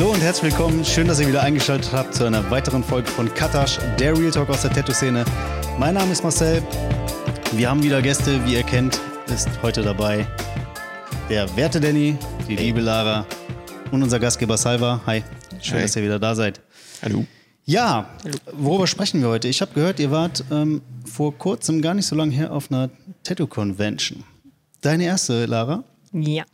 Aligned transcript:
Hallo 0.00 0.12
und 0.12 0.22
herzlich 0.22 0.52
willkommen. 0.52 0.82
Schön, 0.82 1.08
dass 1.08 1.20
ihr 1.20 1.28
wieder 1.28 1.42
eingeschaltet 1.42 1.92
habt 1.92 2.14
zu 2.14 2.24
einer 2.24 2.50
weiteren 2.50 2.82
Folge 2.82 3.06
von 3.10 3.28
Katasch, 3.34 3.78
der 3.98 4.16
Real 4.16 4.30
Talk 4.30 4.48
aus 4.48 4.62
der 4.62 4.72
Tattoo-Szene. 4.72 5.26
Mein 5.78 5.92
Name 5.92 6.10
ist 6.10 6.22
Marcel. 6.22 6.62
Wir 7.52 7.68
haben 7.68 7.82
wieder 7.82 8.00
Gäste, 8.00 8.42
wie 8.46 8.54
ihr 8.54 8.62
kennt, 8.62 8.98
ist 9.26 9.50
heute 9.60 9.82
dabei 9.82 10.26
der 11.28 11.54
werte 11.54 11.82
Danny, 11.82 12.16
die 12.48 12.56
liebe 12.56 12.80
Lara 12.80 13.26
und 13.90 14.02
unser 14.02 14.18
Gastgeber 14.18 14.56
Salva. 14.56 15.02
Hi, 15.04 15.22
schön, 15.60 15.76
Hi. 15.76 15.82
dass 15.82 15.96
ihr 15.96 16.02
wieder 16.02 16.18
da 16.18 16.34
seid. 16.34 16.62
Hallo. 17.02 17.26
Ja, 17.66 18.08
worüber 18.54 18.86
sprechen 18.86 19.20
wir 19.20 19.28
heute? 19.28 19.48
Ich 19.48 19.60
habe 19.60 19.74
gehört, 19.74 20.00
ihr 20.00 20.10
wart 20.10 20.42
ähm, 20.50 20.80
vor 21.04 21.36
kurzem, 21.36 21.82
gar 21.82 21.92
nicht 21.92 22.06
so 22.06 22.16
lange 22.16 22.32
her, 22.32 22.52
auf 22.54 22.72
einer 22.72 22.88
Tattoo-Convention. 23.22 24.24
Deine 24.80 25.04
erste, 25.04 25.44
Lara? 25.44 25.84
Ja. 26.14 26.44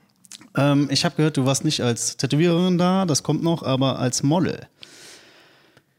Ähm, 0.56 0.88
ich 0.90 1.04
habe 1.04 1.16
gehört, 1.16 1.36
du 1.36 1.44
warst 1.46 1.64
nicht 1.64 1.80
als 1.82 2.16
Tätowiererin 2.16 2.78
da, 2.78 3.04
das 3.04 3.22
kommt 3.22 3.42
noch, 3.42 3.62
aber 3.62 3.98
als 3.98 4.22
Model. 4.22 4.66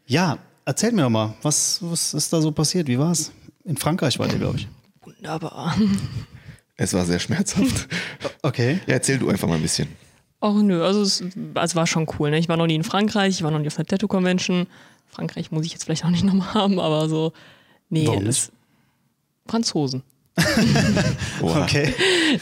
Ja, 0.05 0.37
erzähl 0.65 0.91
mir 0.91 1.03
doch 1.03 1.09
mal, 1.09 1.33
was, 1.41 1.79
was 1.81 2.13
ist 2.13 2.31
da 2.33 2.41
so 2.41 2.51
passiert? 2.51 2.87
Wie 2.87 2.97
war's? 2.97 3.31
In 3.65 3.77
Frankreich 3.77 4.17
wart 4.19 4.31
ihr, 4.33 4.39
glaube 4.39 4.57
ich. 4.59 4.67
Wunderbar. 5.03 5.75
Es 6.77 6.93
war 6.93 7.05
sehr 7.05 7.19
schmerzhaft. 7.19 7.87
Okay. 8.43 8.79
Ja, 8.87 8.93
erzähl 8.93 9.17
du 9.17 9.27
einfach 9.29 9.47
mal 9.47 9.55
ein 9.55 9.61
bisschen. 9.61 9.89
Oh 10.39 10.51
nö, 10.53 10.81
also 10.85 11.01
es, 11.01 11.21
es 11.55 11.75
war 11.75 11.85
schon 11.87 12.07
cool. 12.17 12.29
Ne? 12.29 12.37
Ich 12.37 12.47
war 12.47 12.55
noch 12.55 12.67
nie 12.67 12.75
in 12.75 12.83
Frankreich, 12.83 13.33
ich 13.35 13.43
war 13.43 13.51
noch 13.51 13.59
nie 13.59 13.67
auf 13.67 13.77
einer 13.77 13.85
Tattoo-Convention. 13.87 14.67
Frankreich 15.07 15.51
muss 15.51 15.65
ich 15.65 15.73
jetzt 15.73 15.83
vielleicht 15.83 16.05
auch 16.05 16.09
nicht 16.09 16.23
nochmal 16.23 16.53
haben, 16.53 16.79
aber 16.79 17.09
so, 17.09 17.33
nee, 17.89 18.07
Warum 18.07 18.25
es- 18.27 18.51
Franzosen. 19.47 20.03
Oha. 21.41 21.61
Okay. 21.63 21.93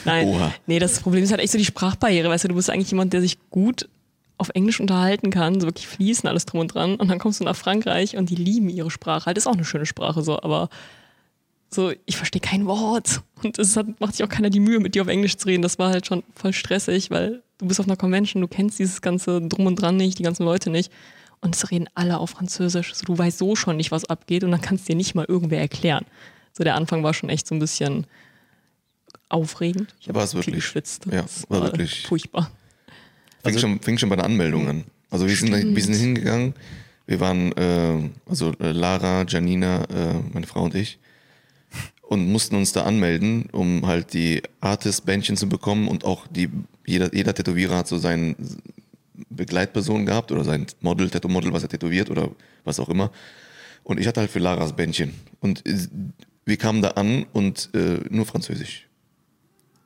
Nein, 0.03 0.27
Oha. 0.27 0.53
nee, 0.67 0.80
das 0.80 0.99
Problem 0.99 1.23
ist 1.23 1.31
halt 1.31 1.41
echt 1.41 1.52
so 1.52 1.58
die 1.58 1.66
Sprachbarriere. 1.66 2.30
Weißt 2.30 2.44
du, 2.44 2.49
du 2.49 2.56
bist 2.56 2.70
eigentlich 2.70 2.92
jemand, 2.92 3.14
der 3.14 3.22
sich 3.22 3.38
gut 3.50 3.88
auf 4.38 4.50
Englisch 4.53 4.80
unterhalten 4.80 5.30
kann, 5.30 5.59
so 5.61 5.67
wirklich 5.67 5.88
fließen, 5.88 6.28
alles 6.28 6.45
drum 6.45 6.59
und 6.59 6.73
dran. 6.73 6.95
Und 6.95 7.08
dann 7.09 7.20
kommst 7.20 7.39
du 7.39 7.45
nach 7.45 7.55
Frankreich 7.55 8.17
und 8.17 8.30
die 8.30 8.36
lieben 8.36 8.70
ihre 8.70 8.92
Sprache. 8.92 9.28
Halt 9.28 9.38
ist 9.38 9.47
auch 9.47 9.53
eine 9.53 9.66
schöne 9.66 9.86
Sprache, 9.86 10.22
so, 10.22 10.42
aber 10.42 10.70
so, 11.70 11.92
ich 12.05 12.17
verstehe 12.17 12.42
kein 12.42 12.66
Wort. 12.66 13.22
Und 13.44 13.58
es 13.59 13.75
hat, 13.78 14.00
macht 14.00 14.16
sich 14.16 14.25
auch 14.25 14.30
keiner 14.30 14.50
die 14.50 14.59
Mühe, 14.59 14.80
mit 14.80 14.95
dir 14.95 15.02
auf 15.02 15.08
Englisch 15.08 15.38
zu 15.38 15.48
reden. 15.48 15.61
Das 15.61 15.80
war 15.80 15.89
halt 15.89 16.05
schon 16.05 16.23
voll 16.33 16.53
stressig, 16.53 17.11
weil 17.11 17.44
du 17.58 17.67
bist 17.67 17.80
auf 17.80 17.86
einer 17.86 17.98
Convention, 17.98 18.42
du 18.42 18.48
kennst 18.48 18.80
dieses 18.80 19.02
ganze 19.02 19.42
Drum 19.42 19.66
und 19.67 19.75
Dran 19.81 19.98
nicht, 19.98 20.20
die 20.20 20.23
ganzen 20.23 20.44
Leute 20.44 20.70
nicht. 20.70 20.92
Und 21.42 21.55
es 21.55 21.72
reden 21.72 21.88
alle 21.95 22.17
auf 22.17 22.31
Französisch. 22.31 22.94
So, 22.94 23.05
du 23.05 23.17
weißt 23.17 23.38
so 23.38 23.55
schon 23.55 23.77
nicht, 23.77 23.92
was 23.92 24.05
abgeht 24.05 24.44
und 24.44 24.52
dann 24.52 24.61
kannst 24.61 24.88
dir 24.88 24.95
nicht 24.95 25.16
mal 25.16 25.25
irgendwer 25.27 25.59
erklären. 25.59 26.05
So, 26.58 26.64
der 26.64 26.75
Anfang 26.75 27.03
war 27.03 27.14
schon 27.14 27.30
echt 27.30 27.48
so 27.48 27.56
ein 27.56 27.59
bisschen 27.59 28.08
aufregend. 29.30 29.94
Ich 30.00 30.08
habe 30.08 30.20
War 30.20 30.34
wirklich? 30.34 30.56
geschwitzt. 30.56 31.06
Ja, 31.11 31.23
Das 31.23 31.50
war 31.50 31.64
wirklich. 31.64 32.06
Furchtbar. 32.08 32.50
Fing, 33.44 33.58
schon, 33.59 33.80
fing 33.81 33.98
schon 33.98 34.09
bei 34.09 34.16
der 34.16 34.25
Anmeldung 34.25 34.67
an. 34.67 34.83
Also 35.09 35.28
wir 35.28 35.36
sind, 35.36 35.76
wir 35.76 35.83
sind 35.83 35.94
hingegangen. 35.95 36.53
Wir 37.08 37.20
waren, 37.20 37.52
äh, 37.53 38.09
also 38.26 38.53
äh, 38.59 38.72
Lara, 38.72 39.26
Janina, 39.28 39.83
äh, 39.83 40.14
meine 40.33 40.48
Frau 40.48 40.64
und 40.64 40.76
ich, 40.76 40.98
und 42.02 42.31
mussten 42.31 42.56
uns 42.56 42.72
da 42.72 42.83
anmelden, 42.83 43.48
um 43.52 43.86
halt 43.86 44.14
die 44.14 44.42
Artist-Bändchen 44.61 45.38
zu 45.38 45.48
bekommen 45.50 45.88
und 45.88 46.06
auch 46.06 46.26
die, 46.28 46.50
jeder, 46.86 47.14
jeder 47.14 47.33
Tätowierer 47.33 47.78
hat 47.78 47.88
so 47.88 47.98
seine 47.98 48.36
Begleitperson 49.30 50.06
gehabt 50.06 50.31
oder 50.31 50.44
sein 50.44 50.66
Model, 50.81 51.09
Tattoo-Model, 51.09 51.53
was 51.53 51.64
er 51.64 51.70
tätowiert 51.70 52.09
oder 52.09 52.30
was 52.64 52.80
auch 52.80 52.89
immer. 52.89 53.11
Und 53.83 54.00
ich 54.00 54.08
hatte 54.08 54.22
halt 54.22 54.31
für 54.31 54.39
Laras 54.39 54.76
Bändchen. 54.76 55.14
Und 55.42 55.66
äh, 55.67 55.78
wir 56.46 56.58
kamen 56.58 56.82
da 56.82 56.90
an 56.90 57.26
und 57.34 57.70
äh, 57.74 58.00
nur 58.10 58.26
Französisch. 58.26 58.88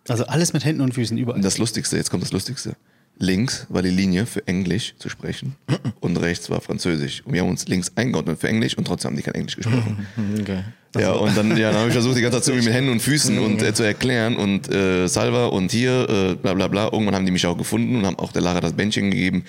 Also 0.07 0.25
alles 0.25 0.53
mit 0.53 0.65
Händen 0.65 0.81
und 0.81 0.93
Füßen 0.93 1.17
überall. 1.17 1.41
Das 1.41 1.57
Lustigste, 1.57 1.97
jetzt 1.97 2.09
kommt 2.09 2.23
das 2.23 2.31
Lustigste. 2.31 2.75
Links 3.21 3.67
war 3.69 3.81
die 3.81 3.89
Linie 3.89 4.25
für 4.25 4.47
Englisch 4.47 4.95
zu 4.97 5.09
sprechen 5.09 5.55
und 5.99 6.17
rechts 6.17 6.49
war 6.49 6.61
Französisch. 6.61 7.21
Und 7.25 7.33
wir 7.33 7.41
haben 7.41 7.49
uns 7.49 7.67
links 7.67 7.91
eingeordnet 7.95 8.39
für 8.39 8.47
Englisch 8.47 8.77
und 8.77 8.85
trotzdem 8.85 9.11
haben 9.11 9.17
die 9.17 9.23
kein 9.23 9.35
Englisch 9.35 9.55
gesprochen. 9.55 10.07
Okay. 10.39 10.63
Ja, 10.97 11.11
und 11.11 11.37
dann, 11.37 11.55
ja, 11.55 11.69
dann 11.69 11.81
habe 11.81 11.89
ich 11.89 11.93
versucht, 11.93 12.17
die 12.17 12.21
ganze 12.21 12.41
Zeit 12.41 12.55
mit 12.55 12.73
Händen 12.73 12.89
und 12.89 12.99
Füßen 12.99 13.37
und 13.45 13.61
äh, 13.61 13.73
zu 13.75 13.83
erklären 13.83 14.37
und 14.37 14.73
äh, 14.73 15.07
Salva 15.07 15.45
und 15.47 15.71
hier, 15.71 16.09
äh, 16.09 16.35
bla 16.35 16.55
bla 16.55 16.67
bla. 16.67 16.85
Irgendwann 16.85 17.13
haben 17.13 17.25
die 17.25 17.31
mich 17.31 17.45
auch 17.45 17.57
gefunden 17.57 17.97
und 17.97 18.07
haben 18.07 18.17
auch 18.17 18.31
der 18.31 18.41
Lara 18.41 18.59
das 18.59 18.73
Bändchen 18.73 19.11
gegeben. 19.11 19.43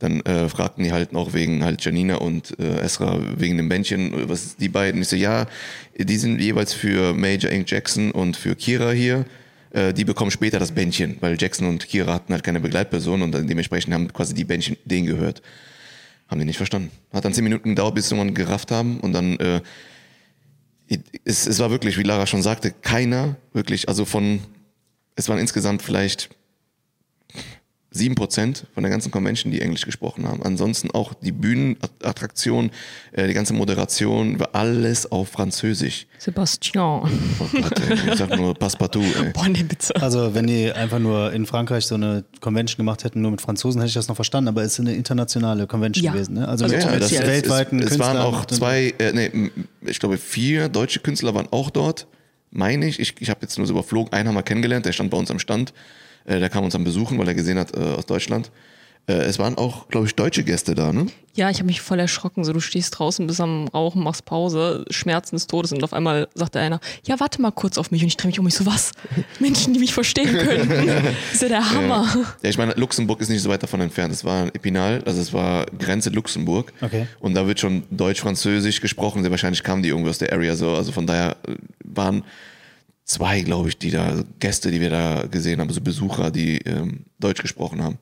Dann 0.00 0.20
äh, 0.22 0.48
fragten 0.48 0.82
die 0.82 0.92
halt 0.92 1.12
noch 1.12 1.34
wegen 1.34 1.62
halt 1.62 1.84
Janina 1.84 2.16
und 2.16 2.58
äh, 2.58 2.80
Esra 2.80 3.20
wegen 3.36 3.58
dem 3.58 3.68
Bändchen, 3.68 4.12
äh, 4.12 4.28
was 4.28 4.56
die 4.56 4.68
beiden? 4.68 5.02
Ich 5.02 5.08
so, 5.08 5.16
ja, 5.16 5.46
die 5.96 6.16
sind 6.16 6.40
jeweils 6.40 6.72
für 6.72 7.14
Major 7.14 7.52
Ink 7.52 7.70
Jackson 7.70 8.10
und 8.10 8.36
für 8.36 8.56
Kira 8.56 8.90
hier. 8.90 9.26
Äh, 9.70 9.92
die 9.92 10.04
bekommen 10.04 10.30
später 10.30 10.58
das 10.58 10.72
Bändchen, 10.72 11.18
weil 11.20 11.36
Jackson 11.38 11.68
und 11.68 11.86
Kira 11.86 12.14
hatten 12.14 12.32
halt 12.32 12.42
keine 12.42 12.60
Begleitperson 12.60 13.22
und 13.22 13.32
dementsprechend 13.32 13.94
haben 13.94 14.12
quasi 14.12 14.34
die 14.34 14.44
Bändchen 14.44 14.76
denen 14.84 15.06
gehört. 15.06 15.42
Haben 16.28 16.40
die 16.40 16.46
nicht 16.46 16.56
verstanden. 16.56 16.90
Hat 17.12 17.24
dann 17.24 17.34
zehn 17.34 17.44
Minuten 17.44 17.68
gedauert, 17.70 17.94
bis 17.94 18.08
sie 18.08 18.16
irgendwann 18.16 18.34
gerafft 18.34 18.70
haben 18.70 19.00
und 19.00 19.12
dann 19.12 19.38
äh, 19.38 19.60
es, 21.24 21.46
es 21.46 21.58
war 21.58 21.70
wirklich, 21.70 21.98
wie 21.98 22.02
Lara 22.02 22.26
schon 22.26 22.42
sagte, 22.42 22.72
keiner 22.72 23.36
wirklich, 23.52 23.88
also 23.88 24.04
von, 24.04 24.40
es 25.14 25.28
waren 25.28 25.38
insgesamt 25.38 25.82
vielleicht 25.82 26.30
sieben 27.92 28.14
Prozent 28.14 28.66
von 28.72 28.84
der 28.84 28.90
ganzen 28.90 29.10
Convention, 29.10 29.50
die 29.52 29.60
Englisch 29.60 29.84
gesprochen 29.84 30.26
haben. 30.28 30.42
Ansonsten 30.44 30.90
auch 30.92 31.12
die 31.14 31.32
Bühnenattraktion, 31.32 32.70
äh, 33.12 33.26
die 33.26 33.34
ganze 33.34 33.52
Moderation, 33.52 34.38
war 34.38 34.50
alles 34.52 35.10
auf 35.10 35.28
Französisch. 35.30 36.06
Sebastian. 36.18 37.10
Oh 37.40 37.46
Gott, 37.60 37.80
ey, 37.80 38.10
ich 38.12 38.18
sag 38.18 38.36
nur 38.36 38.54
Passepartout, 38.54 39.00
ey. 39.02 39.30
Boah, 39.32 39.48
nee, 39.48 39.62
bitte. 39.64 39.94
Also 40.00 40.34
wenn 40.34 40.46
die 40.46 40.70
einfach 40.72 40.98
nur 40.98 41.32
in 41.32 41.46
Frankreich 41.46 41.86
so 41.86 41.96
eine 41.96 42.24
Convention 42.40 42.76
gemacht 42.76 43.02
hätten, 43.04 43.22
nur 43.22 43.32
mit 43.32 43.40
Franzosen, 43.40 43.80
hätte 43.80 43.88
ich 43.88 43.94
das 43.94 44.08
noch 44.08 44.16
verstanden, 44.16 44.48
aber 44.48 44.62
es 44.62 44.74
ist 44.74 44.80
eine 44.80 44.94
internationale 44.94 45.66
Convention 45.66 46.04
Ja. 46.04 46.12
gewesen. 46.12 46.34
Ne? 46.34 46.46
Also, 46.48 46.64
Also 46.64 46.76
mit, 46.76 46.84
ja, 46.84 46.90
mit 46.92 47.02
das- 47.02 47.10
weltweiten 47.12 47.80
es, 47.80 47.92
es 47.92 47.98
waren 47.98 48.12
Künstlern. 48.16 48.34
auch 48.34 48.46
zwei, 48.46 48.94
äh, 48.98 49.12
nee, 49.12 49.50
ich 49.86 49.98
glaube 49.98 50.16
vier 50.16 50.68
deutsche 50.68 51.00
Künstler 51.00 51.34
waren 51.34 51.48
auch 51.50 51.70
dort, 51.70 52.06
meine 52.52 52.86
ich. 52.86 53.00
Ich, 53.00 53.14
ich 53.20 53.30
habe 53.30 53.40
jetzt 53.42 53.58
nur 53.58 53.66
so 53.66 53.72
überflogen, 53.72 54.12
einen 54.12 54.28
haben 54.28 54.34
wir 54.36 54.42
kennengelernt, 54.44 54.86
der 54.86 54.92
stand 54.92 55.10
bei 55.10 55.16
uns 55.18 55.30
am 55.30 55.38
Stand. 55.40 55.72
Äh, 56.24 56.38
der 56.38 56.48
kam 56.48 56.64
uns 56.64 56.74
am 56.74 56.84
Besuchen, 56.84 57.18
weil 57.18 57.28
er 57.28 57.34
gesehen 57.34 57.58
hat 57.58 57.76
äh, 57.76 57.80
aus 57.80 58.06
Deutschland. 58.06 58.50
Äh, 59.10 59.24
es 59.24 59.38
waren 59.38 59.56
auch, 59.56 59.88
glaube 59.88 60.06
ich, 60.06 60.14
deutsche 60.14 60.44
Gäste 60.44 60.74
da, 60.74 60.92
ne? 60.92 61.06
Ja, 61.34 61.48
ich 61.48 61.58
habe 61.58 61.66
mich 61.66 61.80
voll 61.80 61.98
erschrocken. 61.98 62.44
So, 62.44 62.52
du 62.52 62.60
stehst 62.60 62.98
draußen, 62.98 63.26
bist 63.26 63.40
am 63.40 63.66
Rauchen, 63.68 64.02
machst 64.02 64.24
Pause, 64.24 64.84
Schmerzen 64.90 65.36
des 65.36 65.46
Todes 65.46 65.72
und 65.72 65.82
auf 65.82 65.92
einmal 65.92 66.28
sagt 66.34 66.54
der 66.54 66.62
einer, 66.62 66.80
ja, 67.04 67.18
warte 67.18 67.40
mal 67.40 67.50
kurz 67.50 67.78
auf 67.78 67.90
mich 67.90 68.02
und 68.02 68.08
ich 68.08 68.16
drehe 68.16 68.28
mich 68.28 68.38
um 68.38 68.44
mich 68.44 68.54
so, 68.54 68.66
was? 68.66 68.92
Menschen, 69.40 69.72
die 69.72 69.80
mich 69.80 69.94
verstehen 69.94 70.36
können. 70.36 70.68
Das 70.68 71.14
ist 71.32 71.42
ja 71.42 71.48
der 71.48 71.70
Hammer. 71.70 72.06
Ja, 72.42 72.50
ich 72.50 72.58
meine, 72.58 72.74
Luxemburg 72.74 73.20
ist 73.20 73.30
nicht 73.30 73.42
so 73.42 73.48
weit 73.48 73.62
davon 73.62 73.80
entfernt. 73.80 74.12
Es 74.12 74.24
war 74.24 74.46
Epinal, 74.46 75.02
also 75.06 75.20
es 75.20 75.32
war 75.32 75.66
Grenze 75.78 76.10
Luxemburg. 76.10 76.72
Okay. 76.80 77.06
Und 77.20 77.34
da 77.34 77.46
wird 77.46 77.58
schon 77.58 77.84
Deutsch-Französisch 77.90 78.80
gesprochen. 78.80 79.22
Sehr 79.22 79.30
wahrscheinlich 79.30 79.62
kamen 79.62 79.82
die 79.82 79.88
irgendwie 79.88 80.10
aus 80.10 80.18
der 80.18 80.32
Area 80.32 80.54
so. 80.54 80.70
Also 80.70 80.92
von 80.92 81.06
daher 81.06 81.36
waren 81.84 82.24
zwei, 83.10 83.40
glaube 83.40 83.68
ich, 83.68 83.78
die 83.78 83.90
da, 83.90 84.22
Gäste, 84.38 84.70
die 84.70 84.80
wir 84.80 84.90
da 84.90 85.26
gesehen 85.26 85.60
haben, 85.60 85.68
also 85.68 85.80
Besucher, 85.80 86.30
die 86.30 86.58
ähm, 86.58 87.04
Deutsch 87.18 87.42
gesprochen 87.42 87.82
haben. 87.82 87.98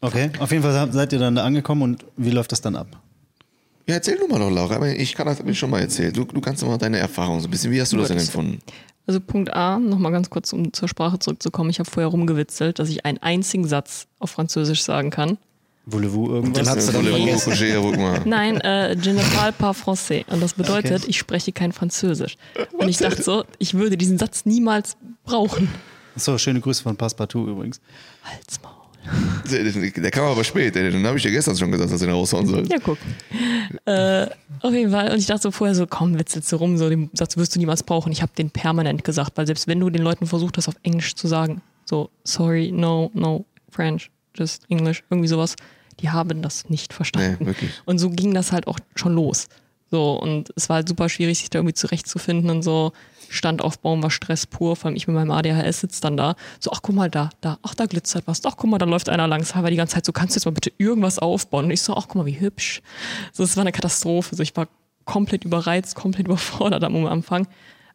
Okay, 0.00 0.30
auf 0.38 0.50
jeden 0.50 0.62
Fall 0.62 0.92
seid 0.92 1.12
ihr 1.12 1.18
dann 1.18 1.34
da 1.34 1.44
angekommen 1.44 1.82
und 1.82 2.04
wie 2.16 2.30
läuft 2.30 2.52
das 2.52 2.60
dann 2.60 2.76
ab? 2.76 2.88
Ja, 3.88 3.96
erzähl 3.96 4.16
du 4.16 4.28
mal 4.28 4.38
doch, 4.38 4.50
Laura. 4.50 4.76
Aber 4.76 4.88
ich 4.88 5.14
kann 5.14 5.26
das 5.26 5.40
ich 5.40 5.58
schon 5.58 5.70
mal 5.70 5.80
erzählt. 5.80 6.16
Du, 6.16 6.24
du 6.24 6.40
kannst 6.40 6.64
mal 6.64 6.78
deine 6.78 6.98
Erfahrung 6.98 7.40
so 7.40 7.48
ein 7.48 7.50
bisschen. 7.50 7.72
Wie 7.72 7.80
hast 7.80 7.92
du 7.92 7.96
das 7.96 8.08
denn 8.08 8.18
Gut. 8.18 8.26
empfunden? 8.26 8.58
Also 9.06 9.20
Punkt 9.20 9.52
A, 9.52 9.80
nochmal 9.80 10.12
ganz 10.12 10.30
kurz, 10.30 10.52
um 10.52 10.72
zur 10.72 10.88
Sprache 10.88 11.18
zurückzukommen. 11.18 11.70
Ich 11.70 11.80
habe 11.80 11.90
vorher 11.90 12.08
rumgewitzelt, 12.08 12.78
dass 12.78 12.88
ich 12.88 13.04
einen 13.04 13.18
einzigen 13.18 13.66
Satz 13.66 14.06
auf 14.20 14.30
Französisch 14.30 14.82
sagen 14.82 15.10
kann. 15.10 15.38
Voulez-vous 15.86 16.28
irgendwas? 16.30 16.62
Den 16.62 16.68
hast 16.68 16.88
du 16.88 16.92
dann 16.92 17.06
Voulez-vous 17.06 17.40
vergessen. 17.40 18.00
mal. 18.00 18.20
Nein, 18.24 18.60
äh, 18.60 18.94
je 18.94 19.12
ne 19.12 19.20
parle 19.34 19.52
pas 19.52 19.72
français. 19.76 20.24
Und 20.28 20.40
das 20.40 20.54
bedeutet, 20.54 21.08
ich 21.08 21.18
spreche 21.18 21.52
kein 21.52 21.72
Französisch. 21.72 22.36
Und 22.72 22.88
ich 22.88 22.98
dachte 22.98 23.22
so, 23.22 23.44
ich 23.58 23.74
würde 23.74 23.96
diesen 23.96 24.18
Satz 24.18 24.44
niemals 24.46 24.96
brauchen. 25.24 25.68
So, 26.14 26.38
schöne 26.38 26.60
Grüße 26.60 26.82
von 26.82 26.96
Passepartout 26.96 27.48
übrigens. 27.48 27.80
Halt's 28.22 28.60
Maul. 28.62 28.72
Der, 29.50 29.64
der 29.64 30.10
kam 30.12 30.26
aber 30.26 30.44
spät. 30.44 30.76
ey. 30.76 30.90
Den 30.90 31.04
habe 31.04 31.16
ich 31.16 31.24
dir 31.24 31.32
gestern 31.32 31.56
schon 31.56 31.72
gesagt, 31.72 31.92
dass 31.92 32.00
er 32.00 32.06
den 32.06 32.14
raushauen 32.14 32.46
soll. 32.46 32.64
Ja, 32.68 32.78
guck. 32.78 32.98
äh, 33.86 34.26
auf 34.60 34.72
jeden 34.72 34.92
Fall. 34.92 35.10
Und 35.10 35.18
ich 35.18 35.26
dachte 35.26 35.42
so 35.42 35.50
vorher 35.50 35.74
so, 35.74 35.86
komm, 35.86 36.16
witzelst 36.18 36.52
du 36.52 36.56
rum, 36.56 36.76
so 36.78 36.88
den 36.88 37.10
Satz 37.12 37.36
wirst 37.36 37.54
du 37.54 37.58
niemals 37.58 37.82
brauchen. 37.82 38.12
Ich 38.12 38.22
habe 38.22 38.32
den 38.38 38.50
permanent 38.50 39.02
gesagt, 39.02 39.32
weil 39.34 39.46
selbst 39.46 39.66
wenn 39.66 39.80
du 39.80 39.90
den 39.90 40.02
Leuten 40.02 40.26
versucht 40.26 40.56
hast, 40.56 40.68
auf 40.68 40.76
Englisch 40.84 41.16
zu 41.16 41.26
sagen, 41.26 41.62
so, 41.84 42.10
sorry, 42.22 42.70
no, 42.70 43.10
no, 43.14 43.44
French, 43.70 44.10
just 44.34 44.64
English, 44.68 45.02
irgendwie 45.10 45.28
sowas, 45.28 45.56
die 46.00 46.10
haben 46.10 46.42
das 46.42 46.68
nicht 46.68 46.92
verstanden. 46.92 47.54
Nee. 47.60 47.68
Und 47.84 47.98
so 47.98 48.10
ging 48.10 48.34
das 48.34 48.52
halt 48.52 48.66
auch 48.66 48.78
schon 48.94 49.14
los. 49.14 49.48
So, 49.90 50.14
und 50.14 50.52
es 50.56 50.70
war 50.70 50.76
halt 50.76 50.88
super 50.88 51.10
schwierig, 51.10 51.38
sich 51.38 51.50
da 51.50 51.58
irgendwie 51.58 51.74
zurechtzufinden 51.74 52.48
und 52.48 52.62
so. 52.62 52.92
Stand 53.28 53.62
aufbauen 53.62 54.02
war 54.02 54.10
Stress 54.10 54.46
pur, 54.46 54.74
vor 54.74 54.88
allem 54.88 54.96
ich 54.96 55.06
mit 55.06 55.14
meinem 55.14 55.30
ADHS 55.30 55.80
sitzt 55.80 56.04
dann 56.04 56.16
da. 56.16 56.34
So, 56.60 56.70
ach 56.72 56.80
guck 56.82 56.94
mal 56.94 57.10
da, 57.10 57.30
da, 57.42 57.58
ach 57.62 57.74
da 57.74 57.84
glitzert 57.86 58.26
was, 58.26 58.44
ach 58.44 58.56
guck 58.56 58.70
mal, 58.70 58.78
da 58.78 58.86
läuft 58.86 59.10
einer 59.10 59.26
langs, 59.28 59.54
war 59.54 59.70
die 59.70 59.76
ganze 59.76 59.94
Zeit 59.94 60.06
so, 60.06 60.12
kannst 60.12 60.34
du 60.34 60.38
jetzt 60.38 60.46
mal 60.46 60.52
bitte 60.52 60.72
irgendwas 60.78 61.18
aufbauen? 61.18 61.66
Und 61.66 61.70
ich 61.70 61.82
so, 61.82 61.94
ach 61.94 62.08
guck 62.08 62.16
mal, 62.16 62.26
wie 62.26 62.40
hübsch. 62.40 62.80
So, 63.32 63.42
es 63.42 63.56
war 63.56 63.62
eine 63.62 63.72
Katastrophe. 63.72 64.34
So, 64.34 64.42
ich 64.42 64.56
war 64.56 64.66
komplett 65.04 65.44
überreizt, 65.44 65.94
komplett 65.94 66.26
überfordert 66.26 66.84
am 66.84 67.06
Anfang. 67.06 67.46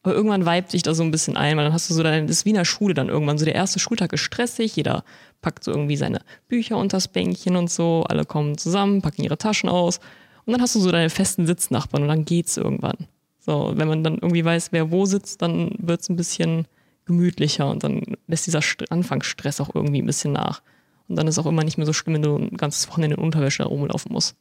Aber 0.03 0.13
irgendwann 0.13 0.45
weibt 0.45 0.71
sich 0.71 0.83
das 0.83 0.97
so 0.97 1.03
ein 1.03 1.11
bisschen 1.11 1.35
ein, 1.35 1.57
weil 1.57 1.65
dann 1.65 1.73
hast 1.73 1.89
du 1.89 1.93
so 1.93 2.03
dein, 2.03 2.27
das 2.27 2.37
ist 2.37 2.45
wie 2.45 2.51
in 2.51 2.55
der 2.55 2.65
Schule 2.65 2.93
dann 2.93 3.09
irgendwann. 3.09 3.37
So 3.37 3.45
der 3.45 3.55
erste 3.55 3.79
Schultag 3.79 4.13
ist 4.13 4.21
stressig, 4.21 4.75
jeder 4.75 5.03
packt 5.41 5.63
so 5.63 5.71
irgendwie 5.71 5.97
seine 5.97 6.21
Bücher 6.47 6.77
unters 6.77 7.07
Bänkchen 7.07 7.55
und 7.55 7.69
so, 7.69 8.03
alle 8.07 8.25
kommen 8.25 8.57
zusammen, 8.57 9.01
packen 9.01 9.23
ihre 9.23 9.37
Taschen 9.37 9.69
aus. 9.69 9.99
Und 10.45 10.53
dann 10.53 10.61
hast 10.61 10.75
du 10.75 10.79
so 10.79 10.91
deine 10.91 11.09
festen 11.09 11.45
Sitznachbarn 11.45 12.03
und 12.03 12.09
dann 12.09 12.25
geht's 12.25 12.57
irgendwann. 12.57 13.07
So, 13.39 13.73
wenn 13.75 13.87
man 13.87 14.03
dann 14.03 14.15
irgendwie 14.15 14.43
weiß, 14.43 14.71
wer 14.71 14.91
wo 14.91 15.05
sitzt, 15.05 15.41
dann 15.41 15.71
wird's 15.77 16.09
ein 16.09 16.15
bisschen 16.15 16.67
gemütlicher 17.05 17.69
und 17.69 17.83
dann 17.83 18.01
lässt 18.27 18.47
dieser 18.47 18.61
St 18.61 18.91
Anfangsstress 18.91 19.61
auch 19.61 19.73
irgendwie 19.73 20.01
ein 20.01 20.05
bisschen 20.05 20.33
nach. 20.33 20.61
Und 21.07 21.15
dann 21.15 21.27
ist 21.27 21.39
auch 21.39 21.45
immer 21.45 21.63
nicht 21.63 21.77
mehr 21.77 21.85
so 21.85 21.93
schlimm, 21.93 22.15
wenn 22.15 22.21
du 22.21 22.35
ein 22.35 22.57
ganzes 22.57 22.87
Wochenende 22.89 23.15
in 23.15 23.23
Unterwäsche 23.23 23.63
rumlaufen 23.63 24.11
musst. 24.11 24.35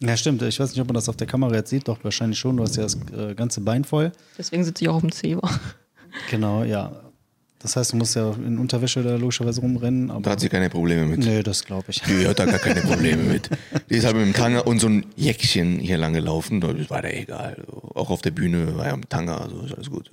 Ja, 0.00 0.16
stimmt. 0.16 0.42
Ich 0.42 0.58
weiß 0.58 0.70
nicht, 0.70 0.80
ob 0.80 0.88
man 0.88 0.94
das 0.94 1.08
auf 1.08 1.16
der 1.16 1.28
Kamera 1.28 1.54
jetzt 1.54 1.70
sieht, 1.70 1.86
doch 1.86 2.02
wahrscheinlich 2.02 2.38
schon. 2.38 2.56
Du 2.56 2.64
hast 2.64 2.76
ja 2.76 2.82
das 2.82 2.98
äh, 3.16 3.34
ganze 3.36 3.60
Bein 3.60 3.84
voll. 3.84 4.10
Deswegen 4.36 4.64
sitze 4.64 4.84
ich 4.84 4.88
auch 4.88 4.96
auf 4.96 5.02
dem 5.02 5.12
Zeber. 5.12 5.48
Genau, 6.30 6.64
ja. 6.64 6.92
Das 7.62 7.76
heißt, 7.76 7.92
du 7.92 7.96
musst 7.96 8.16
ja 8.16 8.32
in 8.32 8.58
Unterwäsche 8.58 9.02
da 9.02 9.14
logischerweise 9.16 9.60
rumrennen. 9.60 10.10
Aber 10.10 10.20
Da 10.22 10.30
hat 10.32 10.40
sie 10.40 10.48
keine 10.48 10.68
Probleme 10.68 11.06
mit. 11.06 11.20
nee, 11.20 11.42
das 11.42 11.64
glaube 11.64 11.84
ich. 11.88 12.00
Die 12.02 12.26
hat 12.26 12.38
da 12.38 12.44
gar 12.44 12.58
keine 12.58 12.80
Probleme 12.90 13.22
mit. 13.22 13.50
Die 13.88 13.94
ist 13.94 14.04
halt 14.04 14.16
mit 14.16 14.26
dem 14.26 14.32
Tanga 14.32 14.60
und 14.60 14.80
so 14.80 14.88
ein 14.88 15.06
Jäckchen 15.16 15.78
hier 15.78 15.96
lang 15.98 16.12
gelaufen. 16.12 16.60
Das 16.60 16.90
war 16.90 17.02
der 17.02 17.16
egal. 17.20 17.64
Auch 17.94 18.10
auf 18.10 18.20
der 18.22 18.32
Bühne 18.32 18.76
war 18.76 18.86
ja 18.86 18.96
mit 18.96 19.10
Tanga, 19.10 19.36
also 19.38 19.60
ist 19.62 19.74
alles 19.74 19.90
gut. 19.90 20.10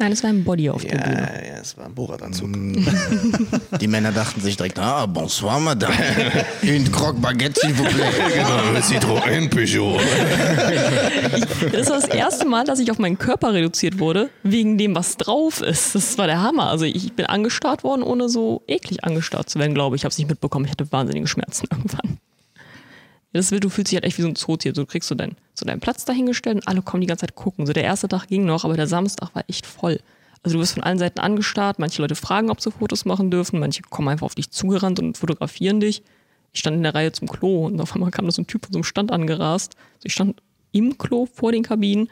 Nein, 0.00 0.12
es 0.12 0.22
war 0.22 0.30
ein 0.30 0.44
Body 0.44 0.70
auf 0.70 0.82
der 0.84 0.96
Ja, 0.96 1.04
Bühne. 1.04 1.42
ja, 1.48 1.54
es 1.60 1.76
war 1.76 1.86
ein 1.86 1.94
Bohrradanzug. 1.94 2.48
Die 3.80 3.88
Männer 3.88 4.12
dachten 4.12 4.40
sich 4.40 4.56
direkt, 4.56 4.78
ah, 4.78 5.06
bonsoir, 5.06 5.58
madame. 5.58 5.92
Une 6.62 6.88
croque 6.92 7.20
baguette, 7.20 7.58
s'il 7.58 7.74
vous 7.74 7.82
plaît. 7.84 8.04
Genau, 8.34 8.80
Citroën 8.80 9.48
Peugeot. 9.50 9.98
Das 11.72 11.88
war 11.90 11.96
das 12.00 12.08
erste 12.08 12.46
Mal, 12.46 12.64
dass 12.64 12.78
ich 12.78 12.92
auf 12.92 12.98
meinen 13.00 13.18
Körper 13.18 13.52
reduziert 13.52 13.98
wurde, 13.98 14.30
wegen 14.44 14.78
dem, 14.78 14.94
was 14.94 15.16
drauf 15.16 15.60
ist. 15.62 15.96
Das 15.96 16.16
war 16.16 16.28
der 16.28 16.42
Hammer. 16.42 16.68
Also 16.68 16.84
ich 16.84 17.12
bin 17.14 17.26
angestarrt 17.26 17.82
worden, 17.82 18.02
ohne 18.04 18.28
so 18.28 18.62
eklig 18.68 19.02
angestarrt 19.02 19.50
zu 19.50 19.58
werden, 19.58 19.74
glaube 19.74 19.96
ich. 19.96 20.00
Ich 20.02 20.04
habe 20.04 20.12
es 20.12 20.18
nicht 20.18 20.28
mitbekommen. 20.28 20.64
Ich 20.66 20.70
hatte 20.70 20.90
wahnsinnige 20.92 21.26
Schmerzen 21.26 21.66
irgendwann. 21.72 22.18
Das 23.38 23.52
will, 23.52 23.60
du 23.60 23.68
fühlst 23.68 23.92
dich 23.92 23.96
halt 23.96 24.04
echt 24.04 24.18
wie 24.18 24.22
so 24.22 24.28
ein 24.28 24.34
Zootier. 24.34 24.72
Du 24.72 24.84
kriegst 24.84 25.08
so 25.08 25.14
deinen, 25.14 25.36
so 25.54 25.64
deinen 25.64 25.78
Platz 25.78 26.04
dahingestellt 26.04 26.56
und 26.56 26.66
alle 26.66 26.82
kommen 26.82 27.02
die 27.02 27.06
ganze 27.06 27.20
Zeit 27.20 27.36
gucken. 27.36 27.66
So 27.66 27.72
der 27.72 27.84
erste 27.84 28.08
Tag 28.08 28.26
ging 28.26 28.44
noch, 28.44 28.64
aber 28.64 28.74
der 28.74 28.88
Samstag 28.88 29.32
war 29.32 29.44
echt 29.46 29.64
voll. 29.64 30.00
Also 30.42 30.56
du 30.56 30.60
wirst 30.60 30.74
von 30.74 30.82
allen 30.82 30.98
Seiten 30.98 31.20
angestarrt. 31.20 31.78
Manche 31.78 32.02
Leute 32.02 32.16
fragen, 32.16 32.50
ob 32.50 32.60
sie 32.60 32.72
Fotos 32.72 33.04
machen 33.04 33.30
dürfen. 33.30 33.60
Manche 33.60 33.82
kommen 33.82 34.08
einfach 34.08 34.24
auf 34.24 34.34
dich 34.34 34.50
zugerannt 34.50 34.98
und 34.98 35.16
fotografieren 35.16 35.78
dich. 35.78 36.02
Ich 36.52 36.58
stand 36.58 36.78
in 36.78 36.82
der 36.82 36.96
Reihe 36.96 37.12
zum 37.12 37.28
Klo 37.28 37.66
und 37.66 37.80
auf 37.80 37.94
einmal 37.94 38.10
kam 38.10 38.24
da 38.24 38.32
so 38.32 38.42
ein 38.42 38.48
Typ 38.48 38.64
von 38.64 38.72
so 38.72 38.78
einem 38.78 38.84
Stand 38.84 39.12
angerast. 39.12 39.76
Also 39.76 40.06
ich 40.06 40.14
stand 40.14 40.42
im 40.72 40.98
Klo 40.98 41.28
vor 41.32 41.52
den 41.52 41.62
Kabinen 41.62 42.10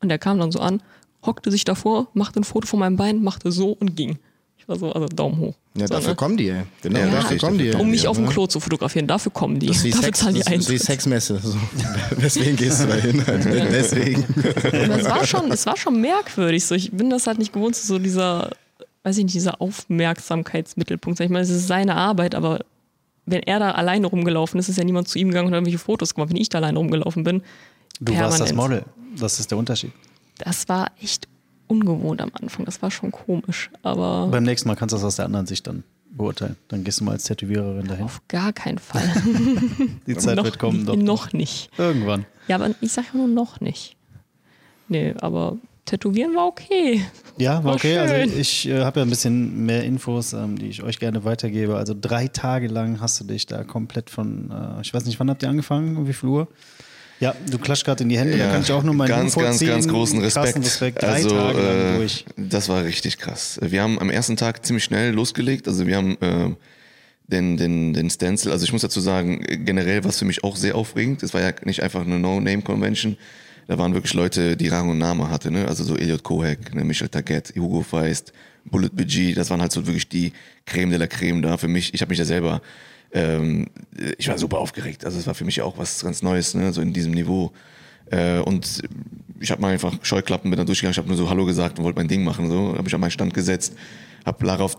und 0.00 0.08
der 0.08 0.18
kam 0.18 0.40
dann 0.40 0.50
so 0.50 0.58
an, 0.58 0.82
hockte 1.22 1.52
sich 1.52 1.64
davor, 1.64 2.08
machte 2.14 2.40
ein 2.40 2.44
Foto 2.44 2.66
von 2.66 2.80
meinem 2.80 2.96
Bein, 2.96 3.22
machte 3.22 3.52
so 3.52 3.70
und 3.70 3.94
ging. 3.94 4.18
Ich 4.64 4.68
war 4.68 4.78
so, 4.78 4.92
also 4.92 5.06
Daumen 5.08 5.38
hoch. 5.38 5.54
Ja, 5.76 5.86
so, 5.86 5.92
dafür 5.94 6.10
ne? 6.10 6.16
kommen 6.16 6.36
die, 6.38 6.48
ey. 6.48 6.62
Genau, 6.80 6.98
Ja, 6.98 7.04
dafür 7.04 7.18
richtig, 7.20 7.40
kommen 7.42 7.58
die. 7.58 7.70
Um 7.72 7.90
mich 7.90 8.04
ja, 8.04 8.08
auf 8.10 8.16
dem 8.16 8.24
ne? 8.24 8.30
Klo 8.30 8.46
zu 8.46 8.60
fotografieren, 8.60 9.06
dafür 9.06 9.30
kommen 9.30 9.58
die. 9.58 9.66
Das 9.66 9.76
ist 9.76 9.84
wie 9.84 9.90
dafür 9.90 10.04
Sex, 10.04 10.18
zahlen 10.20 10.34
die 10.36 10.40
das 10.40 10.52
ist 10.54 10.70
wie. 10.70 10.78
Sexmesse. 10.78 11.38
So. 11.42 11.54
Deswegen 12.22 12.56
gehst 12.56 12.82
du 12.82 12.86
da 12.86 12.94
hin. 12.94 13.26
Halt. 13.26 13.44
Deswegen. 13.44 14.24
Aber 14.64 14.98
es 14.98 15.04
war 15.04 15.26
schon, 15.26 15.52
es 15.52 15.66
war 15.66 15.76
schon 15.76 16.00
merkwürdig. 16.00 16.64
So, 16.64 16.74
ich 16.74 16.90
bin 16.92 17.10
das 17.10 17.26
halt 17.26 17.38
nicht 17.38 17.52
gewohnt, 17.52 17.76
so 17.76 17.98
dieser, 17.98 18.52
weiß 19.02 19.18
ich 19.18 19.24
nicht, 19.24 19.34
dieser 19.34 19.60
Aufmerksamkeitsmittelpunkt. 19.60 21.18
Sag 21.18 21.26
ich 21.26 21.30
mal, 21.30 21.42
es 21.42 21.50
ist 21.50 21.66
seine 21.66 21.96
Arbeit, 21.96 22.34
aber 22.34 22.60
wenn 23.26 23.42
er 23.42 23.58
da 23.58 23.72
alleine 23.72 24.06
rumgelaufen 24.06 24.58
ist, 24.60 24.70
ist 24.70 24.78
ja 24.78 24.84
niemand 24.84 25.08
zu 25.08 25.18
ihm 25.18 25.28
gegangen 25.28 25.48
und 25.48 25.52
hat 25.52 25.58
irgendwelche 25.58 25.78
Fotos 25.78 26.14
gemacht. 26.14 26.30
Wenn 26.30 26.36
ich 26.36 26.48
da 26.48 26.58
alleine 26.58 26.78
rumgelaufen 26.78 27.22
bin, 27.24 27.42
Du 28.00 28.12
warst 28.16 28.40
das 28.40 28.48
permanent. 28.48 28.86
Model. 28.86 29.20
Das 29.20 29.38
ist 29.38 29.50
der 29.50 29.58
Unterschied. 29.58 29.92
Das 30.38 30.68
war 30.68 30.90
echt 31.00 31.28
ungewohnt 31.66 32.20
am 32.20 32.30
Anfang. 32.40 32.64
Das 32.64 32.82
war 32.82 32.90
schon 32.90 33.10
komisch. 33.12 33.70
Aber 33.82 34.28
Beim 34.28 34.44
nächsten 34.44 34.68
Mal 34.68 34.76
kannst 34.76 34.92
du 34.92 34.96
das 34.96 35.04
aus 35.04 35.16
der 35.16 35.24
anderen 35.26 35.46
Sicht 35.46 35.66
dann 35.66 35.84
beurteilen. 36.10 36.56
Dann 36.68 36.84
gehst 36.84 37.00
du 37.00 37.04
mal 37.04 37.12
als 37.12 37.24
Tätowiererin 37.24 37.86
dahin. 37.88 38.04
auf 38.04 38.20
gar 38.28 38.52
keinen 38.52 38.78
Fall. 38.78 39.02
Die 40.06 40.16
Zeit 40.18 40.36
noch, 40.36 40.44
wird 40.44 40.58
kommen. 40.58 40.86
Doch. 40.86 40.96
noch 40.96 41.32
nicht. 41.32 41.70
Irgendwann. 41.78 42.24
Ja, 42.48 42.56
aber 42.56 42.70
ich 42.80 42.92
sage 42.92 43.08
ja 43.12 43.18
nur 43.18 43.28
noch 43.28 43.60
nicht. 43.60 43.96
Nee, 44.88 45.14
aber 45.20 45.56
Tätowieren 45.86 46.34
war 46.34 46.46
okay. 46.46 47.04
Ja, 47.36 47.56
war 47.56 47.64
War 47.64 47.74
okay. 47.74 47.98
Also 47.98 48.14
schön. 48.14 48.40
ich 48.40 48.68
äh, 48.68 48.84
habe 48.84 49.00
ja 49.00 49.06
ein 49.06 49.10
bisschen 49.10 49.66
mehr 49.66 49.84
Infos, 49.84 50.32
ähm, 50.32 50.56
die 50.58 50.68
ich 50.68 50.82
euch 50.82 50.98
gerne 50.98 51.24
weitergebe. 51.24 51.76
Also 51.76 51.94
drei 51.98 52.28
Tage 52.28 52.68
lang 52.68 53.00
hast 53.00 53.20
du 53.20 53.24
dich 53.24 53.46
da 53.46 53.64
komplett 53.64 54.08
von, 54.08 54.50
äh, 54.50 54.80
ich 54.82 54.94
weiß 54.94 55.04
nicht, 55.06 55.18
wann 55.20 55.28
habt 55.30 55.42
ihr 55.42 55.48
angefangen? 55.48 55.96
Um 55.96 56.06
wie 56.06 56.12
viel 56.12 56.28
Uhr? 56.28 56.48
Ja, 57.20 57.34
du 57.50 57.58
klatschst 57.58 57.84
gerade 57.84 58.02
in 58.02 58.08
die 58.08 58.18
Hände, 58.18 58.36
da 58.36 58.50
kann 58.50 58.62
ich 58.62 58.72
auch 58.72 58.82
nur 58.82 58.94
meinen 58.94 59.08
ganz, 59.08 59.34
ganz, 59.34 59.60
ganz 59.60 59.88
großen 59.88 60.20
Krassen 60.20 60.62
Respekt. 60.62 61.02
Drei 61.02 61.08
also, 61.08 61.30
Tage 61.30 61.58
lang 61.58 61.94
äh, 61.94 61.96
durch. 61.98 62.24
das 62.36 62.68
war 62.68 62.84
richtig 62.84 63.18
krass. 63.18 63.58
Wir 63.62 63.82
haben 63.82 63.98
am 64.00 64.10
ersten 64.10 64.36
Tag 64.36 64.66
ziemlich 64.66 64.84
schnell 64.84 65.12
losgelegt. 65.12 65.68
Also 65.68 65.86
wir 65.86 65.96
haben 65.96 66.16
äh, 66.20 66.50
den, 67.28 67.56
den, 67.56 67.94
den 67.94 68.10
Stencil, 68.10 68.52
also 68.52 68.64
ich 68.64 68.72
muss 68.72 68.82
dazu 68.82 69.00
sagen, 69.00 69.42
generell 69.64 70.04
war 70.04 70.10
es 70.10 70.18
für 70.18 70.24
mich 70.24 70.44
auch 70.44 70.56
sehr 70.56 70.74
aufregend. 70.74 71.22
Es 71.22 71.32
war 71.32 71.40
ja 71.40 71.52
nicht 71.64 71.82
einfach 71.82 72.02
eine 72.02 72.18
No-Name-Convention. 72.18 73.16
Da 73.66 73.78
waren 73.78 73.94
wirklich 73.94 74.12
Leute, 74.12 74.56
die 74.56 74.68
Rang 74.68 74.90
und 74.90 74.98
Name 74.98 75.30
hatte, 75.30 75.50
ne? 75.50 75.66
Also 75.66 75.84
so 75.84 75.96
Elliot 75.96 76.22
Kohak, 76.22 76.74
ne? 76.74 76.84
Michel 76.84 77.08
Taguette, 77.08 77.58
Hugo 77.58 77.82
Feist, 77.82 78.32
Bullet 78.66 78.90
BG, 78.90 79.34
das 79.34 79.48
waren 79.48 79.62
halt 79.62 79.72
so 79.72 79.86
wirklich 79.86 80.08
die 80.08 80.32
Creme 80.66 80.90
de 80.90 80.98
la 80.98 81.06
Creme 81.06 81.40
da 81.40 81.56
für 81.56 81.68
mich. 81.68 81.94
Ich 81.94 82.02
habe 82.02 82.10
mich 82.10 82.18
ja 82.18 82.26
selber, 82.26 82.60
ähm, 83.14 83.68
ich 84.18 84.28
war 84.28 84.36
super 84.36 84.58
aufgeregt. 84.58 85.04
Also 85.04 85.18
es 85.18 85.26
war 85.26 85.34
für 85.34 85.44
mich 85.44 85.62
auch 85.62 85.78
was 85.78 86.02
ganz 86.04 86.20
Neues, 86.22 86.54
ne? 86.54 86.72
So 86.72 86.80
in 86.82 86.92
diesem 86.92 87.12
Niveau. 87.12 87.52
Äh, 88.10 88.40
und 88.40 88.82
ich 89.40 89.50
habe 89.50 89.62
mal 89.62 89.72
einfach 89.72 89.94
Scheuklappen 90.02 90.50
mit 90.50 90.58
dann 90.58 90.66
durchgegangen, 90.66 90.92
ich 90.92 90.98
habe 90.98 91.08
nur 91.08 91.16
so 91.16 91.30
Hallo 91.30 91.44
gesagt 91.46 91.78
und 91.78 91.84
wollte 91.84 91.98
mein 91.98 92.08
Ding 92.08 92.24
machen. 92.24 92.50
So 92.50 92.74
habe 92.76 92.86
ich 92.86 92.94
an 92.94 93.00
meinen 93.00 93.10
Stand 93.10 93.32
gesetzt, 93.32 93.74
habe 94.26 94.44
Lara 94.44 94.64
auf 94.64 94.76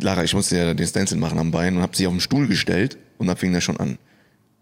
Lara, 0.00 0.24
ich 0.24 0.34
musste 0.34 0.56
ja 0.56 0.74
den 0.74 0.86
Stencil 0.86 1.18
machen 1.18 1.38
am 1.38 1.50
Bein 1.50 1.76
und 1.76 1.82
habe 1.82 1.96
sie 1.96 2.06
auf 2.06 2.12
den 2.12 2.20
Stuhl 2.20 2.46
gestellt 2.46 2.98
und 3.18 3.28
dann 3.28 3.36
fing 3.36 3.52
das 3.52 3.64
schon 3.64 3.76
an. 3.78 3.98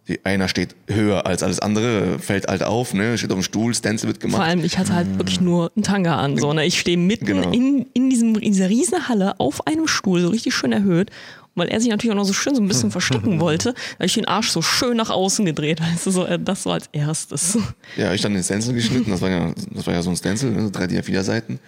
Die, 0.06 0.24
einer 0.24 0.48
steht 0.48 0.74
höher 0.88 1.26
als 1.26 1.42
alles 1.42 1.60
andere, 1.60 2.18
fällt 2.18 2.46
halt 2.48 2.62
auf, 2.62 2.94
ne, 2.94 3.18
steht 3.18 3.30
auf 3.30 3.38
dem 3.38 3.42
Stuhl, 3.42 3.74
Stencil 3.74 4.08
wird 4.08 4.20
gemacht. 4.20 4.38
Vor 4.38 4.44
allem, 4.46 4.64
ich 4.64 4.78
hatte 4.78 4.94
halt 4.94 5.18
wirklich 5.18 5.40
nur 5.40 5.70
einen 5.76 5.82
Tanga 5.82 6.16
an. 6.16 6.38
So, 6.38 6.52
ne? 6.54 6.64
Ich 6.64 6.80
stehe 6.80 6.96
mitten 6.96 7.26
Genau. 7.26 7.50
in, 7.52 7.86
in, 7.92 8.08
diesem, 8.08 8.34
in 8.36 8.52
dieser 8.52 8.70
riesen 8.70 9.08
Halle 9.08 9.38
auf 9.38 9.66
einem 9.66 9.86
Stuhl, 9.86 10.20
so 10.22 10.28
richtig 10.28 10.54
schön 10.54 10.72
erhöht. 10.72 11.10
Weil 11.58 11.68
er 11.68 11.80
sich 11.80 11.90
natürlich 11.90 12.12
auch 12.12 12.18
noch 12.18 12.24
so 12.24 12.32
schön 12.32 12.54
so 12.54 12.62
ein 12.62 12.68
bisschen 12.68 12.90
verstecken 12.98 13.40
wollte, 13.40 13.74
habe 13.94 14.06
ich 14.06 14.14
den 14.14 14.26
Arsch 14.26 14.50
so 14.50 14.62
schön 14.62 14.96
nach 14.96 15.10
außen 15.10 15.44
gedreht. 15.44 15.80
Du, 16.04 16.10
so, 16.10 16.24
äh, 16.24 16.38
das 16.38 16.62
so 16.62 16.70
als 16.70 16.88
erstes. 16.92 17.58
Ja, 17.96 18.12
ich 18.14 18.20
dann 18.20 18.34
den 18.34 18.42
Stencil 18.42 18.74
geschnitten, 18.74 19.10
das 19.10 19.20
war 19.20 19.30
ja, 19.30 19.52
das 19.72 19.86
war 19.86 19.94
ja 19.94 20.02
so 20.02 20.10
ein 20.10 20.16
Stencil, 20.16 20.50
ne, 20.50 20.70
drei 20.70 20.86
DIN 20.86 21.00
A4 21.00 21.22
Seiten. 21.22 21.60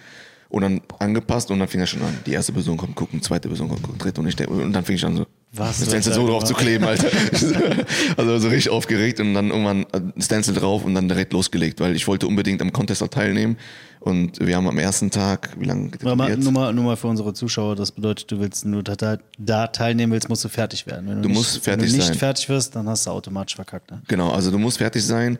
Und 0.49 0.63
dann 0.63 0.81
angepasst 0.99 1.49
und 1.49 1.59
dann 1.59 1.67
fing 1.69 1.79
er 1.79 1.87
schon 1.87 2.01
an. 2.01 2.17
Die 2.25 2.33
erste 2.33 2.51
Person 2.51 2.75
kommt 2.75 2.93
gucken, 2.95 3.21
zweite 3.21 3.47
Person 3.47 3.69
kommt 3.69 3.83
gucken, 3.83 3.99
dritte 3.99 4.19
und 4.19 4.27
ich 4.27 4.47
und 4.47 4.73
dann 4.73 4.83
fing 4.83 4.95
ich 4.95 5.05
an 5.05 5.15
so, 5.15 5.25
Was 5.53 5.85
Stencil 5.85 6.13
so 6.13 6.25
drauf 6.27 6.45
zu 6.45 6.53
kleben, 6.53 6.85
Alter. 6.85 7.09
also 8.17 8.39
so 8.39 8.47
richtig 8.47 8.71
aufgeregt 8.71 9.19
und 9.19 9.33
dann 9.33 9.49
irgendwann 9.49 9.85
ein 9.91 10.13
Stencil 10.21 10.53
drauf 10.53 10.85
und 10.85 10.95
dann 10.95 11.09
direkt 11.09 11.33
losgelegt, 11.33 11.81
weil 11.81 11.93
ich 11.95 12.07
wollte 12.07 12.25
unbedingt 12.25 12.61
am 12.61 12.71
Contest 12.71 13.03
auch 13.03 13.09
teilnehmen. 13.09 13.57
Und 13.99 14.39
wir 14.39 14.55
haben 14.55 14.67
am 14.67 14.79
ersten 14.79 15.11
Tag, 15.11 15.51
wie 15.59 15.65
lange 15.65 15.91
mal, 16.03 16.35
nur, 16.35 16.51
mal, 16.51 16.73
nur 16.73 16.85
mal 16.85 16.95
für 16.95 17.07
unsere 17.07 17.33
Zuschauer, 17.35 17.75
das 17.75 17.91
bedeutet, 17.91 18.31
du 18.31 18.39
willst 18.39 18.65
nur 18.65 18.81
da, 18.81 18.95
da, 18.95 19.17
da 19.37 19.67
teilnehmen 19.67 20.11
willst, 20.13 20.27
musst 20.27 20.43
du 20.43 20.49
fertig 20.49 20.87
werden. 20.87 21.07
Wenn 21.07 21.21
Du 21.21 21.27
nicht, 21.29 21.37
musst 21.37 21.59
fertig 21.59 21.83
Wenn 21.83 21.89
du 21.91 21.97
nicht 21.97 22.07
sein. 22.07 22.17
fertig 22.17 22.49
wirst, 22.49 22.75
dann 22.75 22.89
hast 22.89 23.05
du 23.05 23.11
automatisch 23.11 23.55
verkackt. 23.55 23.91
Ne? 23.91 24.01
Genau, 24.07 24.31
also 24.31 24.49
du 24.49 24.57
musst 24.57 24.79
fertig 24.79 25.03
sein. 25.05 25.37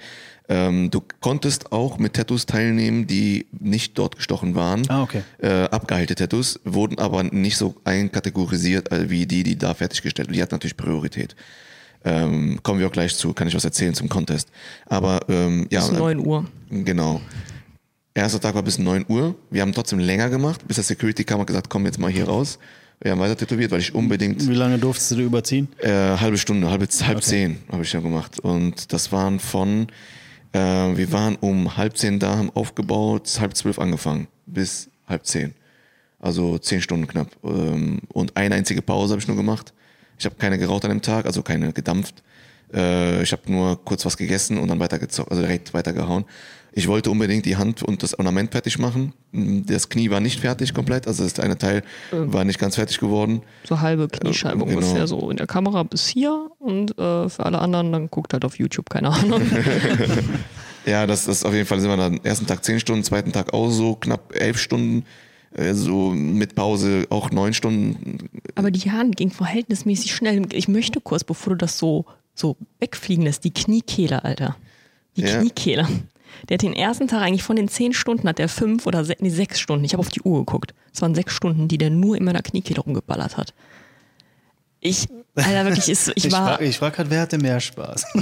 Ähm, 0.48 0.92
du 0.92 1.02
konntest 1.22 1.72
auch 1.72 1.98
mit 1.98 2.14
Tattoos 2.14 2.46
teilnehmen, 2.46 3.08
die 3.08 3.48
nicht 3.58 3.98
dort 3.98 4.18
gestochen 4.18 4.54
waren. 4.54 4.84
Ah, 4.90 5.04
okay. 5.04 5.24
Äh, 5.40 5.64
abgeheilte 5.64 6.14
Tattoos 6.14 6.60
wurden 6.66 7.00
aber 7.00 7.24
nicht 7.24 7.58
so 7.58 7.76
einkategorisiert 7.84 8.92
äh, 8.92 9.10
wie 9.10 9.26
die, 9.26 9.44
die 9.44 9.58
da 9.58 9.74
fertiggestellt 10.02 10.28
wurden. 10.28 10.36
Die 10.36 10.42
hatten 10.42 10.56
natürlich 10.56 10.78
Priorität. 10.78 11.36
Ähm, 12.04 12.60
kommen 12.64 12.80
wir 12.80 12.88
auch 12.88 12.92
gleich 12.92 13.16
zu, 13.16 13.32
kann 13.34 13.48
ich 13.48 13.54
was 13.56 13.64
erzählen 13.64 13.94
zum 13.94 14.10
Contest. 14.10 14.50
Aber 14.88 15.20
ähm, 15.30 15.68
ja, 15.70 15.82
Bis 15.88 15.92
9 15.98 16.20
Uhr. 16.20 16.46
Genau. 16.70 17.22
Erster 18.14 18.42
Tag 18.42 18.56
war 18.56 18.64
bis 18.64 18.78
9 18.80 19.06
Uhr. 19.08 19.36
Wir 19.52 19.62
haben 19.62 19.72
trotzdem 19.72 20.00
länger 20.00 20.30
gemacht, 20.30 20.68
bis 20.68 20.76
der 20.76 20.84
Security 20.84 21.24
kam 21.24 21.40
und 21.40 21.46
gesagt, 21.46 21.70
komm 21.70 21.86
jetzt 21.86 22.00
mal 22.00 22.12
hier 22.12 22.26
raus. 22.26 22.58
Wir 23.00 23.12
haben 23.12 23.20
weiter 23.20 23.38
tätowiert, 23.38 23.72
weil 23.72 23.80
ich 23.80 23.96
unbedingt 23.96 24.48
Wie 24.48 24.54
lange 24.54 24.78
durftest 24.78 25.12
du 25.12 25.16
dir 25.16 25.24
überziehen? 25.24 25.68
äh, 25.80 25.90
halbe 25.90 26.38
Stunde, 26.38 26.70
halbe, 26.70 26.88
halb 27.04 27.24
zehn 27.24 27.58
habe 27.72 27.84
ich 27.84 27.94
ja 27.94 28.00
gemacht. 28.00 28.40
Und 28.40 28.92
das 28.94 29.12
waren 29.12 29.40
von, 29.40 29.88
äh, 30.52 30.60
wir 30.60 31.12
waren 31.12 31.36
um 31.38 31.78
halb 31.78 31.98
zehn 31.98 32.20
da, 32.20 32.36
haben 32.38 32.52
aufgebaut, 32.52 33.38
halb 33.40 33.56
zwölf 33.56 33.80
angefangen, 33.80 34.28
bis 34.46 34.90
halb 35.08 35.26
zehn. 35.26 35.54
Also 36.20 36.58
zehn 36.60 36.82
Stunden 36.82 37.08
knapp. 37.08 37.30
Ähm, 37.44 38.02
und 38.10 38.36
eine 38.38 38.54
einzige 38.56 38.82
Pause 38.84 39.14
habe 39.14 39.22
ich 39.22 39.28
nur 39.28 39.38
gemacht. 39.38 39.74
Ich 40.22 40.26
habe 40.26 40.36
keine 40.36 40.60
geraucht 40.60 40.86
an 40.86 40.92
dem 40.92 41.02
Tag, 41.02 41.26
also 41.26 41.42
keine 41.42 41.74
gedampft. 41.74 42.22
Äh, 42.72 43.24
ich 43.24 43.32
habe 43.32 43.52
nur 43.52 43.84
kurz 43.84 44.06
was 44.06 44.18
gegessen 44.18 44.60
und 44.60 44.68
dann 44.68 44.80
weitergezockt, 44.80 45.32
also 45.32 45.42
direkt 45.42 45.74
weitergehauen. 45.74 46.26
Ich 46.74 46.88
wollte 46.88 47.10
unbedingt 47.10 47.48
die 47.48 47.58
Hand 47.58 47.82
und 47.82 48.04
das 48.04 48.14
Ornament 48.20 48.52
fertig 48.52 48.78
machen. 48.78 49.14
Das 49.34 49.90
Knie 49.90 50.12
war 50.12 50.20
nicht 50.20 50.40
fertig 50.40 50.76
komplett, 50.76 51.08
also 51.08 51.24
das 51.24 51.40
eine 51.40 51.58
Teil 51.58 51.82
war 52.12 52.44
nicht 52.46 52.60
ganz 52.60 52.76
fertig 52.76 53.00
geworden. 53.00 53.42
So 53.68 53.82
halbe 53.82 54.08
Kniescheibe 54.10 54.62
Äh, 54.62 54.66
genau. 54.66 54.78
ungefähr 54.78 55.08
so 55.08 55.32
in 55.32 55.38
der 55.38 55.48
Kamera 55.48 55.82
bis 55.82 56.08
hier 56.08 56.52
und 56.60 56.92
äh, 57.00 57.28
für 57.28 57.44
alle 57.44 57.58
anderen, 57.58 57.92
dann 57.92 58.12
guckt 58.12 58.34
halt 58.34 58.46
auf 58.46 58.60
YouTube, 58.60 58.92
keine 58.92 59.10
Ahnung. 59.10 59.42
Ja, 60.86 61.06
das 61.06 61.28
ist 61.28 61.46
auf 61.46 61.54
jeden 61.54 61.68
Fall 61.68 61.80
sind 61.80 61.92
wir 61.92 61.98
dann 61.98 62.20
ersten 62.24 62.48
Tag 62.48 62.64
zehn 62.66 62.80
Stunden, 62.80 63.04
zweiten 63.04 63.32
Tag 63.32 63.54
auch 63.54 63.70
so 63.70 63.96
knapp 63.96 64.36
elf 64.36 64.58
Stunden, 64.58 65.06
äh, 65.54 65.74
so 65.74 66.12
mit 66.12 66.56
Pause 66.56 67.08
auch 67.10 67.32
neun 67.32 67.54
Stunden. 67.54 68.30
Aber 68.56 68.72
die 68.72 68.92
Hand 68.92 69.18
ging 69.18 69.32
verhältnismäßig 69.32 70.14
schnell. 70.14 70.48
Ich 70.54 70.68
möchte 70.68 71.02
kurz, 71.02 71.24
bevor 71.24 71.54
du 71.54 71.58
das 71.58 71.78
so, 71.78 72.06
so 72.34 72.58
wegfliegen 72.80 73.24
lässt, 73.26 73.44
die 73.44 73.54
Kniekehle, 73.54 74.24
Alter. 74.24 74.56
Die 75.18 75.22
Ja. 75.22 75.40
Kniekehle. 75.40 75.88
Der 76.50 76.56
hat 76.56 76.62
den 76.62 76.74
ersten 76.74 77.08
Tag 77.08 77.22
eigentlich 77.22 77.44
von 77.44 77.56
den 77.58 77.68
zehn 77.68 77.94
Stunden, 77.94 78.28
hat 78.28 78.40
der 78.40 78.48
fünf 78.50 78.88
oder 78.88 79.04
se 79.04 79.16
nee, 79.20 79.30
sechs 79.30 79.60
Stunden. 79.60 79.84
Ich 79.84 79.94
habe 79.94 80.00
auf 80.00 80.10
die 80.10 80.22
Uhr 80.22 80.40
geguckt. 80.40 80.74
Es 80.94 81.02
waren 81.02 81.14
sechs 81.14 81.34
Stunden, 81.34 81.68
die 81.68 81.78
der 81.78 81.90
nur 81.90 82.16
in 82.18 82.24
meiner 82.24 82.42
Kniekehle 82.42 82.80
rumgeballert 82.82 83.38
hat. 83.38 83.54
Ich, 84.80 85.08
Alter, 85.36 85.66
wirklich, 85.66 85.90
ist, 85.90 86.08
ich 86.16 86.26
Ich, 86.26 86.32
war, 86.32 86.58
frage 86.58 86.72
frag 86.74 86.96
gerade, 86.96 87.10
wer 87.12 87.22
hatte 87.22 87.38
mehr 87.38 87.60
Spaß? 87.60 88.06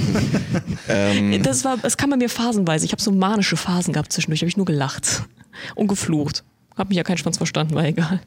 Ähm, 0.88 1.42
das 1.44 1.64
war, 1.64 1.78
es 1.82 1.96
kam 1.96 2.10
bei 2.10 2.16
mir 2.16 2.28
phasenweise. 2.28 2.84
Ich 2.84 2.90
habe 2.92 3.00
so 3.00 3.12
manische 3.12 3.56
Phasen 3.56 3.92
gehabt 3.92 4.12
zwischendurch. 4.12 4.40
habe 4.40 4.48
ich 4.48 4.56
nur 4.56 4.66
gelacht 4.66 5.22
und 5.76 5.86
geflucht. 5.86 6.42
Hab 6.80 6.88
mich 6.88 6.96
ja 6.96 7.02
keinen 7.02 7.18
Schwanz 7.18 7.36
verstanden, 7.36 7.74
war 7.74 7.84
egal. 7.84 8.20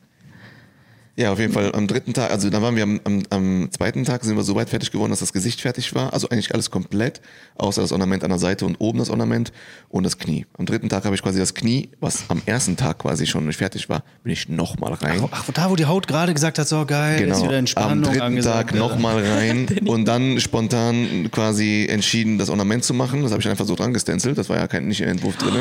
Ja, 1.15 1.31
auf 1.31 1.39
jeden 1.39 1.53
Fall 1.53 1.73
am 1.73 1.87
dritten 1.87 2.13
Tag, 2.13 2.29
also 2.29 2.51
da 2.51 2.61
waren 2.61 2.75
wir 2.75 2.83
am, 2.83 2.99
am, 3.03 3.23
am 3.31 3.69
zweiten 3.71 4.03
Tag, 4.03 4.23
sind 4.23 4.35
wir 4.35 4.43
so 4.43 4.53
weit 4.53 4.69
fertig 4.69 4.91
geworden, 4.91 5.09
dass 5.09 5.21
das 5.21 5.33
Gesicht 5.33 5.61
fertig 5.61 5.95
war. 5.95 6.13
Also 6.13 6.29
eigentlich 6.29 6.53
alles 6.53 6.69
komplett, 6.69 7.19
außer 7.55 7.81
das 7.81 7.91
Ornament 7.91 8.23
an 8.23 8.29
der 8.29 8.37
Seite 8.37 8.67
und 8.67 8.75
oben 8.77 8.99
das 8.99 9.09
Ornament 9.09 9.51
und 9.89 10.03
das 10.03 10.19
Knie. 10.19 10.45
Am 10.57 10.67
dritten 10.67 10.87
Tag 10.87 11.05
habe 11.05 11.15
ich 11.15 11.23
quasi 11.23 11.39
das 11.39 11.55
Knie, 11.55 11.89
was 11.99 12.25
am 12.29 12.43
ersten 12.45 12.77
Tag 12.77 12.99
quasi 12.99 13.25
schon 13.25 13.47
nicht 13.47 13.57
fertig 13.57 13.89
war, 13.89 14.03
bin 14.23 14.33
ich 14.33 14.49
nochmal 14.49 14.93
rein. 14.93 15.27
Ach, 15.31 15.45
da, 15.51 15.71
wo 15.71 15.75
die 15.75 15.85
Haut 15.85 16.07
gerade 16.07 16.33
gesagt 16.33 16.59
hat, 16.59 16.67
so 16.67 16.85
geil, 16.85 17.21
ist 17.21 17.21
Genau, 17.21 17.43
wieder 17.43 17.57
Entspannung 17.57 17.91
am 17.91 18.03
dritten 18.03 18.21
angesagt. 18.21 18.69
Tag 18.69 18.79
nochmal 18.79 19.23
rein 19.23 19.67
und 19.85 20.05
dann 20.05 20.39
spontan 20.39 21.29
quasi 21.31 21.87
entschieden, 21.89 22.37
das 22.37 22.51
Ornament 22.51 22.83
zu 22.83 22.93
machen. 22.93 23.23
Das 23.23 23.31
habe 23.31 23.41
ich 23.41 23.49
einfach 23.49 23.65
so 23.65 23.73
dran 23.73 23.93
gestenzelt, 23.93 24.37
das 24.37 24.49
war 24.49 24.57
ja 24.57 24.67
kein 24.67 24.87
nicht 24.87 25.01
im 25.01 25.09
Entwurf 25.09 25.37
drin. 25.37 25.53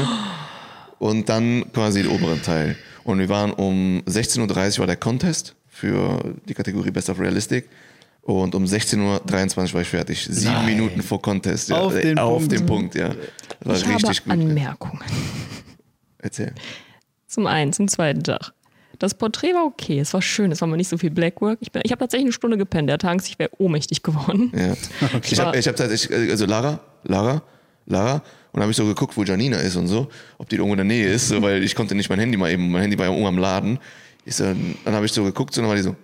Und 1.02 1.28
dann 1.28 1.64
quasi 1.72 2.02
den 2.04 2.12
oberen 2.12 2.40
Teil. 2.42 2.76
Und 3.02 3.18
wir 3.18 3.28
waren 3.28 3.52
um 3.52 4.02
16.30 4.06 4.74
Uhr 4.74 4.78
war 4.80 4.86
der 4.86 4.94
Contest 4.96 5.56
für 5.68 6.36
die 6.48 6.54
Kategorie 6.54 6.92
Best 6.92 7.10
of 7.10 7.18
Realistic. 7.18 7.68
Und 8.22 8.54
um 8.54 8.64
16.23 8.64 9.00
Uhr 9.68 9.74
war 9.74 9.80
ich 9.80 9.88
fertig. 9.88 10.24
Sieben 10.30 10.52
Nein. 10.52 10.66
Minuten 10.66 11.02
vor 11.02 11.20
Contest. 11.20 11.70
Ja. 11.70 11.78
Auf 11.78 11.98
den 11.98 12.18
Auf 12.20 12.38
Punkt. 12.38 12.52
den 12.52 12.66
Punkt, 12.66 12.94
ja. 12.94 13.08
Das 13.08 13.68
war 13.68 13.74
Ich 13.76 13.84
habe 13.84 13.94
richtig 13.96 14.22
gut. 14.24 14.32
Anmerkungen. 14.32 15.00
Erzähl. 16.18 16.52
Zum 17.26 17.48
einen, 17.48 17.72
zum 17.72 17.88
zweiten 17.88 18.22
Tag. 18.22 18.52
Das 19.00 19.14
Porträt 19.14 19.54
war 19.54 19.64
okay, 19.64 19.98
es 19.98 20.14
war 20.14 20.22
schön, 20.22 20.52
es 20.52 20.60
war 20.60 20.68
mal 20.68 20.76
nicht 20.76 20.88
so 20.88 20.96
viel 20.98 21.10
Blackwork. 21.10 21.58
Ich, 21.60 21.72
bin- 21.72 21.82
ich 21.84 21.90
habe 21.90 21.98
tatsächlich 21.98 22.26
eine 22.26 22.32
Stunde 22.32 22.56
gepennt, 22.58 22.88
der 22.88 22.98
Tag, 22.98 23.20
ich 23.26 23.36
wäre 23.40 23.50
ohnmächtig 23.58 24.04
geworden. 24.04 24.52
Ja. 24.54 24.74
Ich 25.28 25.40
habe 25.40 25.58
ich 25.58 25.66
hab 25.66 25.74
tatsächlich, 25.74 26.30
also 26.30 26.46
Lara, 26.46 26.78
Lara, 27.02 27.42
Lara, 27.86 28.22
und 28.52 28.58
dann 28.58 28.64
habe 28.64 28.70
ich 28.70 28.76
so 28.76 28.84
geguckt, 28.84 29.16
wo 29.16 29.24
Janina 29.24 29.56
ist 29.56 29.76
und 29.76 29.88
so, 29.88 30.08
ob 30.36 30.48
die 30.48 30.56
irgendwo 30.56 30.74
in 30.74 30.78
der 30.78 30.84
Nähe 30.84 31.08
ist, 31.08 31.28
so, 31.28 31.40
weil 31.40 31.64
ich 31.64 31.74
konnte 31.74 31.94
nicht 31.94 32.10
mein 32.10 32.18
Handy 32.18 32.36
mal 32.36 32.50
eben, 32.50 32.70
mein 32.70 32.82
Handy 32.82 32.98
war 32.98 33.06
ja 33.06 33.10
irgendwo 33.10 33.28
am 33.28 33.38
Laden. 33.38 33.78
Ich 34.26 34.36
so, 34.36 34.44
dann 34.44 34.94
habe 34.94 35.06
ich 35.06 35.12
so 35.12 35.24
geguckt, 35.24 35.56
und 35.56 35.62
dann 35.62 35.70
war 35.70 35.76
die 35.76 35.82
so, 35.82 35.96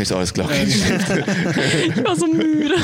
ich 0.00 0.08
so, 0.08 0.16
alles 0.16 0.32
klar. 0.32 0.48
Ich 0.52 2.04
war 2.04 2.16
so 2.16 2.26
müde. 2.26 2.76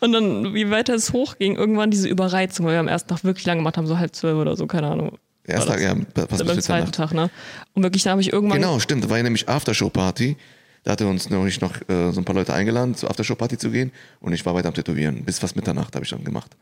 Und 0.00 0.12
dann, 0.12 0.54
wie 0.54 0.70
weiter 0.70 0.94
es 0.94 1.12
hochging, 1.12 1.56
irgendwann 1.56 1.90
diese 1.90 2.08
Überreizung, 2.08 2.66
weil 2.66 2.74
wir 2.74 2.80
am 2.80 2.88
ersten 2.88 3.08
Tag 3.08 3.24
wirklich 3.24 3.44
lang 3.46 3.58
gemacht 3.58 3.76
haben, 3.76 3.86
so 3.86 3.98
halb 3.98 4.14
zwölf 4.14 4.38
oder 4.38 4.56
so, 4.56 4.66
keine 4.66 4.86
Ahnung. 4.86 5.18
Erster 5.44 5.72
Tag, 5.72 5.82
ja, 5.82 5.96
das? 6.14 6.26
pass 6.28 6.44
beim 6.44 6.60
zweiten 6.60 6.92
Tag, 6.92 7.12
ne? 7.12 7.30
Und 7.74 7.82
wirklich, 7.82 8.04
da 8.04 8.10
habe 8.12 8.20
ich 8.20 8.32
irgendwann. 8.32 8.60
Genau, 8.60 8.78
stimmt. 8.78 9.04
Da 9.04 9.10
war 9.10 9.16
ja 9.16 9.24
nämlich 9.24 9.48
Aftershow-Party. 9.48 10.36
Da 10.84 10.92
hatte 10.92 11.06
uns 11.06 11.28
nämlich 11.28 11.60
noch 11.60 11.76
äh, 11.88 12.12
so 12.12 12.20
ein 12.20 12.24
paar 12.24 12.34
Leute 12.34 12.54
eingeladen, 12.54 12.94
zur 12.94 13.10
Aftershow-Party 13.10 13.58
zu 13.58 13.70
gehen. 13.70 13.92
Und 14.20 14.32
ich 14.32 14.46
war 14.46 14.54
weiter 14.54 14.68
am 14.68 14.74
Tätowieren. 14.74 15.24
Bis 15.24 15.40
fast 15.40 15.56
Mitternacht 15.56 15.94
habe 15.94 16.04
ich 16.04 16.10
dann 16.10 16.24
gemacht. 16.24 16.56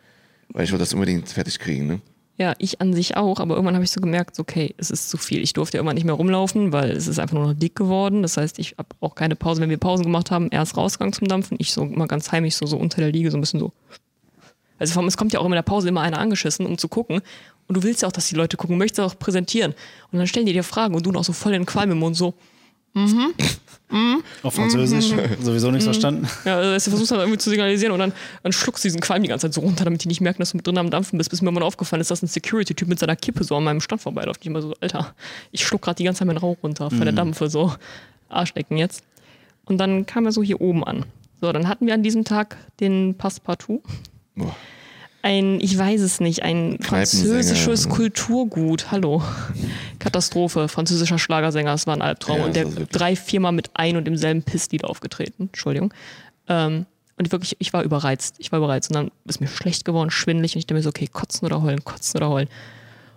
Weil 0.52 0.64
ich 0.64 0.72
wollte 0.72 0.82
das 0.82 0.94
unbedingt 0.94 1.28
fertig 1.28 1.58
kriegen. 1.58 1.86
Ne? 1.86 2.00
Ja, 2.36 2.54
ich 2.58 2.80
an 2.80 2.94
sich 2.94 3.16
auch, 3.16 3.38
aber 3.38 3.54
irgendwann 3.54 3.74
habe 3.74 3.84
ich 3.84 3.90
so 3.90 4.00
gemerkt, 4.00 4.38
okay, 4.38 4.74
es 4.78 4.90
ist 4.90 5.10
zu 5.10 5.18
viel. 5.18 5.42
Ich 5.42 5.52
durfte 5.52 5.76
ja 5.76 5.80
irgendwann 5.80 5.96
nicht 5.96 6.06
mehr 6.06 6.14
rumlaufen, 6.14 6.72
weil 6.72 6.90
es 6.90 7.06
ist 7.06 7.18
einfach 7.18 7.34
nur 7.34 7.48
noch 7.48 7.54
dick 7.54 7.76
geworden. 7.76 8.22
Das 8.22 8.36
heißt, 8.36 8.58
ich 8.58 8.76
habe 8.78 8.88
auch 9.00 9.14
keine 9.14 9.36
Pause. 9.36 9.60
Wenn 9.60 9.68
wir 9.68 9.76
Pausen 9.76 10.04
gemacht 10.04 10.30
haben, 10.30 10.48
erst 10.50 10.76
rausgegangen 10.76 11.12
zum 11.12 11.28
Dampfen. 11.28 11.56
Ich 11.60 11.72
so 11.72 11.84
mal 11.84 12.06
ganz 12.06 12.32
heimlich 12.32 12.56
so, 12.56 12.64
so 12.66 12.78
unter 12.78 13.02
der 13.02 13.12
Liege, 13.12 13.30
so 13.30 13.36
ein 13.36 13.42
bisschen 13.42 13.60
so. 13.60 13.72
Also 14.78 14.94
vor 14.94 15.02
allem, 15.02 15.08
es 15.08 15.18
kommt 15.18 15.34
ja 15.34 15.40
auch 15.40 15.44
immer 15.44 15.54
in 15.54 15.58
der 15.58 15.70
Pause 15.70 15.90
immer 15.90 16.00
einer 16.00 16.18
angeschissen, 16.18 16.64
um 16.64 16.78
zu 16.78 16.88
gucken. 16.88 17.20
Und 17.68 17.76
du 17.76 17.82
willst 17.82 18.00
ja 18.00 18.08
auch, 18.08 18.12
dass 18.12 18.28
die 18.28 18.34
Leute 18.34 18.56
gucken, 18.56 18.78
möchtest 18.78 19.00
auch 19.00 19.18
präsentieren. 19.18 19.74
Und 20.10 20.18
dann 20.18 20.26
stellen 20.26 20.46
die 20.46 20.54
dir 20.54 20.64
Fragen 20.64 20.94
und 20.94 21.04
du 21.04 21.12
noch 21.12 21.24
so 21.24 21.34
voll 21.34 21.52
in 21.52 21.60
den 21.60 21.66
Qualm 21.66 21.90
im 21.90 21.98
Mund 21.98 22.16
so. 22.16 22.34
Auf 24.42 24.54
Französisch, 24.54 25.12
sowieso 25.40 25.70
nichts 25.70 25.84
verstanden. 25.84 26.28
Ja, 26.44 26.56
also 26.56 26.72
du 26.72 26.90
versuchst 26.90 27.12
dann 27.12 27.20
irgendwie 27.20 27.38
zu 27.38 27.50
signalisieren 27.50 27.92
und 27.92 27.98
dann, 27.98 28.12
dann 28.42 28.52
schluckst 28.52 28.84
du 28.84 28.86
diesen 28.86 29.00
Qualm 29.00 29.22
die 29.22 29.28
ganze 29.28 29.46
Zeit 29.46 29.54
so 29.54 29.60
runter, 29.60 29.84
damit 29.84 30.04
die 30.04 30.08
nicht 30.08 30.20
merken, 30.20 30.40
dass 30.40 30.52
du 30.52 30.56
mit 30.56 30.66
drin 30.66 30.78
am 30.78 30.90
Dampfen 30.90 31.18
bist, 31.18 31.30
bis 31.30 31.42
mir 31.42 31.50
mal 31.50 31.62
aufgefallen 31.62 32.00
ist, 32.00 32.10
dass 32.10 32.22
ein 32.22 32.28
Security-Typ 32.28 32.88
mit 32.88 32.98
seiner 32.98 33.16
Kippe 33.16 33.44
so 33.44 33.56
an 33.56 33.64
meinem 33.64 33.80
Stand 33.80 34.02
vorbeiläuft. 34.02 34.40
Ich 34.42 34.46
immer 34.46 34.62
so, 34.62 34.74
Alter, 34.80 35.14
ich 35.50 35.64
schluck 35.64 35.82
gerade 35.82 35.96
die 35.96 36.04
ganze 36.04 36.20
Zeit 36.20 36.26
meinen 36.26 36.38
Rauch 36.38 36.56
runter 36.62 36.90
von 36.90 37.00
der 37.00 37.12
Dampfe, 37.12 37.48
so 37.48 37.74
Arschlecken 38.28 38.76
jetzt. 38.76 39.02
Und 39.64 39.78
dann 39.78 40.06
kam 40.06 40.26
er 40.26 40.32
so 40.32 40.42
hier 40.42 40.60
oben 40.60 40.84
an. 40.84 41.04
So, 41.40 41.52
dann 41.52 41.68
hatten 41.68 41.86
wir 41.86 41.94
an 41.94 42.02
diesem 42.02 42.24
Tag 42.24 42.56
den 42.80 43.14
Passepartout. 43.16 43.82
Boah. 44.34 44.54
Ein, 45.22 45.60
ich 45.60 45.76
weiß 45.76 46.00
es 46.00 46.20
nicht, 46.20 46.42
ein 46.42 46.78
französisches 46.80 47.88
Kulturgut. 47.88 48.90
Hallo. 48.90 49.22
Katastrophe. 49.98 50.68
Französischer 50.68 51.18
Schlagersänger, 51.18 51.74
es 51.74 51.86
war 51.86 51.94
ein 51.94 52.02
Albtraum. 52.02 52.38
Ja, 52.38 52.44
und 52.46 52.56
der 52.56 52.64
drei, 52.64 53.16
viermal 53.16 53.52
mit 53.52 53.70
ein 53.74 53.96
und 53.96 54.06
demselben 54.06 54.42
Pisslied 54.42 54.84
aufgetreten. 54.84 55.44
Entschuldigung. 55.44 55.92
Ähm, 56.48 56.86
und 57.18 57.32
wirklich, 57.32 57.56
ich 57.58 57.74
war 57.74 57.82
überreizt. 57.82 58.36
Ich 58.38 58.50
war 58.50 58.58
überreizt. 58.58 58.90
Und 58.90 58.94
dann 58.94 59.10
ist 59.26 59.40
mir 59.40 59.48
schlecht 59.48 59.84
geworden, 59.84 60.10
schwindelig. 60.10 60.54
Und 60.54 60.60
ich 60.60 60.66
dachte 60.66 60.74
mir 60.74 60.82
so, 60.82 60.88
okay, 60.88 61.06
kotzen 61.06 61.44
oder 61.44 61.60
heulen, 61.60 61.84
kotzen 61.84 62.16
oder 62.16 62.30
heulen. 62.30 62.48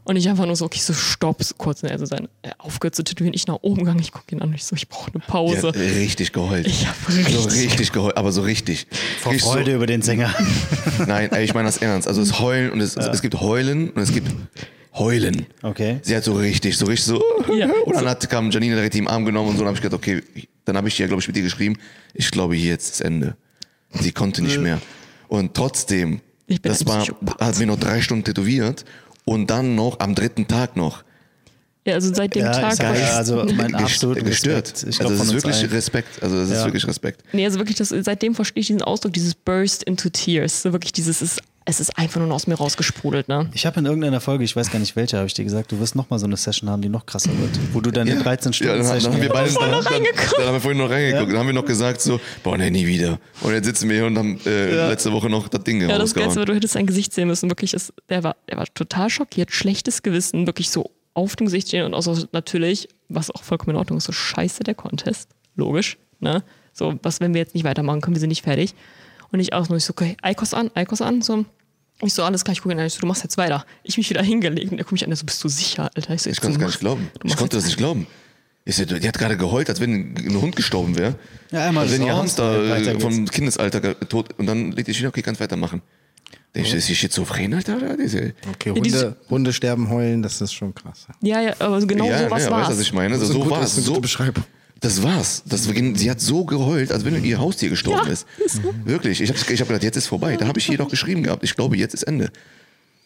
Und 0.05 0.15
ich 0.17 0.27
einfach 0.27 0.45
nur 0.45 0.55
so, 0.55 0.65
okay, 0.65 0.79
so 0.79 0.93
stopp, 0.93 1.41
so 1.43 1.55
kurz. 1.57 1.81
Und 1.83 1.89
er 1.89 1.98
so 2.00 2.05
sein, 2.05 2.27
er 2.41 2.55
aufgehört 2.57 2.95
zu 2.95 3.03
tätowieren. 3.03 3.33
Ich 3.33 3.48
nach 3.48 3.60
oben 3.62 3.79
gegangen, 3.79 4.00
ich 4.00 4.12
gucke 4.12 4.36
ihn 4.36 4.41
an 4.41 4.50
und 4.50 4.55
ich 4.55 4.65
so, 4.65 4.75
ich 4.75 4.89
brauche 4.89 5.12
eine 5.13 5.24
Pause. 5.25 5.67
hat 5.69 5.75
richtig 5.77 6.33
geheult. 6.33 6.67
Ich 6.67 6.86
hab 6.88 6.95
so 7.07 7.17
richtig- 7.17 7.55
richtig 7.72 7.91
geheult, 7.93 8.17
aber 8.17 8.31
so 8.31 8.41
richtig. 8.41 8.88
Vor 9.19 9.31
Richtig 9.31 9.50
Freude 9.50 9.75
über 9.75 9.86
den 9.88 10.01
Sänger. 10.01 10.33
So, 10.98 11.03
nein, 11.07 11.31
ey, 11.31 11.45
ich 11.45 11.53
meine 11.53 11.67
das 11.67 11.77
ernst. 11.77 12.07
Also 12.07 12.22
es 12.22 12.39
Heulen 12.39 12.72
und 12.72 12.81
es, 12.81 12.98
es 12.98 13.22
gibt 13.22 13.39
Heulen 13.39 13.91
und 13.91 14.01
es 14.01 14.12
gibt 14.12 14.29
Heulen. 14.95 15.48
Okay. 15.62 16.00
Sie 16.03 16.15
hat 16.15 16.24
so 16.24 16.33
richtig, 16.33 16.77
so 16.77 16.86
richtig 16.86 17.05
so. 17.05 17.24
Ja. 17.57 17.67
Und 17.86 17.95
dann 17.95 18.07
hat, 18.07 18.29
kam 18.29 18.51
Janine 18.51 18.75
direkt 18.75 18.93
im 18.95 19.07
Arm 19.07 19.25
genommen 19.25 19.50
und 19.50 19.55
so. 19.57 19.62
Und 19.63 19.65
dann 19.65 19.75
habe 19.75 19.77
ich 19.77 19.81
gedacht, 19.81 19.98
okay, 19.98 20.22
dann 20.65 20.77
habe 20.77 20.88
ich 20.88 20.98
ja, 21.00 21.07
glaube 21.07 21.19
ich, 21.22 21.27
mit 21.27 21.36
dir 21.36 21.41
geschrieben. 21.41 21.77
Ich 22.13 22.29
glaube, 22.29 22.53
hier 22.55 22.69
jetzt 22.72 22.91
ist 22.91 23.01
Ende. 23.01 23.36
Sie 23.91 24.12
konnte 24.12 24.43
nicht 24.43 24.60
mehr. 24.60 24.79
Und 25.29 25.55
trotzdem, 25.55 26.22
Ich 26.45 26.62
bin 26.62 26.72
das 26.72 26.86
war, 26.86 27.07
hat 27.39 27.57
mir 27.57 27.65
noch 27.65 27.79
drei 27.79 28.01
Stunden 28.01 28.24
tätowiert 28.24 28.86
und 29.25 29.48
dann 29.50 29.75
noch 29.75 30.00
am 30.00 30.15
dritten 30.15 30.48
Tag 30.48 30.75
noch. 30.75 31.03
Ja, 31.86 31.96
also 31.96 32.13
seit 32.13 32.34
dem 32.34 32.44
Ja, 32.44 32.51
Tag. 32.53 32.72
ich 32.72 32.77
sag 32.77 32.98
ja, 32.98 33.18
also 33.18 33.46
mein 33.58 33.75
absolut 33.75 34.24
gestört. 34.24 34.70
Ich 34.70 34.86
also 34.86 35.00
glaub, 35.00 35.10
das 35.12 35.18
von 35.20 35.27
ist 35.27 35.34
wirklich 35.34 35.56
allen. 35.58 35.70
Respekt. 35.72 36.24
Also 36.24 36.38
das 36.38 36.50
ist 36.50 36.56
Ja. 36.56 36.65
wirklich 36.65 36.88
Respekt. 36.88 37.24
Nee, 37.34 37.46
also 37.46 37.58
wirklich, 37.60 37.77
das, 37.77 37.89
seitdem 37.89 38.36
verstehe 38.36 38.62
ich 38.62 38.68
diesen 38.68 38.82
Ausdruck, 38.82 39.12
dieses 39.12 39.36
Burst 39.36 39.84
into 39.84 40.08
Tears. 40.10 40.62
So 40.62 40.72
wirklich 40.72 40.94
dieses, 40.94 41.22
es 41.22 41.34
ist, 41.34 41.42
es 41.65 41.79
ist 41.79 41.98
einfach 41.98 42.20
nur 42.20 42.34
aus 42.34 42.48
mir 42.48 42.55
rausgesprudelt, 42.55 43.27
ne? 43.27 43.50
Ich 43.53 43.65
habe 43.65 43.79
in 43.79 43.86
irgendeiner 43.86 44.20
Folge, 44.20 44.43
ich 44.43 44.55
weiß 44.55 44.70
gar 44.72 44.79
nicht 44.79 44.96
welche, 44.96 45.17
habe 45.17 45.27
ich 45.27 45.34
dir 45.34 45.43
gesagt, 45.43 45.72
du 45.72 45.79
wirst 45.79 45.96
nochmal 45.96 46.20
so 46.20 46.25
eine 46.25 46.36
Session 46.38 46.70
haben, 46.70 46.82
die 46.82 46.89
noch 46.89 47.05
krasser 47.05 47.32
wird. 47.39 47.51
Wo 47.72 47.82
du 47.82 47.91
dann 47.91 48.08
in 48.08 48.20
13 48.20 48.51
Ja, 48.51 48.53
Stunden 48.53 48.74
dann, 48.74 48.77
dann 48.79 48.96
Session 48.96 49.13
haben 49.13 49.22
wir 49.22 49.29
beide 49.29 49.53
dann, 49.53 49.72
dann, 49.72 49.79
reingeguckt. 49.82 50.34
dann 50.38 50.46
haben 50.48 50.53
wir 50.53 50.62
vorhin 50.62 50.77
noch 50.77 50.89
reingeguckt. 50.89 51.32
Dann 51.32 51.39
haben 51.39 51.48
wir 51.48 51.53
noch 51.53 51.65
gesagt 51.65 52.01
so, 52.01 52.20
boah, 52.43 52.58
nee, 52.58 52.70
nie 52.70 52.86
wieder. 52.86 53.20
Und 53.41 53.53
jetzt 53.53 53.65
sitzen 53.65 53.89
wir 53.89 53.96
hier 53.98 54.05
und 54.05 54.17
haben 54.17 54.39
äh, 54.46 54.89
letzte 54.89 55.12
Woche 55.12 55.29
noch 55.29 55.48
das 55.48 55.63
Ding 55.63 55.82
Ja, 55.82 55.98
das. 55.98 56.13
Geilste 56.13 56.39
war, 56.39 56.46
du 56.46 56.53
hättest 56.55 56.74
sein 56.74 56.86
Gesicht 56.86 57.13
sehen 57.13 57.27
müssen. 57.27 57.50
Wirklich, 57.50 57.74
es, 57.74 57.93
der, 58.10 58.24
war, 58.24 58.36
der 58.50 58.58
war 58.58 58.65
total 58.74 59.10
schockiert, 59.10 59.51
schlechtes 59.51 60.03
Gewissen, 60.03 60.46
wirklich 60.48 60.70
so 60.70 60.91
auf 61.13 61.36
dem 61.36 61.46
Gesicht 61.46 61.67
stehen 61.70 61.86
und 61.86 61.93
auch 61.93 62.01
so 62.01 62.25
natürlich, 62.32 62.89
was 63.10 63.32
auch 63.32 63.43
vollkommen 63.43 63.72
in 63.72 63.77
Ordnung 63.77 63.98
ist, 63.98 64.05
so 64.05 64.12
scheiße 64.12 64.63
der 64.63 64.75
Contest. 64.75 65.29
Logisch, 65.55 65.98
ne? 66.20 66.43
So, 66.74 66.96
was, 67.03 67.20
wenn 67.20 67.34
wir 67.36 67.41
jetzt 67.41 67.53
nicht 67.53 67.63
weitermachen 67.63 68.01
können, 68.01 68.15
wir 68.15 68.20
sind 68.20 68.29
nicht 68.29 68.43
fertig. 68.43 68.74
Und 69.34 69.40
ich 69.42 69.52
auch 69.52 69.68
nur, 69.68 69.78
ich 69.78 69.84
so, 69.84 69.92
okay, 69.92 70.16
Eikos 70.22 70.54
an, 70.54 70.72
Eikos 70.75 71.02
an, 71.02 71.22
so. 71.22 71.44
Ich 72.02 72.13
so, 72.13 72.24
alles 72.24 72.44
klar, 72.44 72.54
ich 72.54 72.62
gucke 72.62 72.74
ihn 72.75 72.80
an, 72.80 72.86
ich 72.86 72.94
so, 72.94 73.00
du 73.02 73.08
machst 73.08 73.24
jetzt 73.24 73.38
weiter. 73.38 73.66
Ich 73.84 73.98
mich 73.98 74.10
wieder 74.10 74.22
hingelegt 74.24 74.72
und 74.72 74.78
er 74.78 74.84
guckt 74.84 74.94
mich 74.94 75.04
an, 75.04 75.10
der 75.10 75.18
so, 75.18 75.25
bist 75.25 75.44
du 75.44 75.50
sicher, 75.50 75.90
Alter? 75.96 76.13
Ich 76.13 76.22
so, 76.22 76.30
Ich 76.30 76.40
konnte 76.40 76.52
es 76.54 76.56
du 76.56 76.60
gar 76.62 76.68
nicht 76.68 76.80
glauben. 76.80 77.12
du 77.20 77.28
Ich 77.28 77.36
konnte 77.36 77.58
das 77.58 77.66
nicht 77.66 77.78
glauben. 77.78 78.08
Ich 78.66 78.75
so, 78.78 78.86
die 78.86 79.08
hat 79.08 79.18
gerade 79.18 79.36
geheult, 79.36 79.70
als 79.70 79.82
wenn 79.82 80.16
ein 80.16 80.42
Hund 80.42 80.56
gestorben 80.56 80.98
wäre. 80.98 81.16
Ja, 81.52 81.68
einmal 81.68 81.84
als 81.86 81.94
wenn 81.94 82.04
ihr 82.06 82.16
Hamster 82.16 82.78
äh, 82.78 83.00
vom 83.00 83.25
Kindesalter 83.25 84.00
tot 84.08 84.30
und 84.38 84.46
dann 84.46 84.72
legt 84.72 84.88
ich 84.88 84.98
wieder, 85.00 85.10
okay, 85.10 85.22
kannst 85.22 85.42
weitermachen. 85.42 85.82
Denke 86.56 86.70
ich, 86.70 86.75
ist 86.75 86.88
die 86.88 86.96
schizophren, 86.96 87.54
Alter? 87.56 87.78
Oder? 87.78 87.98
Diese, 87.98 88.34
Okay, 88.54 88.72
Ja, 88.75 88.82
diese- 88.82 89.06
Hunde, 89.06 89.18
Hunde 89.30 89.54
sterben, 89.54 89.90
heulen, 89.90 90.22
das 90.22 90.40
ist 90.40 90.54
schon 90.54 90.74
krass. 90.75 91.08
Ja, 91.22 91.42
ja, 91.42 91.54
aber 91.60 91.82
so 91.82 91.88
genau 91.88 92.06
ja, 92.06 92.20
so 92.20 92.24
was 92.25 92.32
weißt 92.32 92.52
war's. 92.52 92.68
du, 92.68 92.74
was 92.74 92.80
ich 92.82 92.94
meine? 92.94 93.16
Das 93.16 93.24
ist 93.24 93.30
so 93.30 93.40
gute- 93.40 93.50
war 93.50 93.62
es. 93.63 93.75
So, 93.75 94.00
Beschreibung. 94.00 94.44
Das 94.84 95.02
war's. 95.02 95.44
Das, 95.46 95.63
sie 95.63 96.12
hat 96.12 96.20
so 96.20 96.44
geheult, 96.44 96.92
als 96.92 97.06
wenn 97.06 97.24
ihr 97.24 97.40
Haustier 97.40 97.70
gestorben 97.70 98.10
ist. 98.10 98.28
Wirklich. 98.84 99.22
Ich 99.22 99.30
habe 99.30 99.40
ich 99.40 99.62
hab 99.62 99.68
gedacht, 99.70 99.84
jetzt 99.84 99.96
ist 99.96 100.08
vorbei. 100.08 100.36
Da 100.36 100.46
habe 100.46 100.60
ich 100.60 100.66
hier 100.66 100.78
doch 100.78 100.90
geschrieben 100.90 101.24
gehabt. 101.24 101.42
Ich 101.42 101.56
glaube, 101.56 101.78
jetzt 101.78 101.94
ist 101.94 102.04
Ende. 102.04 102.32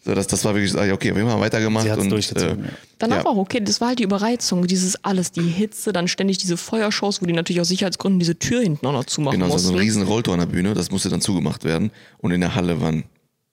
So, 0.03 0.15
das, 0.15 0.25
das 0.25 0.43
war 0.43 0.55
wirklich, 0.55 0.72
so, 0.72 0.79
ah, 0.79 0.86
ja, 0.86 0.93
okay, 0.93 1.15
wir 1.15 1.24
haben 1.27 1.39
weitergemacht. 1.39 1.86
Sie 1.86 1.91
und, 1.91 2.10
durchgezogen, 2.10 2.63
ja. 2.63 2.69
Danach 2.98 3.17
ja. 3.17 3.25
auch 3.25 3.36
okay, 3.36 3.60
das 3.60 3.79
war 3.79 3.89
halt 3.89 4.00
die 4.00 4.03
Überreizung, 4.03 4.65
dieses 4.65 5.03
alles, 5.03 5.31
die 5.31 5.41
Hitze, 5.41 5.93
dann 5.93 6.07
ständig 6.07 6.39
diese 6.39 6.57
Feuershows, 6.57 7.22
wo 7.22 7.27
die 7.27 7.34
natürlich 7.34 7.62
aus 7.62 7.67
Sicherheitsgründen 7.67 8.19
diese 8.19 8.39
Tür 8.39 8.62
hinten 8.62 8.88
auch 8.88 8.93
noch 8.93 9.03
zumachen 9.03 9.38
Genau, 9.38 9.50
so 9.50 9.53
mussten. 9.53 9.75
ein 9.75 9.79
riesen 9.79 10.03
Rolltor 10.03 10.34
an 10.34 10.39
der 10.39 10.48
Bühne, 10.48 10.74
das 10.74 10.89
musste 10.89 11.10
dann 11.10 11.22
zugemacht 11.22 11.63
werden. 11.63 11.91
Und 12.17 12.31
in 12.31 12.41
der 12.41 12.55
Halle 12.55 12.81
waren 12.81 13.03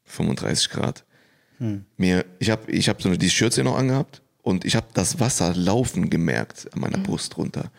35 0.04 0.70
Grad. 0.70 1.04
Mir, 1.96 2.24
ich 2.38 2.50
habe 2.50 2.70
ich 2.70 2.88
hab 2.88 3.02
so 3.02 3.08
eine, 3.08 3.18
die 3.18 3.30
Schürze 3.30 3.62
noch 3.64 3.76
angehabt 3.76 4.22
und 4.42 4.64
ich 4.64 4.76
habe 4.76 4.86
das 4.94 5.20
Wasser 5.20 5.54
laufen 5.54 6.08
gemerkt 6.10 6.68
an 6.72 6.80
meiner 6.80 6.98
Brust 6.98 7.36
runter. 7.36 7.70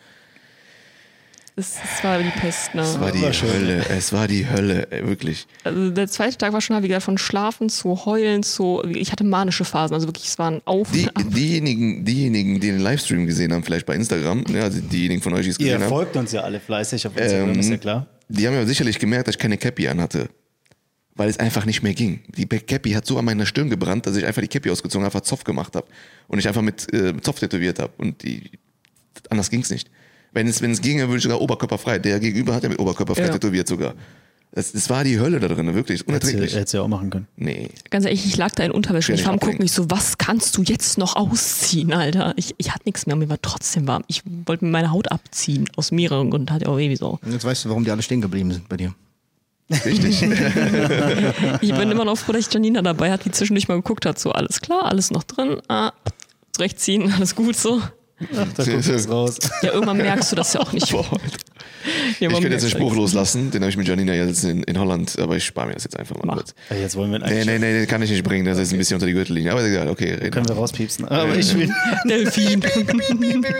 Das, 1.56 1.74
das 1.80 2.04
war 2.04 2.18
die 2.18 2.28
Pest, 2.28 2.74
ne? 2.74 2.82
Es 2.82 3.00
war 3.00 3.10
die. 3.10 3.20
Hölle, 3.22 3.82
es 3.88 4.12
war 4.12 4.28
die 4.28 4.46
Hölle, 4.46 4.88
ey, 4.90 5.08
wirklich. 5.08 5.46
Also 5.64 5.88
der 5.88 6.06
zweite 6.06 6.36
Tag 6.36 6.52
war 6.52 6.60
schon 6.60 6.82
wie 6.82 6.88
gesagt 6.88 7.04
von 7.04 7.16
Schlafen 7.16 7.70
zu 7.70 8.04
Heulen 8.04 8.42
zu. 8.42 8.82
Ich 8.86 9.10
hatte 9.10 9.24
manische 9.24 9.64
Phasen, 9.64 9.94
also 9.94 10.06
wirklich, 10.06 10.26
es 10.26 10.38
war 10.38 10.50
ein 10.50 10.60
Auf. 10.66 10.90
Die, 10.92 11.08
diejenigen, 11.30 12.04
diejenigen, 12.04 12.60
die 12.60 12.72
den 12.72 12.80
Livestream 12.80 13.26
gesehen 13.26 13.54
haben, 13.54 13.62
vielleicht 13.64 13.86
bei 13.86 13.94
Instagram, 13.94 14.44
ja, 14.50 14.64
also 14.64 14.80
diejenigen 14.80 15.22
von 15.22 15.32
euch, 15.32 15.44
die 15.44 15.50
es 15.50 15.58
Ihr 15.58 15.64
gesehen 15.64 15.82
haben, 15.82 15.88
folgt 15.88 16.14
uns 16.16 16.32
ja 16.32 16.42
alle 16.42 16.60
fleißig 16.60 17.06
auf 17.06 17.16
Instagram, 17.16 17.58
ist 17.58 17.70
ja 17.70 17.78
klar. 17.78 18.06
die 18.28 18.46
haben 18.46 18.54
ja 18.54 18.66
sicherlich 18.66 18.98
gemerkt, 18.98 19.28
dass 19.28 19.36
ich 19.36 19.40
keine 19.40 19.56
Cappy 19.56 19.88
anhatte. 19.88 20.28
Weil 21.14 21.30
es 21.30 21.38
einfach 21.38 21.64
nicht 21.64 21.82
mehr 21.82 21.94
ging. 21.94 22.20
Die 22.36 22.44
Cappy 22.46 22.90
hat 22.90 23.06
so 23.06 23.18
an 23.18 23.24
meiner 23.24 23.46
Stirn 23.46 23.70
gebrannt, 23.70 24.04
dass 24.06 24.14
ich 24.16 24.26
einfach 24.26 24.42
die 24.42 24.48
Cappy 24.48 24.68
ausgezogen 24.68 25.06
habe, 25.06 25.14
einfach 25.14 25.26
Zopf 25.26 25.44
gemacht 25.44 25.74
habe. 25.74 25.86
Und 26.28 26.38
ich 26.38 26.46
einfach 26.46 26.60
mit 26.60 26.92
äh, 26.92 27.18
Zopf 27.22 27.40
tätowiert 27.40 27.78
habe. 27.78 27.94
Und 27.96 28.22
die, 28.22 28.50
anders 29.30 29.48
ging's 29.48 29.70
nicht. 29.70 29.88
Wenn 30.36 30.48
es, 30.48 30.60
wenn 30.60 30.70
es 30.70 30.82
ging, 30.82 30.98
dann 30.98 31.08
würde 31.08 31.16
ich 31.16 31.22
sogar 31.22 31.40
oberkörperfrei. 31.40 31.98
Der 31.98 32.20
gegenüber 32.20 32.54
hat 32.54 32.62
ja 32.62 32.68
mit 32.68 32.78
oberkörperfrei 32.78 33.24
Ja. 33.24 33.32
tätowiert 33.32 33.66
sogar. 33.66 33.94
Das, 34.52 34.70
das 34.72 34.90
war 34.90 35.02
die 35.02 35.18
Hölle 35.18 35.40
da 35.40 35.48
drin, 35.48 35.74
wirklich. 35.74 36.06
Unerträglich. 36.06 36.54
hättest 36.54 36.74
du 36.74 36.78
ja 36.78 36.84
auch 36.84 36.88
machen 36.88 37.08
können. 37.08 37.26
Nee. 37.36 37.70
Ganz 37.88 38.04
ehrlich, 38.04 38.26
ich 38.26 38.36
lag 38.36 38.50
da 38.52 38.62
in 38.62 38.70
Unterwäsche. 38.70 39.14
Ich 39.14 39.22
war 39.24 39.30
am 39.30 39.36
nicht 39.36 39.44
gucken, 39.46 39.64
ich 39.64 39.72
so, 39.72 39.90
was 39.90 40.18
kannst 40.18 40.54
du 40.58 40.62
jetzt 40.62 40.98
noch 40.98 41.16
ausziehen, 41.16 41.94
Alter? 41.94 42.34
Ich, 42.36 42.54
ich 42.58 42.70
hatte 42.70 42.82
nichts 42.84 43.06
mehr, 43.06 43.16
mir 43.16 43.30
war 43.30 43.40
trotzdem 43.40 43.86
warm. 43.86 44.04
Ich 44.08 44.22
wollte 44.44 44.66
mir 44.66 44.70
meine 44.72 44.90
Haut 44.90 45.10
abziehen, 45.10 45.70
aus 45.76 45.90
mehreren 45.90 46.30
Gründen, 46.30 46.50
hatte 46.52 46.68
auch 46.68 46.76
irgendwie 46.76 46.96
so. 46.96 47.18
Und 47.22 47.32
jetzt 47.32 47.46
weißt 47.46 47.64
du, 47.64 47.68
warum 47.70 47.84
die 47.86 47.90
alle 47.90 48.02
stehen 48.02 48.20
geblieben 48.20 48.52
sind 48.52 48.68
bei 48.68 48.76
dir. 48.76 48.94
Richtig. 49.70 50.20
Ich 51.62 51.74
bin 51.74 51.90
immer 51.90 52.04
noch 52.04 52.16
froh, 52.18 52.32
dass 52.32 52.46
ich 52.46 52.52
Janina 52.52 52.82
dabei 52.82 53.10
hat, 53.10 53.24
die 53.24 53.30
zwischendurch 53.30 53.68
mal 53.68 53.76
geguckt 53.76 54.04
hat, 54.04 54.18
so, 54.18 54.32
alles 54.32 54.60
klar, 54.60 54.84
alles 54.84 55.10
noch 55.10 55.22
drin, 55.24 55.60
ah, 55.68 55.92
zurechtziehen, 56.52 57.10
alles 57.16 57.34
gut 57.34 57.56
so. 57.56 57.80
Ach, 58.34 58.46
da 58.56 58.64
du 58.64 58.70
jetzt 58.70 59.08
raus. 59.10 59.38
Ja, 59.62 59.72
irgendwann 59.72 59.98
merkst 59.98 60.32
du 60.32 60.36
das 60.36 60.52
ja 60.54 60.60
auch 60.60 60.72
nicht. 60.72 60.90
Boah. 60.92 61.04
Ja, 62.18 62.28
Ich 62.30 62.34
könnte 62.34 62.48
jetzt 62.48 62.62
einen 62.62 62.70
Spruch 62.70 62.94
loslassen, 62.96 63.50
den 63.50 63.60
habe 63.62 63.70
ich 63.70 63.76
mit 63.76 63.86
Janina 63.86 64.14
jetzt 64.14 64.42
in, 64.44 64.62
in 64.64 64.78
Holland, 64.78 65.18
aber 65.18 65.36
ich 65.36 65.44
spare 65.44 65.68
mir 65.68 65.74
das 65.74 65.84
jetzt 65.84 65.98
einfach 65.98 66.16
mal 66.16 66.26
Mach. 66.26 66.34
kurz. 66.36 66.54
Ey, 66.70 66.80
Jetzt 66.80 66.96
wollen 66.96 67.12
wir 67.12 67.18
Nee, 67.18 67.44
nee, 67.44 67.58
nee, 67.58 67.72
den 67.80 67.86
kann 67.86 68.02
ich 68.02 68.10
nicht 68.10 68.24
bringen, 68.24 68.44
das 68.44 68.58
ist 68.58 68.72
ein 68.72 68.78
bisschen 68.78 68.94
unter 68.94 69.06
die 69.06 69.12
Gürtellinie. 69.12 69.52
Aber 69.52 69.62
egal, 69.64 69.88
okay, 69.88 70.14
reden. 70.14 70.30
Können 70.30 70.48
wir 70.48 70.56
rauspiepsen. 70.56 71.06
Aber 71.06 71.36
ich 71.36 71.54
will. 71.54 71.70
Delfin. 72.08 72.62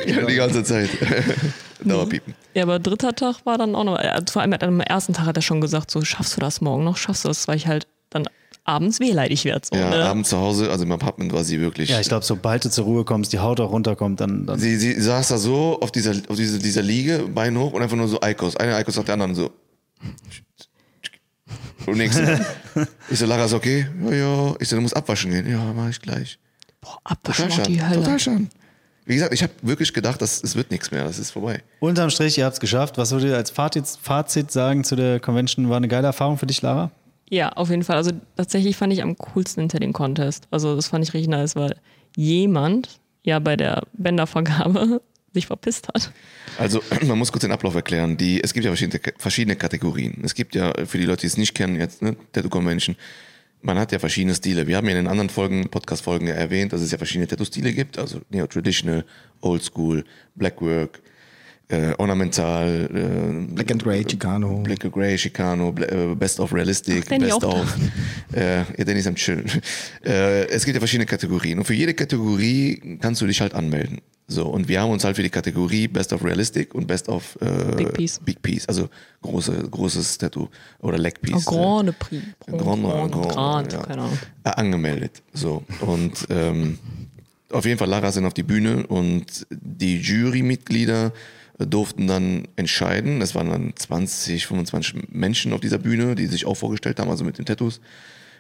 Ja, 0.07 0.27
die 0.27 0.35
ganze 0.35 0.65
Zeit. 0.65 0.89
Dauerpiepen. 1.85 2.35
Ja, 2.55 2.63
aber 2.63 2.79
dritter 2.79 3.15
Tag 3.15 3.45
war 3.45 3.59
dann 3.59 3.75
auch 3.75 3.85
noch, 3.85 3.99
äh, 3.99 4.21
vor 4.29 4.43
allem 4.43 4.55
am 4.55 4.81
ersten 4.81 5.13
Tag 5.13 5.27
hat 5.27 5.37
er 5.37 5.43
schon 5.43 5.61
gesagt, 5.61 5.91
so, 5.91 6.03
schaffst 6.03 6.37
du 6.37 6.41
das 6.41 6.61
morgen 6.61 6.85
noch, 6.85 6.97
schaffst 6.97 7.25
du 7.25 7.29
das, 7.29 7.47
weil 7.49 7.57
ich 7.57 7.67
halt 7.67 7.87
dann 8.11 8.27
abends 8.67 9.01
wehleidig 9.01 9.45
werde. 9.45 9.67
So, 9.71 9.77
Ja, 9.79 9.91
ne? 9.91 10.05
abends 10.05 10.29
zu 10.31 10.39
Hause, 10.39 10.71
also 10.71 10.85
im 10.85 10.93
Apartment 10.93 11.33
war 11.33 11.45
sie 11.45 11.61
wirklich. 11.61 11.91
Ja, 11.91 12.01
ich 12.01 12.09
glaube, 12.09 12.25
sobald 12.25 12.65
du 12.65 12.71
zur 12.71 12.85
Ruhe 12.85 13.05
kommst, 13.05 13.33
die 13.33 13.39
Haut 13.39 13.61
auch 13.61 13.71
runterkommt, 13.71 14.21
dann. 14.21 14.47
dann 14.47 14.59
Sie, 14.59 14.77
sie 14.77 15.01
saß 15.01 15.29
da 15.29 15.39
so 15.39 15.79
auf 15.81 15.93
dieser, 15.93 16.13
auf 16.29 16.37
dieser, 16.37 16.59
dieser 16.59 16.83
Liege, 16.83 17.29
Bein 17.35 17.57
hoch 17.59 17.73
und 17.73 17.83
einfach 17.83 17.97
nur 17.97 18.09
so 18.09 18.21
Eikos. 18.21 18.57
Eine 18.57 18.75
Eikos 18.77 18.97
nach 18.97 19.05
der 19.05 19.15
anderen 19.15 19.35
so. 19.35 19.51
Und 21.87 21.99
nächste. 21.99 22.45
ich 23.11 23.19
so, 23.19 23.27
Lara, 23.27 23.45
ist 23.45 23.53
okay? 23.53 23.87
Ja, 24.05 24.13
ja. 24.15 24.55
Ich 24.59 24.69
so, 24.69 24.77
du 24.77 24.83
musst 24.83 24.97
abwaschen 24.97 25.31
gehen. 25.31 25.49
Ja, 25.49 25.73
mach 25.75 25.89
ich 25.89 26.01
gleich. 26.01 26.39
Boah, 26.81 26.99
abwaschen 27.05 27.49
Total 27.49 27.67
die. 27.67 27.83
Hölle. 27.83 27.95
Total 27.97 28.19
schade. 28.19 28.47
Wie 29.05 29.15
gesagt, 29.15 29.33
ich 29.33 29.43
habe 29.45 29.53
wirklich 29.63 29.93
gedacht, 29.93 30.21
dass 30.21 30.43
es 30.43 30.57
wird 30.57 30.73
nichts 30.73 30.91
mehr. 30.91 31.05
Das 31.05 31.21
ist 31.21 31.31
vorbei. 31.31 31.63
unterm 31.79 32.11
Strich, 32.11 32.39
ihr 32.39 32.45
habt 32.45 32.55
es 32.55 32.61
geschafft. 32.61 32.99
Was 32.99 33.13
würdet 33.13 33.31
ihr 33.31 33.37
als 33.37 33.51
Fazit, 33.51 33.85
Fazit 34.03 34.51
sagen 34.51 34.83
zu 34.83 34.97
der 34.97 35.21
Convention? 35.21 35.69
War 35.71 35.77
eine 35.77 35.87
geile 35.87 36.09
Erfahrung 36.09 36.39
für 36.39 36.47
dich, 36.47 36.61
Lara? 36.61 36.91
Ja, 37.29 37.51
auf 37.51 37.71
jeden 37.71 37.83
Fall. 37.83 37.97
Also 37.97 38.13
tatsächlich 38.37 38.77
fand 38.77 38.93
ich 38.93 39.03
am 39.03 39.17
coolsten 39.17 39.63
hinter 39.63 39.81
den 39.81 39.93
Contest. 39.93 40.47
Also 40.51 40.77
das 40.77 40.89
fand 40.89 41.05
ich 41.05 41.13
richtig 41.13 41.29
nice, 41.29 41.57
weil 41.57 41.77
jemand 42.17 43.01
ja 43.25 43.39
bei 43.39 43.57
der 43.57 43.83
Bändervergabe 43.95 45.03
sich 45.33 45.47
verpisst 45.47 45.89
hat. 45.89 46.13
Also, 46.59 46.83
man 47.07 47.19
muss 47.19 47.33
kurz 47.33 47.43
den 47.43 47.53
Ablauf 47.53 47.75
erklären. 47.75 48.17
Die, 48.17 48.43
es 48.43 48.55
gibt 48.55 48.65
ja 48.65 48.71
verschiedene, 48.71 49.01
verschiedene 49.19 49.57
Kategorien. 49.57 50.23
Es 50.25 50.35
gibt 50.35 50.55
ja, 50.55 50.73
für 50.87 50.99
die 50.99 51.05
Leute, 51.05 51.23
die 51.23 51.27
es 51.27 51.37
nicht 51.37 51.55
kennen, 51.55 51.77
jetzt, 51.77 52.01
ne, 52.01 52.17
Tattoo 52.33 52.49
Convention, 52.49 52.97
man 53.63 53.79
hat 53.79 53.91
ja 53.91 53.99
verschiedene 53.99 54.35
Stile. 54.35 54.67
Wir 54.67 54.77
haben 54.77 54.87
ja 54.87 54.93
in 54.93 54.99
den 54.99 55.09
anderen 55.09 55.29
Folgen, 55.29 55.69
Podcast-Folgen 55.69 56.29
ja 56.29 56.35
erwähnt, 56.35 56.73
dass 56.73 56.81
es 56.81 56.93
ja 56.93 56.99
verschiedene 56.99 57.27
Tattoo-Stile 57.27 57.73
gibt. 57.73 57.99
Also 57.99 58.21
Neo-Traditional, 58.31 59.05
Old-School, 59.41 60.05
Blackwork, 60.37 61.01
äh, 61.69 61.93
Ornamental, 61.99 62.89
äh, 62.93 63.53
Black 63.55 63.71
and 63.73 63.83
Grey, 63.83 64.05
Chicano. 64.05 64.61
Black 64.63 64.85
and 64.85 64.95
Grey, 64.95 65.17
Chicano, 65.17 65.73
Bla- 65.73 65.89
äh, 65.89 66.15
Best 66.15 66.39
of 66.41 66.53
Realistic, 66.53 67.05
Ach, 67.11 67.19
Best 67.19 67.45
of. 67.45 67.77
Äh, 68.33 68.59
ja, 68.59 68.65
Danny 68.85 69.01
ist 69.01 69.07
am 69.09 69.15
Chillen. 69.17 69.45
Äh, 70.05 70.47
es 70.49 70.65
gibt 70.65 70.75
ja 70.77 70.81
verschiedene 70.81 71.07
Kategorien 71.07 71.59
und 71.59 71.65
für 71.65 71.75
jede 71.75 71.93
Kategorie 71.95 72.99
kannst 73.01 73.21
du 73.21 73.27
dich 73.27 73.41
halt 73.41 73.55
anmelden. 73.55 74.01
So, 74.29 74.47
und 74.47 74.69
wir 74.69 74.81
haben 74.81 74.91
uns 74.91 75.05
halt 75.05 75.17
für 75.17 75.23
die 75.23 75.31
Kategorie 75.31 75.87
Best 75.89 76.13
of 76.13 76.25
Realistic 76.25 76.75
und 76.75 76.87
Best 76.87 77.09
of 77.09 77.37
äh, 77.41 77.75
Big 77.77 77.93
Piece. 77.95 78.21
Big 78.25 78.43
Piece, 78.43 78.67
also 78.69 78.89
große, 79.23 79.53
großes 79.71 80.19
Tattoo 80.19 80.49
oder 80.81 80.99
Leg 80.99 81.15
Oh, 81.19 81.27
Piece. 81.27 81.45
Grande 81.45 81.93
Prix. 81.93 82.23
Grand, 82.47 82.83
Grand, 82.83 83.13
Grand, 83.13 83.29
Grand, 83.29 83.73
ja. 83.73 83.83
keine 83.83 84.03
Ahnung. 84.03 84.19
äh, 84.45 84.51
angemeldet. 84.51 85.23
So. 85.33 85.65
Und 85.81 86.27
ähm, 86.31 86.79
auf 87.51 87.65
jeden 87.65 87.79
Fall 87.79 87.89
Lara 87.89 88.11
sind 88.13 88.27
auf 88.27 88.35
die 88.35 88.43
Bühne 88.43 88.87
und 88.87 89.47
die 89.51 89.99
Jurymitglieder 90.01 91.13
durften 91.59 92.07
dann 92.07 92.49
entscheiden. 92.57 93.23
Es 93.23 93.35
waren 93.35 93.51
dann 93.51 93.73
20, 93.75 94.47
25 94.47 94.95
Menschen 95.11 95.53
auf 95.53 95.61
dieser 95.61 95.79
Bühne, 95.79 96.15
die 96.15 96.27
sich 96.27 96.47
auch 96.47 96.57
vorgestellt 96.57 97.01
haben, 97.01 97.11
also 97.11 97.25
mit 97.25 97.39
den 97.39 97.47
Tattoos. 97.47 97.81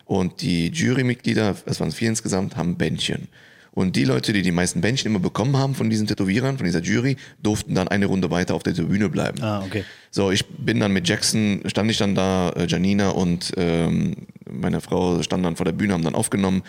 Und 0.05 0.43
die 0.43 0.69
Jurymitglieder, 0.69 1.57
es 1.67 1.81
waren 1.81 1.93
vier 1.93 2.11
insgesamt, 2.11 2.57
haben 2.57 2.77
Bändchen. 2.77 3.29
Und 3.73 3.95
die 3.95 4.05
Leute, 4.05 4.33
die 4.33 4.41
die 4.41 4.53
meisten 4.53 4.81
Bändchen 4.81 5.11
immer 5.11 5.19
bekommen 5.19 5.55
haben 5.59 5.75
von 5.75 5.91
diesen 5.91 6.07
Tätowierern, 6.07 6.57
von 6.57 6.65
dieser 6.65 6.81
Jury, 6.81 7.17
durften 7.43 7.75
dann 7.75 7.89
eine 7.89 8.07
Runde 8.07 8.31
weiter 8.31 8.55
auf 8.55 8.63
der 8.63 8.73
Bühne 8.73 9.11
bleiben. 9.11 9.43
Ah, 9.43 9.63
okay. 9.63 9.85
So, 10.11 10.31
ich 10.31 10.47
bin 10.47 10.81
dann 10.81 10.93
mit 10.93 11.07
Jackson, 11.07 11.61
stand 11.67 11.91
ich 11.91 11.99
dann 11.99 12.15
da, 12.15 12.51
äh, 12.57 12.67
Janina 12.67 13.11
und 13.11 13.53
ähm, 13.59 14.15
meine 14.51 14.81
Frau 14.81 15.23
standen 15.23 15.45
dann 15.45 15.57
vor 15.57 15.67
der 15.67 15.73
Bühne, 15.73 15.93
haben 15.93 16.05
dann 16.05 16.15
aufgenommen 16.15 16.63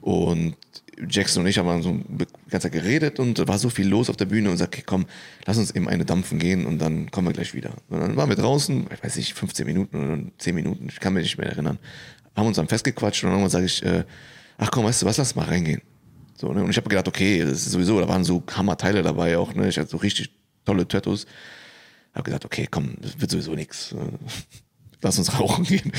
und 0.00 0.54
Jackson 1.08 1.42
und 1.42 1.48
ich 1.48 1.58
haben 1.58 1.82
so 1.82 1.92
die 1.92 2.26
ganze 2.50 2.70
Zeit 2.70 2.72
geredet 2.72 3.18
und 3.20 3.46
war 3.46 3.58
so 3.58 3.68
viel 3.70 3.88
los 3.88 4.10
auf 4.10 4.16
der 4.16 4.26
Bühne 4.26 4.50
und 4.50 4.56
sagt, 4.56 4.74
okay, 4.74 4.84
komm, 4.86 5.06
lass 5.46 5.58
uns 5.58 5.70
eben 5.70 5.88
eine 5.88 6.04
dampfen 6.04 6.38
gehen 6.38 6.66
und 6.66 6.78
dann 6.78 7.10
kommen 7.10 7.28
wir 7.28 7.32
gleich 7.32 7.54
wieder. 7.54 7.72
Und 7.88 8.00
dann 8.00 8.16
waren 8.16 8.28
wir 8.28 8.36
draußen, 8.36 8.86
ich 8.92 9.04
weiß 9.04 9.16
nicht, 9.16 9.34
15 9.34 9.66
Minuten 9.66 9.96
oder 9.96 10.22
10 10.38 10.54
Minuten, 10.54 10.88
ich 10.88 11.00
kann 11.00 11.14
mich 11.14 11.24
nicht 11.24 11.38
mehr 11.38 11.48
erinnern, 11.48 11.78
haben 12.36 12.46
uns 12.46 12.56
dann 12.56 12.68
festgequatscht 12.68 13.24
und 13.24 13.30
irgendwann 13.30 13.50
sage 13.50 13.66
ich, 13.66 13.82
äh, 13.84 14.04
ach 14.58 14.70
komm, 14.70 14.84
weißt 14.84 15.02
du 15.02 15.06
was, 15.06 15.16
lass 15.16 15.34
mal 15.34 15.46
reingehen. 15.46 15.82
So, 16.36 16.52
ne? 16.52 16.62
Und 16.62 16.70
ich 16.70 16.76
habe 16.76 16.88
gedacht, 16.88 17.08
okay, 17.08 17.40
das 17.40 17.66
ist 17.66 17.70
sowieso, 17.70 18.00
da 18.00 18.08
waren 18.08 18.24
so 18.24 18.42
Hammerteile 18.54 19.02
dabei 19.02 19.38
auch, 19.38 19.54
ne? 19.54 19.68
Ich 19.68 19.78
hatte 19.78 19.90
so 19.90 19.98
richtig 19.98 20.30
tolle 20.64 20.86
Tattoos. 20.86 21.26
Habe 22.12 22.24
gesagt, 22.24 22.44
okay, 22.44 22.66
komm, 22.70 22.94
das 23.00 23.20
wird 23.20 23.30
sowieso 23.30 23.54
nichts. 23.54 23.94
Lass 25.02 25.18
uns 25.18 25.38
rauchen 25.38 25.64
gehen. 25.64 25.92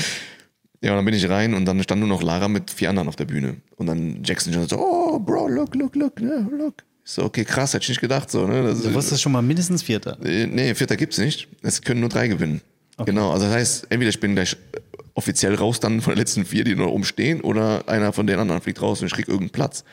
Ja, 0.82 0.90
und 0.92 0.96
dann 0.96 1.04
bin 1.04 1.14
ich 1.14 1.28
rein 1.28 1.54
und 1.54 1.64
dann 1.64 1.82
stand 1.82 2.00
nur 2.00 2.08
noch 2.08 2.22
Lara 2.22 2.48
mit 2.48 2.70
vier 2.70 2.90
anderen 2.90 3.08
auf 3.08 3.16
der 3.16 3.24
Bühne. 3.24 3.56
Und 3.76 3.86
dann 3.86 4.22
Jackson 4.24 4.52
schon 4.52 4.68
so, 4.68 4.78
oh, 4.78 5.18
Bro, 5.18 5.48
look, 5.48 5.74
look, 5.74 5.96
look, 5.96 6.20
ne, 6.20 6.46
look. 6.50 6.84
Ich 7.04 7.12
so, 7.12 7.24
okay, 7.24 7.44
krass, 7.44 7.72
hätte 7.72 7.84
ich 7.84 7.88
nicht 7.90 8.00
gedacht, 8.00 8.30
so, 8.30 8.46
ne. 8.46 8.62
Das, 8.62 8.82
Du 8.82 8.92
wusstest 8.92 9.22
schon 9.22 9.32
mal 9.32 9.42
mindestens 9.42 9.82
Vierter. 9.82 10.18
äh, 10.24 10.46
nee, 10.46 10.74
Vierter 10.74 10.96
gibt's 10.96 11.18
nicht. 11.18 11.48
Es 11.62 11.80
können 11.82 12.00
nur 12.00 12.08
drei 12.08 12.28
gewinnen. 12.28 12.60
Genau, 13.04 13.30
also 13.30 13.46
das 13.46 13.54
heißt, 13.54 13.86
entweder 13.90 14.08
ich 14.08 14.20
bin 14.20 14.34
gleich 14.34 14.56
offiziell 15.14 15.54
raus 15.54 15.80
dann 15.80 16.00
von 16.00 16.12
den 16.14 16.18
letzten 16.18 16.44
vier, 16.44 16.64
die 16.64 16.74
noch 16.74 16.90
umstehen, 16.90 17.40
oder 17.40 17.88
einer 17.88 18.12
von 18.12 18.26
den 18.26 18.38
anderen 18.38 18.60
fliegt 18.60 18.80
raus 18.82 19.00
und 19.00 19.06
ich 19.06 19.12
krieg 19.12 19.28
irgendeinen 19.28 19.50
Platz. 19.50 19.84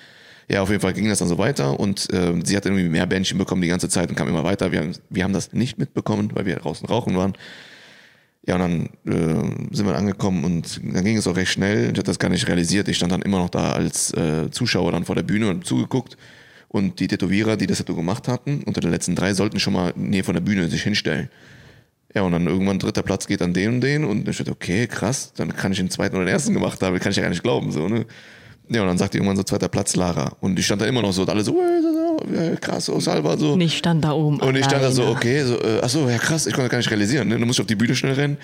Ja, 0.50 0.62
auf 0.62 0.70
jeden 0.70 0.82
Fall 0.82 0.94
ging 0.94 1.08
das 1.08 1.20
dann 1.20 1.28
so 1.30 1.38
weiter 1.38 1.80
und 1.80 2.08
ähm, 2.12 2.44
sie 2.44 2.58
hat 2.58 2.66
irgendwie 2.66 2.90
mehr 2.90 3.06
Bändchen 3.06 3.38
bekommen 3.38 3.62
die 3.62 3.70
ganze 3.70 3.88
Zeit 3.88 4.10
und 4.10 4.16
kam 4.16 4.28
immer 4.28 4.44
weiter. 4.44 4.72
Wir 4.74 4.80
haben, 4.80 4.92
wir 5.10 5.24
haben 5.24 5.34
das 5.34 5.54
nicht 5.54 5.78
mitbekommen, 5.78 6.32
weil 6.34 6.46
wir 6.46 6.58
draußen 6.58 6.88
rauchen 6.88 7.16
waren. 7.16 7.34
Ja, 8.46 8.56
und 8.56 8.62
dann 8.62 8.90
äh, 9.06 9.76
sind 9.76 9.86
wir 9.86 9.96
angekommen 9.96 10.44
und 10.44 10.82
dann 10.84 11.06
ging 11.06 11.16
es 11.16 11.28
auch 11.28 11.38
recht 11.38 11.52
schnell. 11.52 11.84
Ich 11.84 11.90
hatte 11.92 12.04
das 12.04 12.20
gar 12.20 12.30
nicht 12.30 12.48
realisiert. 12.48 12.90
Ich 12.90 12.98
stand 12.98 13.12
dann 13.12 13.22
immer 13.22 13.38
noch 13.38 13.50
da 13.50 13.72
als 13.72 14.14
äh, 14.14 14.52
Zuschauer 14.52 14.92
dann 14.92 15.06
vor 15.06 15.16
der 15.16 15.24
Bühne 15.24 15.50
und 15.50 15.66
zugeguckt. 15.66 16.18
Und 16.68 17.00
die 17.00 17.08
Tätowierer, 17.08 17.56
die 17.56 17.68
das 17.68 17.78
Tattoo 17.78 17.96
gemacht 17.96 18.28
hatten, 18.28 18.64
unter 18.64 18.82
den 18.82 18.92
letzten 18.92 19.16
drei, 19.16 19.34
sollten 19.34 19.60
schon 19.60 19.74
mal 19.74 19.94
näher 19.96 20.24
von 20.24 20.34
der 20.34 20.42
Bühne 20.42 20.68
sich 20.68 20.84
hinstellen. 20.84 21.30
Ja, 22.14 22.24
und 22.24 22.32
dann 22.34 22.48
irgendwann 22.48 22.80
dritter 22.80 23.02
Platz 23.02 23.28
geht 23.28 23.42
an 23.42 23.54
den 23.54 23.76
und 23.76 23.82
den 23.82 24.04
und 24.04 24.28
ich 24.28 24.38
dachte, 24.38 24.52
okay, 24.52 24.88
krass, 24.88 25.34
dann 25.36 25.56
kann 25.56 25.72
ich 25.72 25.80
den 25.80 25.90
zweiten 25.90 26.16
oder 26.16 26.26
den 26.26 26.34
ersten 26.34 26.54
gemacht 26.54 26.82
haben, 26.82 27.00
kann 27.00 27.12
ich 27.12 27.18
ja 27.18 27.24
gar 27.24 27.30
nicht 27.30 27.44
glauben, 27.44 27.72
so, 27.72 27.88
ne? 27.88 28.06
Ja, 28.70 28.82
und 28.82 28.88
dann 28.88 28.98
sagte 28.98 29.18
irgendwann 29.18 29.36
so 29.36 29.44
zweiter 29.44 29.68
Platz 29.68 29.96
Lara. 29.96 30.32
Und 30.40 30.56
die 30.56 30.64
stand 30.64 30.82
da 30.82 30.86
immer 30.86 31.02
noch 31.02 31.12
so, 31.12 31.24
und 31.24 31.30
alle 31.30 31.44
so, 31.44 31.54
so, 31.54 32.34
äh, 32.34 32.56
krass, 32.56 32.90
oh, 32.90 33.00
Salva, 33.00 33.38
so. 33.38 33.54
Und 33.54 33.62
ich 33.62 33.78
stand 33.78 34.04
da 34.04 34.12
oben. 34.12 34.40
Und 34.40 34.56
ich 34.56 34.66
stand 34.66 34.84
da 34.84 34.92
so, 34.92 35.04
alleine. 35.04 35.18
okay, 35.18 35.44
so, 35.44 35.56
äh, 35.56 35.82
ach 35.82 35.90
so, 35.90 36.10
ja 36.10 36.18
krass, 36.18 36.48
ich 36.48 36.54
konnte 36.54 36.70
gar 36.70 36.78
nicht 36.78 36.90
realisieren. 36.90 37.28
Ne? 37.28 37.38
Du 37.38 37.46
musst 37.46 37.60
auf 37.60 37.68
die 37.68 37.76
Bühne 37.76 37.96
schnell 37.96 38.14
rennen. 38.14 38.38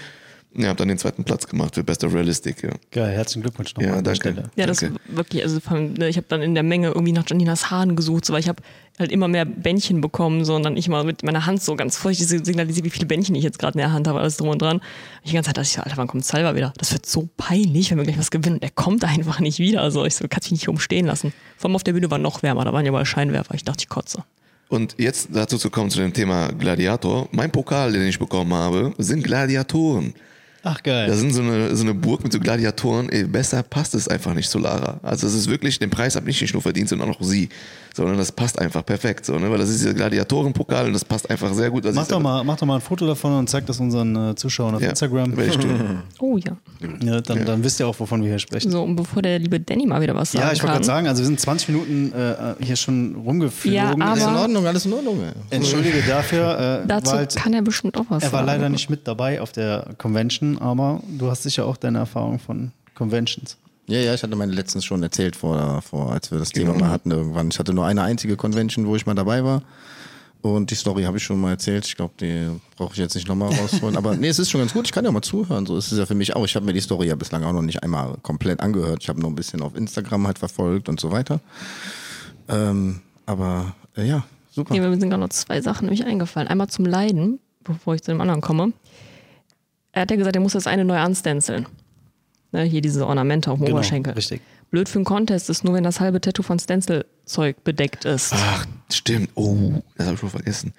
Ja, 0.55 0.69
hab 0.69 0.77
dann 0.77 0.88
den 0.88 0.97
zweiten 0.97 1.23
Platz 1.23 1.45
gemacht 1.47 1.75
für 1.75 1.83
Bester 1.83 2.12
Realistic, 2.12 2.63
ja. 2.63 2.71
Geil, 2.91 3.12
herzlichen 3.15 3.43
Glückwunsch 3.43 3.75
nochmal 3.75 3.91
Ja, 3.91 3.97
an 3.97 4.03
der 4.03 4.13
danke. 4.15 4.31
Stelle. 4.31 4.49
Ja, 4.55 4.65
das 4.65 4.79
Danke. 4.79 4.99
wirklich, 5.07 5.43
also 5.43 5.59
von, 5.59 5.93
ne, 5.93 6.09
ich 6.09 6.17
habe 6.17 6.25
dann 6.27 6.41
in 6.41 6.55
der 6.55 6.63
Menge 6.63 6.88
irgendwie 6.88 7.12
nach 7.12 7.23
Janinas 7.29 7.69
Haaren 7.69 7.95
gesucht, 7.95 8.25
so, 8.25 8.33
weil 8.33 8.39
ich 8.39 8.49
habe 8.49 8.63
halt 8.97 9.12
immer 9.12 9.27
mehr 9.27 9.45
Bändchen 9.45 10.01
bekommen, 10.01 10.45
so 10.45 10.55
und 10.55 10.63
dann 10.63 10.75
ich 10.75 10.89
mal 10.89 11.03
mit 11.03 11.21
meiner 11.21 11.45
Hand 11.45 11.62
so 11.62 11.75
ganz 11.75 11.97
vorsichtig 11.97 12.43
signalisiert, 12.43 12.83
wie 12.83 12.89
viele 12.89 13.05
Bändchen 13.05 13.35
ich 13.35 13.43
jetzt 13.43 13.59
gerade 13.59 13.73
in 13.73 13.77
der 13.83 13.93
Hand 13.93 14.07
habe, 14.07 14.19
alles 14.19 14.38
drum 14.38 14.49
und 14.49 14.59
dran. 14.59 14.77
Und 14.77 14.83
die 15.29 15.33
ganze 15.33 15.49
Zeit 15.49 15.57
dachte 15.57 15.67
ich 15.67 15.73
so, 15.73 15.81
Alter, 15.83 15.97
wann 15.97 16.07
kommt 16.07 16.25
Salva 16.25 16.55
wieder? 16.55 16.73
Das 16.77 16.91
wird 16.93 17.05
so 17.05 17.29
peinlich, 17.38 17.91
wenn 17.91 17.99
wir 17.99 18.05
gleich 18.05 18.17
was 18.17 18.31
gewinnen. 18.31 18.55
Und 18.55 18.63
er 18.63 18.71
kommt 18.71 19.03
einfach 19.05 19.39
nicht 19.39 19.59
wieder. 19.59 19.81
Also 19.83 20.03
ich 20.03 20.15
so, 20.15 20.25
kannst 20.27 20.47
dich 20.47 20.53
nicht 20.53 20.62
hier 20.62 20.69
umstehen 20.69 21.05
lassen. 21.05 21.31
Vor 21.57 21.69
allem 21.69 21.75
auf 21.75 21.83
der 21.83 21.93
Bühne 21.93 22.09
war 22.09 22.17
noch 22.17 22.41
wärmer, 22.41 22.65
da 22.65 22.73
waren 22.73 22.85
ja 22.85 22.91
mal 22.91 23.05
Scheinwerfer. 23.05 23.53
Ich 23.53 23.63
dachte, 23.63 23.83
ich 23.83 23.89
kotze. 23.89 24.23
Und 24.67 24.95
jetzt 24.97 25.29
dazu 25.31 25.57
zu 25.59 25.69
kommen 25.69 25.91
zu 25.91 25.99
dem 25.99 26.13
Thema 26.13 26.47
Gladiator. 26.49 27.29
Mein 27.31 27.51
Pokal, 27.51 27.93
den 27.93 28.03
ich 28.07 28.17
bekommen 28.17 28.53
habe, 28.53 28.93
sind 28.97 29.23
Gladiatoren. 29.23 30.13
Ach 30.63 30.84
geil. 30.84 31.08
Das 31.08 31.19
sind 31.19 31.32
so 31.34 31.41
eine, 31.41 31.76
so 31.76 31.84
eine 31.84 31.93
Burg 31.93 32.24
mit 32.24 32.34
so 32.34 32.39
Gladiatoren. 32.39 33.10
Ey, 33.10 33.24
besser 33.24 33.63
passt 33.63 33.95
es 33.95 34.08
einfach 34.08 34.34
nicht 34.34 34.50
zu 34.50 34.60
Lara. 34.60 35.00
Also 35.04 35.26
es 35.28 35.34
ist 35.34 35.50
wirklich, 35.50 35.80
den 35.80 35.89
Preis 35.89 36.15
habe 36.15 36.30
ich 36.30 36.41
nicht 36.41 36.54
nur 36.54 36.62
verdient, 36.62 36.89
sondern 36.89 37.10
auch 37.10 37.22
sie. 37.22 37.50
Sondern 37.99 38.17
das 38.17 38.31
passt 38.31 38.57
einfach 38.59 38.85
perfekt. 38.85 39.25
So, 39.25 39.38
ne? 39.38 39.51
Weil 39.51 39.57
das 39.57 39.69
ist 39.69 39.81
dieser 39.81 39.93
Gladiatorenpokal 39.93 40.88
und 40.88 40.93
das 40.93 41.03
passt 41.03 41.29
einfach 41.29 41.53
sehr 41.53 41.69
gut. 41.69 41.83
Das 41.83 41.93
mach, 41.93 42.07
doch 42.07 42.21
mal, 42.21 42.45
mach 42.45 42.55
doch 42.55 42.65
mal 42.65 42.75
ein 42.75 42.81
Foto 42.81 43.05
davon 43.05 43.33
und 43.39 43.49
zeig 43.49 43.65
das 43.65 43.77
unseren 43.81 44.15
äh, 44.15 44.35
Zuschauern 44.35 44.75
auf 44.75 44.81
Ja, 44.81 44.91
Instagram. 44.91 45.35
werde 45.35 45.49
ich 45.51 45.57
tun. 45.57 45.99
Oh 46.19 46.38
ja. 46.38 46.55
Ja, 47.03 47.19
dann, 47.19 47.43
dann 47.45 47.62
wisst 47.62 47.79
ihr 47.81 47.88
auch, 47.88 47.99
wovon 47.99 48.21
wir 48.21 48.29
hier 48.29 48.39
sprechen. 48.39 48.71
So, 48.71 48.83
und 48.83 48.95
bevor 48.95 49.21
der 49.21 49.38
liebe 49.39 49.59
Danny 49.59 49.85
mal 49.85 50.01
wieder 50.01 50.15
was 50.15 50.31
sagen 50.31 50.45
Ja, 50.45 50.53
ich 50.53 50.59
wollte 50.62 50.67
kann. 50.67 50.73
gerade 50.75 50.85
sagen, 50.85 51.07
also 51.07 51.19
wir 51.21 51.25
sind 51.25 51.39
20 51.41 51.67
Minuten 51.69 52.13
äh, 52.13 52.55
hier 52.63 52.77
schon 52.77 53.15
rumgeflogen. 53.15 53.75
Ja, 53.75 53.91
aber- 53.91 54.05
Alles 54.05 54.23
in 54.23 54.29
Also, 54.29 54.41
Ordnung, 54.41 54.65
alles 54.67 54.85
in 54.85 54.93
Ordnung. 54.93 55.19
ey. 55.21 55.57
Entschuldige 55.57 56.01
dafür. 56.07 56.81
Äh, 56.83 56.88
Dazu 56.88 57.12
halt, 57.12 57.35
kann 57.35 57.53
er 57.53 57.62
bestimmt 57.62 57.97
auch 57.97 58.05
was 58.07 58.23
er 58.23 58.31
war 58.31 58.39
sagen. 58.39 58.47
leider 58.47 58.69
nicht 58.69 58.89
mit 58.89 59.05
dabei 59.07 59.41
auf 59.41 59.51
der 59.51 59.88
Convention, 59.97 60.57
aber 60.59 61.01
du 61.17 61.29
hast 61.29 61.43
sicher 61.43 61.65
auch 61.65 61.75
deine 61.75 61.97
Erfahrung 61.97 62.39
von 62.39 62.71
Conventions. 62.95 63.57
Ja, 63.89 63.99
ja, 63.99 64.13
ich 64.13 64.21
hatte 64.23 64.36
meine 64.36 64.52
letztens 64.52 64.86
schon 64.86 65.02
erzählt, 65.04 65.36
vor, 65.36 65.82
vor, 65.82 66.12
als 66.12 66.30
wir 66.32 66.38
das 66.38 66.49
Thema 66.49 66.73
Genau. 66.73 66.86
mal 66.86 66.91
hatten 66.91 67.12
irgendwann. 67.12 67.49
Ich 67.49 67.58
hatte 67.60 67.73
nur 67.73 67.86
eine 67.86 68.04
einzige 68.04 68.36
Convention, 68.38 68.86
wo 68.86 68.95
ich 68.95 69.06
mal 69.06 69.15
dabei 69.15 69.43
war. 69.43 69.63
Und 70.41 70.71
die 70.71 70.75
Story 70.75 71.04
habe 71.04 71.17
ich 71.17 71.23
schon 71.23 71.41
mal 71.41 71.49
erzählt. 71.52 71.86
Ich 71.86 71.95
glaube, 71.97 72.13
die 72.21 72.47
brauche 72.78 72.93
ich 72.93 72.99
jetzt 72.99 73.15
nicht 73.15 73.28
nochmal 73.28 73.49
rausholen. 73.54 73.97
Aber 73.97 74.15
nee, 74.15 74.30
es 74.30 74.39
ist 74.39 74.49
schon 74.49 74.62
ganz 74.62 74.71
gut. 74.73 74.86
Ich 74.86 74.93
kann 74.93 75.04
ja 75.04 75.12
mal 75.12 75.21
zuhören. 75.21 75.65
So 75.65 75.75
ist 75.75 75.91
es 75.91 75.97
ja 75.97 76.06
für 76.06 76.15
mich 76.15 76.34
auch. 76.36 76.45
Ich 76.45 76.56
habe 76.56 76.65
mir 76.65 76.71
die 76.71 76.80
Story 76.80 77.08
ja 77.08 77.15
bislang 77.15 77.43
auch 77.43 77.52
noch 77.52 77.62
nicht 77.62 77.84
einmal 77.84 78.15
komplett 78.21 78.62
angehört. 78.62 78.99
Ich 79.02 79.10
habe 79.10 79.19
nur 79.19 79.30
ein 79.30 79.36
bisschen 79.36 79.62
auf 79.62 79.75
Instagram 79.75 80.28
halt 80.28 80.39
verfolgt 80.39 80.88
und 80.88 80.99
so 80.99 81.12
weiter. 81.12 81.41
Ähm, 82.47 83.02
aber 83.25 83.75
äh, 83.97 84.08
ja, 84.08 84.23
super. 84.52 84.73
Nee, 84.73 84.80
mir 84.80 84.91
sind 84.97 85.10
gerade 85.10 85.21
noch 85.21 85.30
zwei 85.30 85.62
Sachen 85.62 85.86
nämlich 85.86 86.06
eingefallen. 86.06 86.47
Einmal 86.47 86.67
zum 86.69 86.86
Leiden, 86.86 87.39
bevor 87.63 87.95
ich 87.95 88.02
zu 88.04 88.12
dem 88.12 88.21
anderen 88.21 88.41
komme. 88.41 88.71
Er 89.91 90.04
hat 90.04 90.12
ja 90.12 90.17
gesagt, 90.17 90.36
er 90.36 90.41
muss 90.41 90.54
das 90.54 90.67
eine 90.67 90.86
neu 90.86 90.97
anstenzeln. 90.99 91.65
Ne, 92.51 92.63
hier 92.63 92.81
diese 92.81 93.05
Ornamente 93.05 93.51
auf 93.51 93.59
dem 93.59 93.67
Oberschenkel. 93.71 94.13
Genau, 94.13 94.17
richtig. 94.17 94.41
Blöd 94.71 94.89
für 94.89 94.99
einen 94.99 95.05
Contest 95.05 95.49
ist 95.49 95.63
nur, 95.63 95.73
wenn 95.75 95.83
das 95.83 95.99
halbe 95.99 96.19
Tattoo 96.21 96.43
von 96.43 96.57
Stencil-Zeug 96.59 97.63
bedeckt 97.63 98.05
ist. 98.05 98.31
Ach, 98.33 98.65
stimmt. 98.91 99.29
Oh, 99.35 99.81
das 99.97 100.07
habe 100.07 100.15
ich 100.15 100.23
wohl 100.23 100.29
vergessen. 100.29 100.73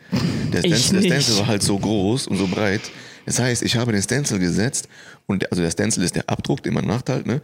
Der 0.53 0.61
Stencil, 0.61 1.01
der. 1.01 1.21
Stencil 1.21 1.39
war 1.39 1.47
halt 1.47 1.63
so 1.63 1.79
groß 1.79 2.27
und 2.29 2.37
so 2.39 2.47
breit. 2.49 2.83
Das 3.27 3.39
heißt, 3.39 3.63
ich 3.63 3.77
habe 3.77 3.93
den 3.93 4.03
Stencil 4.03 4.39
gesetzt 4.39 4.89
und 5.27 5.43
der, 5.43 5.53
also 5.53 5.63
der 5.63 5.71
Stencil 5.71 6.03
ist 6.03 6.17
der 6.17 6.29
Abdruck, 6.29 6.63
den 6.63 6.75
man 6.75 6.87
macht 6.87 7.09
halt, 7.09 7.27
ne? 7.27 7.41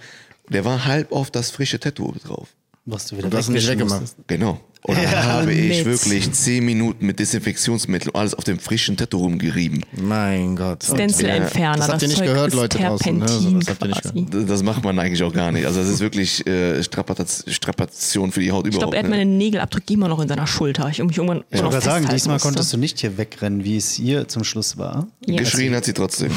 Der 0.48 0.64
war 0.64 0.84
halb 0.84 1.12
auf 1.12 1.30
das 1.30 1.50
frische 1.50 1.78
Tattoo 1.78 2.12
drauf. 2.24 2.48
Was 2.84 3.06
du 3.06 3.16
wieder 3.16 3.30
hast 3.36 3.48
ihn 3.48 3.54
nicht 3.54 3.78
musstest. 3.78 4.16
Genau. 4.28 4.60
Und 4.86 4.96
dann 4.96 5.24
habe 5.24 5.52
ich 5.52 5.84
wirklich 5.84 6.30
zehn 6.32 6.64
Minuten 6.64 7.06
mit 7.06 7.18
Desinfektionsmittel 7.18 8.10
und 8.10 8.20
alles 8.20 8.34
auf 8.34 8.44
dem 8.44 8.58
frischen 8.60 8.96
Tattoo 8.96 9.18
rumgerieben. 9.18 9.84
Mein 10.00 10.54
Gott. 10.54 10.84
Stencil-Entferner. 10.84 11.76
Das 11.78 11.88
habt 11.88 12.02
ihr 12.02 12.08
nicht 12.08 12.18
Zeug 12.18 12.26
gehört, 12.28 12.48
ist 12.48 12.54
Leute 12.54 12.78
draußen, 12.78 13.18
ne? 13.18 13.24
Das 13.24 13.68
habt 13.68 13.82
ihr 13.82 13.88
nicht 13.88 14.02
quasi. 14.02 14.46
Das 14.46 14.62
macht 14.62 14.84
man 14.84 14.98
eigentlich 14.98 15.22
auch 15.24 15.32
gar 15.32 15.50
nicht. 15.50 15.66
Also 15.66 15.80
das 15.80 15.88
ist 15.88 16.00
wirklich 16.00 16.46
äh, 16.46 16.82
Strapaz 16.84 17.44
Strapation 17.48 18.30
für 18.30 18.40
die 18.40 18.52
Haut 18.52 18.66
Ich 18.66 18.74
überhaupt. 18.74 18.92
glaube, 18.92 18.96
er 18.96 19.02
hat 19.02 19.10
ne? 19.10 19.16
meine 19.24 19.30
Nägelabdrücke 19.30 19.92
immer 19.94 20.08
noch 20.08 20.20
in 20.20 20.28
seiner 20.28 20.46
Schulter. 20.46 20.88
Ich 20.88 21.02
mich 21.02 21.16
irgendwann 21.16 21.42
Ich 21.50 21.56
noch 21.60 21.64
wollte 21.72 21.84
gerade 21.84 21.84
sagen, 21.84 22.08
diesmal 22.14 22.34
musste. 22.36 22.48
konntest 22.48 22.72
du 22.72 22.76
nicht 22.76 23.00
hier 23.00 23.18
wegrennen, 23.18 23.64
wie 23.64 23.76
es 23.76 23.92
hier 23.92 24.28
zum 24.28 24.44
Schluss 24.44 24.78
war. 24.78 25.06
Ja. 25.26 25.36
Geschrien 25.38 25.74
hat 25.74 25.84
sie 25.84 25.94
trotzdem. 25.94 26.30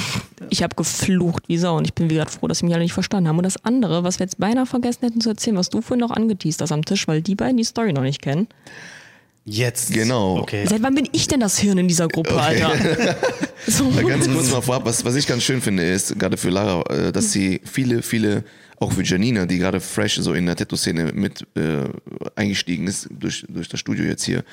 Ich 0.50 0.64
habe 0.64 0.74
geflucht 0.76 1.44
wie 1.48 1.58
Sau 1.58 1.78
und 1.78 1.86
ich 1.86 1.94
bin 1.94 2.10
wie 2.10 2.16
gesagt 2.16 2.32
froh, 2.32 2.48
dass 2.48 2.60
sie 2.60 2.66
mich 2.66 2.74
alle 2.74 2.84
nicht 2.84 2.94
verstanden 2.94 3.28
haben. 3.30 3.38
Und 3.38 3.44
das 3.44 3.64
andere, 3.64 4.04
was 4.04 4.18
wir 4.20 4.26
jetzt 4.26 4.40
beinahe 4.40 4.66
vergessen 4.66 5.00
hätten 5.02 5.22
zu 5.22 5.30
erzählen, 5.30 5.56
was 5.58 5.70
du 5.70 5.82
vorhin 5.82 6.00
noch 6.00 6.12
angeteased 6.12 6.62
hast 6.62 6.72
am 6.72 6.84
Tisch, 6.84 7.08
weil 7.08 7.22
die 7.22 7.36
beiden 7.36 7.58
die 7.58 7.64
Story 7.64 7.94
noch 7.94 8.02
nicht 8.02 8.22
kennen. 8.22 8.39
Jetzt. 9.46 9.94
Genau. 9.94 10.38
Okay. 10.40 10.66
Seit 10.68 10.82
wann 10.84 10.94
bin 10.94 11.08
ich 11.12 11.28
denn 11.28 11.40
das 11.40 11.58
Hirn 11.58 11.78
in 11.80 11.88
dieser 11.88 12.08
Gruppe, 12.08 12.40
Alter? 12.40 12.74
So. 13.68 13.92
Na, 13.94 14.02
ganz 14.04 14.28
kurz 14.28 14.50
mal 14.52 14.62
vorab, 14.62 14.86
was, 14.86 15.04
was 15.04 15.16
ich 15.16 15.28
ganz 15.28 15.44
schön 15.44 15.62
finde, 15.62 15.84
ist, 15.84 16.18
gerade 16.18 16.38
für 16.38 16.50
Lara, 16.50 16.82
äh, 16.90 17.12
dass 17.12 17.34
sie 17.34 17.62
viele, 17.66 18.02
viele, 18.02 18.46
auch 18.78 18.94
für 18.94 19.04
Janina, 19.04 19.46
die 19.46 19.58
gerade 19.58 19.82
fresh 19.82 20.16
so 20.16 20.34
in 20.34 20.46
der 20.46 20.56
Tattoo-Szene 20.56 21.12
mit 21.14 21.46
äh, 21.56 21.84
eingestiegen 22.36 22.88
ist, 22.88 23.10
durch, 23.12 23.46
durch 23.50 23.68
das 23.68 23.80
Studio 23.82 24.06
jetzt 24.06 24.24
hier, 24.24 24.46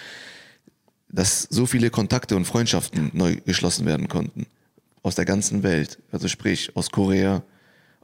dass 1.08 1.46
so 1.50 1.66
viele 1.66 1.90
Kontakte 1.90 2.36
und 2.36 2.46
Freundschaften 2.46 3.10
neu 3.14 3.36
geschlossen 3.46 3.86
werden 3.86 4.08
konnten. 4.08 4.46
Aus 5.02 5.14
der 5.14 5.24
ganzen 5.24 5.62
Welt. 5.62 5.98
Also 6.10 6.26
sprich, 6.26 6.74
aus 6.74 6.90
Korea, 6.90 7.44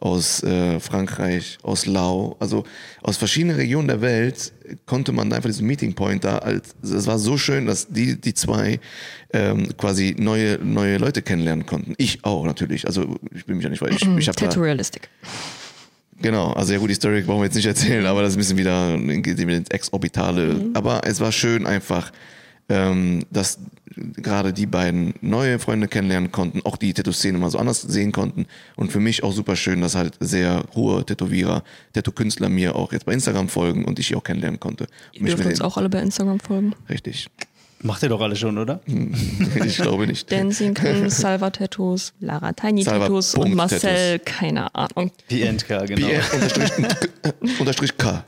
aus 0.02 0.42
äh, 0.42 0.80
Frankreich, 0.80 1.58
aus 1.62 1.86
Lao, 1.86 2.36
also 2.40 2.64
aus 3.02 3.16
verschiedenen 3.16 3.54
Regionen 3.54 3.86
der 3.86 4.00
Welt 4.00 4.52
konnte 4.84 5.12
man 5.12 5.32
einfach 5.32 5.48
diesen 5.48 5.66
Meeting 5.66 5.94
Point 5.94 6.24
da 6.24 6.38
als, 6.38 6.74
es 6.82 7.06
war 7.06 7.20
so 7.20 7.38
schön, 7.38 7.66
dass 7.66 7.86
die, 7.86 8.20
die 8.20 8.34
zwei 8.34 8.80
ähm, 9.32 9.68
quasi 9.76 10.16
neue, 10.18 10.58
neue 10.58 10.98
Leute 10.98 11.22
kennenlernen 11.22 11.66
konnten. 11.66 11.94
Ich 11.98 12.24
auch 12.24 12.44
natürlich, 12.44 12.84
also 12.84 13.16
ich 13.32 13.46
bin 13.46 13.56
mich 13.56 13.64
ja 13.64 13.70
nicht, 13.70 13.80
weil 13.80 13.94
ich, 13.94 14.02
ich 14.18 14.26
habe 14.26 14.36
Tattoo 14.36 14.62
Realistic. 14.62 15.08
Genau, 16.20 16.52
also 16.52 16.72
ja 16.72 16.80
gut, 16.80 16.90
die 16.90 16.94
Story 16.94 17.22
brauchen 17.22 17.40
wir 17.40 17.44
jetzt 17.44 17.54
nicht 17.54 17.66
erzählen, 17.66 18.04
aber 18.06 18.22
das 18.22 18.30
ist 18.30 18.36
ein 18.36 18.38
bisschen 18.38 18.58
wieder 18.58 18.98
geht 19.22 19.38
ins 19.38 19.70
Exorbitale. 19.70 20.54
Mhm. 20.54 20.70
Aber 20.74 21.02
es 21.04 21.20
war 21.20 21.30
schön 21.30 21.64
einfach, 21.64 22.10
ähm, 22.68 23.24
dass 23.30 23.60
gerade 24.16 24.52
die 24.52 24.66
beiden 24.66 25.14
neue 25.20 25.59
Freunde 25.59 25.88
kennenlernen 25.88 26.33
konnten, 26.33 26.61
auch 26.64 26.76
die 26.76 26.92
Tattoo-Szene 26.92 27.38
mal 27.38 27.50
so 27.50 27.59
anders 27.59 27.83
sehen 27.83 28.12
konnten. 28.12 28.46
Und 28.76 28.92
für 28.92 29.00
mich 29.00 29.22
auch 29.22 29.33
super 29.33 29.57
schön, 29.57 29.81
dass 29.81 29.94
halt 29.94 30.14
sehr 30.20 30.64
hohe 30.74 31.05
Tätowierer, 31.05 31.62
Tattoo-Künstler 31.92 32.48
mir 32.48 32.74
auch 32.74 32.92
jetzt 32.92 33.07
bei 33.07 33.12
Instagram 33.12 33.48
folgen 33.48 33.85
und 33.85 33.98
ich 33.98 34.09
sie 34.09 34.16
auch 34.16 34.24
kennenlernen 34.24 34.61
konnte. 34.61 34.87
Ihr 35.12 35.26
dürft 35.26 35.44
uns 35.44 35.61
auch 35.61 35.76
alle 35.76 35.88
bei 35.88 36.00
Instagram 36.00 36.40
folgen. 36.40 36.74
Richtig. 36.88 37.28
Macht 37.85 38.02
ihr 38.05 38.09
doch 38.09 38.20
alle 38.20 38.37
schon, 38.37 38.59
oder? 38.59 38.81
ich 39.66 39.76
glaube 39.76 40.07
nicht. 40.07 40.31
Dancing 40.31 40.72
King, 40.72 41.11
Salva 41.11 41.50
Tattoos, 41.50 42.12
Lara 42.20 42.52
Tiny 42.52 42.85
Salva 42.85 43.07
Tattoos 43.07 43.35
und 43.35 43.55
Marcel, 43.55 44.20
keine 44.20 44.72
Ahnung. 44.74 45.11
PNK, 45.28 45.87
genau. 45.87 46.07
BR 46.07 46.22
unterstrich, 46.33 46.70
unterstrich 47.59 47.98
K. 47.98 48.24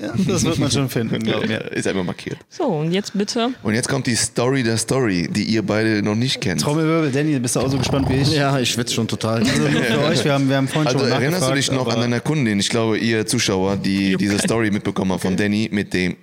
Ja, 0.00 0.12
das 0.28 0.44
wird 0.44 0.58
man 0.58 0.70
schon 0.70 0.88
finden, 0.88 1.20
glaub 1.24 1.46
mir. 1.48 1.58
Ist 1.72 1.88
einfach 1.88 2.04
markiert. 2.04 2.38
So, 2.48 2.64
und 2.64 2.92
jetzt 2.92 3.18
bitte. 3.18 3.50
Und 3.64 3.74
jetzt 3.74 3.88
kommt 3.88 4.06
die 4.06 4.14
Story 4.14 4.62
der 4.62 4.76
Story, 4.76 5.28
die 5.28 5.42
ihr 5.42 5.62
beide 5.62 6.02
noch 6.02 6.14
nicht 6.14 6.40
kennt. 6.40 6.60
Trommelwirbel, 6.60 7.10
Danny, 7.10 7.36
bist 7.40 7.56
du 7.56 7.60
auch 7.60 7.68
so 7.68 7.78
gespannt 7.78 8.08
wie 8.08 8.14
ich? 8.14 8.32
Ja, 8.32 8.58
ich 8.60 8.70
schwitze 8.70 8.94
schon 8.94 9.08
total. 9.08 9.38
Also 9.40 9.62
nur 9.68 9.82
für 9.82 9.98
euch, 10.04 10.24
wir 10.24 10.32
haben, 10.32 10.48
wir 10.48 10.56
haben 10.56 10.68
vorhin 10.68 10.86
Also 10.86 11.00
schon 11.00 11.08
erinnerst 11.10 11.48
du 11.48 11.54
dich 11.54 11.72
noch 11.72 11.88
an 11.88 12.00
deiner 12.00 12.20
Kundin? 12.20 12.60
Ich 12.60 12.68
glaube, 12.68 12.96
ihr 12.98 13.26
Zuschauer, 13.26 13.76
die 13.76 14.16
diese 14.16 14.38
Story 14.38 14.70
mitbekommen 14.70 15.12
haben 15.12 15.20
von 15.20 15.36
Danny 15.36 15.68
mit 15.72 15.92
dem 15.92 16.16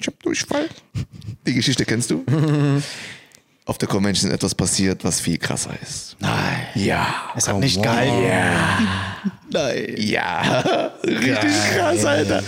Ich 0.00 0.06
hab 0.08 0.20
Durchfall. 0.24 0.68
Die 1.46 1.54
Geschichte 1.54 1.84
kennst 1.84 2.10
du? 2.10 2.24
Auf 3.68 3.78
der 3.78 3.88
Convention 3.88 4.30
ist 4.30 4.36
etwas 4.36 4.54
passiert, 4.54 5.02
was 5.02 5.20
viel 5.20 5.38
krasser 5.38 5.72
ist. 5.82 6.16
Nein. 6.20 6.68
Ja. 6.76 7.32
Es 7.34 7.48
hat 7.48 7.58
nicht 7.58 7.82
gehalten. 7.82 8.12
Nein. 9.50 9.94
Ja. 9.96 10.92
Richtig 11.04 11.74
krass, 11.74 12.04
Alter. 12.04 12.44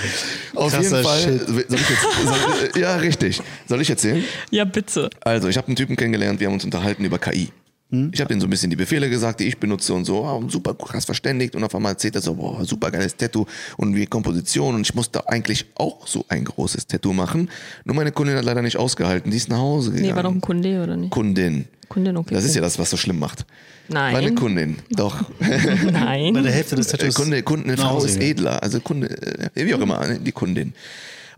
Auf 0.54 0.72
Krasser 0.72 0.98
jeden 0.98 1.04
Fall. 1.04 1.20
Shit. 1.20 1.48
Soll 1.48 1.80
ich 1.80 1.90
jetzt, 1.90 2.72
soll, 2.72 2.80
ja, 2.80 2.96
richtig. 2.96 3.42
Soll 3.66 3.80
ich 3.80 3.90
erzählen? 3.90 4.24
Ja, 4.50 4.64
bitte. 4.64 5.10
Also, 5.20 5.48
ich 5.48 5.56
habe 5.56 5.66
einen 5.66 5.74
Typen 5.74 5.96
kennengelernt, 5.96 6.38
wir 6.38 6.46
haben 6.46 6.54
uns 6.54 6.64
unterhalten 6.64 7.04
über 7.04 7.18
KI. 7.18 7.50
Ich 7.90 8.20
habe 8.20 8.34
ihm 8.34 8.40
so 8.40 8.46
ein 8.46 8.50
bisschen 8.50 8.68
die 8.68 8.76
Befehle 8.76 9.08
gesagt, 9.08 9.40
die 9.40 9.44
ich 9.44 9.56
benutze 9.56 9.94
und 9.94 10.04
so, 10.04 10.22
ah, 10.26 10.34
und 10.34 10.52
super 10.52 10.74
krass 10.74 11.06
verständigt 11.06 11.56
und 11.56 11.64
auf 11.64 11.74
einmal 11.74 11.92
erzählt 11.92 12.16
er 12.16 12.20
so, 12.20 12.34
boah, 12.34 12.62
super 12.64 12.90
geiles 12.90 13.16
Tattoo 13.16 13.46
und 13.78 13.94
wie 13.96 14.04
Komposition 14.04 14.74
und 14.74 14.82
ich 14.82 14.94
musste 14.94 15.26
eigentlich 15.26 15.64
auch 15.74 16.06
so 16.06 16.22
ein 16.28 16.44
großes 16.44 16.86
Tattoo 16.86 17.14
machen. 17.14 17.48
Nur 17.86 17.96
meine 17.96 18.12
Kundin 18.12 18.36
hat 18.36 18.44
leider 18.44 18.60
nicht 18.60 18.76
ausgehalten, 18.76 19.30
die 19.30 19.38
ist 19.38 19.48
nach 19.48 19.56
Hause 19.56 19.92
gegangen. 19.92 20.10
Nee, 20.10 20.14
war 20.14 20.22
doch 20.22 20.32
ein 20.32 20.42
Kunde, 20.42 20.82
oder 20.82 20.98
nicht? 20.98 21.10
Kundin. 21.10 21.64
Kundin, 21.88 22.18
okay. 22.18 22.34
Das 22.34 22.44
ist 22.44 22.54
ja 22.54 22.60
das, 22.60 22.78
was 22.78 22.90
so 22.90 22.98
schlimm 22.98 23.18
macht. 23.18 23.46
Nein. 23.88 24.12
Meine 24.12 24.34
Kundin, 24.34 24.76
doch. 24.90 25.22
Bei 25.40 25.90
Nein. 25.90 26.34
der 26.34 26.52
Hälfte 26.52 26.76
des 26.76 26.88
Äh, 26.92 26.98
Tattoos. 26.98 27.14
Kunde, 27.14 27.42
Kunden, 27.42 27.70
eine 27.70 27.78
Frau 27.78 28.04
ist 28.04 28.20
edler, 28.20 28.62
also 28.62 28.80
Kunde, 28.80 29.08
äh, 29.54 29.64
wie 29.66 29.74
auch 29.74 29.80
immer, 29.80 30.06
die 30.18 30.32
Kundin. 30.32 30.74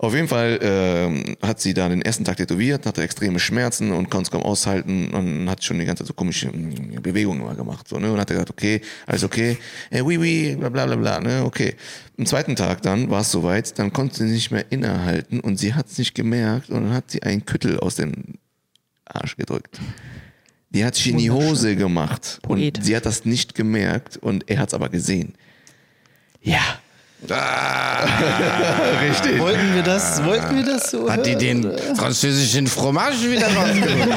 Auf 0.02 0.14
jeden 0.14 0.28
Fall 0.28 0.58
ähm, 0.62 1.36
hat 1.42 1.60
sie 1.60 1.74
da 1.74 1.86
den 1.90 2.00
ersten 2.00 2.24
Tag 2.24 2.38
tätowiert, 2.38 2.86
hatte 2.86 3.02
extreme 3.02 3.38
Schmerzen 3.38 3.92
und 3.92 4.08
konnte 4.08 4.28
es 4.28 4.30
kaum 4.30 4.42
aushalten 4.42 5.10
und 5.10 5.50
hat 5.50 5.62
schon 5.62 5.78
die 5.78 5.84
ganze 5.84 6.04
Zeit 6.04 6.08
so 6.08 6.14
komische 6.14 6.48
mm, 6.48 7.02
Bewegungen 7.02 7.42
immer 7.42 7.54
gemacht. 7.54 7.86
So, 7.86 7.98
ne? 7.98 8.10
Und 8.10 8.18
hat 8.18 8.28
gesagt, 8.28 8.48
okay, 8.48 8.80
alles 9.06 9.24
okay, 9.24 9.58
äh, 9.90 10.00
oui, 10.00 10.16
oui, 10.16 10.56
bla 10.56 10.70
bla 10.70 10.86
bla 10.86 10.96
bla, 10.96 11.20
ne, 11.20 11.44
okay. 11.44 11.74
Am 12.16 12.24
zweiten 12.24 12.56
Tag 12.56 12.80
dann 12.80 13.10
war 13.10 13.20
es 13.20 13.30
soweit, 13.30 13.78
dann 13.78 13.92
konnte 13.92 14.26
sie 14.26 14.32
nicht 14.32 14.50
mehr 14.50 14.64
innehalten 14.72 15.38
und 15.38 15.58
sie 15.58 15.74
hat 15.74 15.88
es 15.88 15.98
nicht 15.98 16.14
gemerkt 16.14 16.70
und 16.70 16.84
dann 16.84 16.94
hat 16.94 17.10
sie 17.10 17.22
einen 17.22 17.44
Küttel 17.44 17.78
aus 17.78 17.96
dem 17.96 18.38
Arsch 19.04 19.36
gedrückt. 19.36 19.80
Die 20.70 20.82
hat 20.82 20.94
sich 20.94 21.10
in 21.10 21.18
die 21.18 21.30
Hose 21.30 21.76
gemacht. 21.76 22.38
Poet. 22.40 22.78
Und 22.78 22.84
sie 22.86 22.96
hat 22.96 23.04
das 23.04 23.26
nicht 23.26 23.54
gemerkt 23.54 24.16
und 24.16 24.48
er 24.48 24.60
hat 24.60 24.68
es 24.68 24.74
aber 24.74 24.88
gesehen. 24.88 25.34
Ja. 26.40 26.80
Richtig. 29.02 29.38
Wollten 29.38 29.74
wir 29.74 29.82
das, 29.82 30.24
wollten 30.24 30.56
wir 30.56 30.64
das 30.64 30.90
so? 30.90 31.10
Hat 31.10 31.24
die 31.26 31.36
den 31.36 31.70
französischen 31.96 32.66
Fromage 32.66 33.30
wieder 33.30 33.46
rausgeholt? 33.46 34.08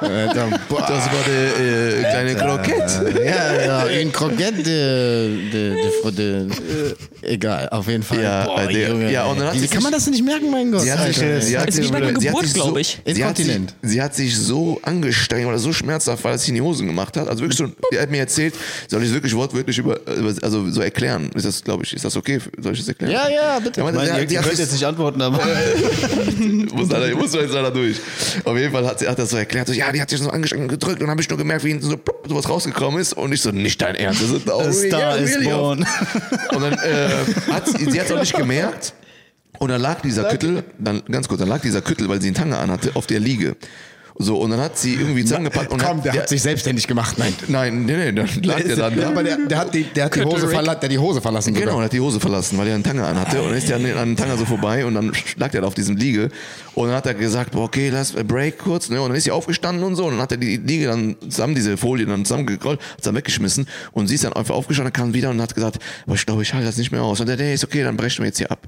Das 0.86 1.06
war 1.06 1.24
der 1.26 1.98
äh, 1.98 2.10
kleine 2.10 2.34
Krokett. 2.34 3.16
Ja, 3.24 3.62
ja, 3.64 3.78
ein 3.86 4.12
Croquette, 4.12 4.62
de, 4.62 5.50
de, 5.50 5.74
de, 6.04 6.12
de, 6.12 6.94
egal, 7.22 7.68
auf 7.70 7.86
jeden 7.88 8.02
Fall. 8.02 8.22
Ja, 8.22 8.44
Boah, 8.44 8.66
der- 8.66 8.88
Junge, 8.90 9.10
ja, 9.10 9.24
und 9.24 9.38
dann 9.38 9.48
hat 9.48 9.54
Wie 9.54 9.60
sie 9.60 9.68
kann 9.68 9.82
man 9.82 9.92
das 9.92 10.06
nicht 10.06 10.22
merken, 10.24 10.50
mein 10.50 10.70
Gott? 10.70 10.82
Sie 10.82 10.92
hat 10.92 11.06
sich, 11.06 11.22
Alter. 11.22 11.40
sie 11.40 11.58
hat 11.58 11.68
Ist 11.68 11.76
sich, 11.76 11.88
wie 11.88 11.92
bei 11.92 12.00
der 12.00 12.08
sie 12.08 12.14
hat 12.14 12.22
Geburt, 12.26 12.42
sich 12.44 12.52
so, 12.52 12.62
glaub 12.64 12.76
ich. 12.78 13.00
Sie 13.06 13.24
hat, 13.24 13.36
sich, 13.36 13.60
sie 13.82 14.02
hat 14.02 14.14
sich 14.14 14.36
so 14.36 14.78
angestrengt 14.82 15.46
oder 15.46 15.58
so 15.58 15.72
schmerzhaft, 15.72 16.22
weil 16.24 16.34
es 16.34 16.42
sich 16.42 16.50
in 16.50 16.56
die 16.56 16.62
Hosen 16.62 16.86
gemacht 16.86 17.16
hat. 17.16 17.28
Also 17.28 17.42
wirklich 17.42 17.58
so, 17.58 17.68
sie 17.90 17.98
hat 17.98 18.10
mir 18.10 18.18
erzählt, 18.18 18.54
soll 18.88 19.02
ich 19.02 19.08
es 19.08 19.14
wirklich 19.14 19.34
wortwörtlich 19.34 19.78
über, 19.78 19.98
über 20.06 20.34
also 20.42 20.70
so 20.70 20.80
erklären? 20.82 21.30
Ist 21.34 21.46
das, 21.46 21.64
glaube 21.64 21.84
ich, 21.84 21.94
ist 21.94 22.04
das 22.04 22.16
okay? 22.16 22.23
Soll 22.58 22.72
ich 22.72 22.78
das 22.80 22.88
erklären? 22.88 23.12
Ja, 23.12 23.28
ja, 23.28 23.58
bitte. 23.60 23.80
Ja, 23.80 23.86
Ich 23.88 23.94
meine, 23.94 23.96
meine, 23.96 24.08
sie 24.08 24.14
ihr 24.16 24.22
hat- 24.22 24.28
sie 24.28 24.34
ihr 24.36 24.40
könnt 24.42 24.58
jetzt 24.58 24.72
nicht 24.72 24.84
antworten, 24.86 25.20
aber 25.22 25.38
muss, 26.72 26.90
leider, 26.90 27.14
muss 27.16 27.34
jetzt 27.34 27.52
leider 27.52 27.70
durch. 27.70 27.96
Auf 28.44 28.56
jeden 28.56 28.72
Fall 28.72 28.86
hat 28.86 28.98
sie 28.98 29.08
hat 29.08 29.18
das 29.18 29.30
so 29.30 29.36
erklärt, 29.36 29.66
so, 29.68 29.72
ja, 29.72 29.92
die 29.92 30.00
hat 30.00 30.10
sich 30.10 30.18
so 30.20 30.30
angestrengt 30.30 30.62
und 30.64 30.68
gedrückt 30.68 30.94
und 30.96 31.00
dann 31.02 31.10
habe 31.10 31.20
ich 31.20 31.28
nur 31.28 31.38
gemerkt, 31.38 31.64
wie 31.64 31.68
hinten 31.70 31.86
so 31.88 31.96
plupp, 31.96 32.26
sowas 32.28 32.48
rausgekommen 32.48 33.00
ist 33.00 33.12
und 33.14 33.32
ich 33.32 33.40
so, 33.42 33.50
nicht 33.50 33.80
dein 33.82 33.94
Ernst. 33.94 34.22
Das 34.22 34.30
ist, 34.30 34.48
oh, 34.50 34.60
A 34.60 34.72
Star 34.72 35.00
yeah, 35.00 35.14
is 35.16 35.34
really? 35.36 35.48
born. 35.50 35.86
Und 36.54 36.62
dann 36.62 36.72
äh, 36.74 37.08
hat 37.52 37.68
sie, 37.68 37.90
sie 37.90 38.00
hat 38.00 38.06
es 38.06 38.12
auch 38.12 38.20
nicht 38.20 38.36
gemerkt. 38.36 38.94
Und 39.60 39.68
dann 39.68 39.80
lag 39.80 40.00
dieser 40.02 40.24
Kittel, 40.24 40.64
dann 40.78 41.02
ganz 41.10 41.28
kurz, 41.28 41.38
dann 41.40 41.48
lag 41.48 41.60
dieser 41.60 41.80
Kittel, 41.80 42.08
weil 42.08 42.20
sie 42.20 42.26
einen 42.28 42.34
Tanga 42.36 42.58
anhatte, 42.60 42.90
auf 42.94 43.06
der 43.06 43.20
Liege. 43.20 43.56
So, 44.16 44.38
und 44.38 44.50
dann 44.50 44.60
hat 44.60 44.78
sie 44.78 44.94
irgendwie 44.94 45.24
zusammengepackt 45.24 45.72
und 45.72 45.82
Komm, 45.82 46.00
der 46.02 46.12
hat 46.12 46.28
sich 46.28 46.40
selbstständig 46.40 46.86
gemacht, 46.86 47.18
nein. 47.18 47.34
Nein, 47.48 47.84
nee, 47.84 47.96
nee, 47.96 48.12
dann 48.12 48.28
lag 48.44 48.62
der 48.62 48.76
dann 48.76 48.94
Ja, 48.96 49.02
da. 49.02 49.08
aber 49.08 49.24
der, 49.24 49.38
der 49.38 49.58
hat 49.58 49.74
die, 49.74 49.82
der 49.82 50.04
hat 50.04 50.14
die 50.14 50.22
Hose, 50.22 50.48
verla 50.48 50.76
der 50.76 50.82
hat 50.88 50.92
die 50.92 50.98
Hose 50.98 51.20
verlassen. 51.20 51.52
Genau, 51.52 51.66
sogar. 51.66 51.80
er 51.80 51.84
hat 51.86 51.92
die 51.92 52.00
Hose 52.00 52.20
verlassen, 52.20 52.56
weil 52.56 52.68
er 52.68 52.76
einen 52.76 52.84
Tanga 52.84 53.08
anhatte. 53.08 53.42
Und 53.42 53.48
dann 53.48 53.58
ist 53.58 53.68
er 53.68 53.76
an, 53.76 53.84
an 53.86 54.10
den 54.10 54.16
Tanga 54.16 54.36
so 54.36 54.44
vorbei 54.44 54.86
und 54.86 54.94
dann 54.94 55.12
lag 55.36 55.50
der 55.50 55.62
da 55.62 55.66
auf 55.66 55.74
diesem 55.74 55.96
Liege. 55.96 56.28
Und 56.74 56.88
dann 56.88 56.96
hat 56.96 57.06
er 57.06 57.14
gesagt, 57.14 57.52
boah, 57.52 57.64
okay, 57.64 57.90
lass 57.90 58.14
äh, 58.14 58.22
Break 58.22 58.58
kurz. 58.58 58.88
Ne? 58.88 59.00
Und 59.02 59.08
dann 59.08 59.16
ist 59.16 59.24
sie 59.24 59.32
aufgestanden 59.32 59.82
und 59.82 59.96
so. 59.96 60.04
Und 60.04 60.12
dann 60.12 60.22
hat 60.22 60.30
er 60.30 60.38
die 60.38 60.58
Liege 60.58 60.86
dann 60.86 61.16
zusammen, 61.28 61.56
diese 61.56 61.76
Folie 61.76 62.06
dann 62.06 62.24
zusammengerollt, 62.24 62.80
hat 62.80 63.06
dann 63.06 63.16
weggeschmissen. 63.16 63.66
Und 63.90 64.06
sie 64.06 64.14
ist 64.14 64.22
dann 64.22 64.32
einfach 64.32 64.54
aufgestanden, 64.54 64.92
kam 64.92 65.12
wieder 65.12 65.30
und 65.30 65.42
hat 65.42 65.56
gesagt, 65.56 65.80
boah, 66.06 66.14
ich 66.14 66.24
glaube, 66.24 66.42
ich 66.42 66.54
halte 66.54 66.66
das 66.66 66.76
nicht 66.76 66.92
mehr 66.92 67.02
aus. 67.02 67.18
Und 67.18 67.26
der, 67.28 67.36
der 67.36 67.52
ist 67.52 67.64
okay, 67.64 67.82
dann 67.82 67.96
brechen 67.96 68.18
wir 68.22 68.26
jetzt 68.26 68.38
hier 68.38 68.52
ab. 68.52 68.60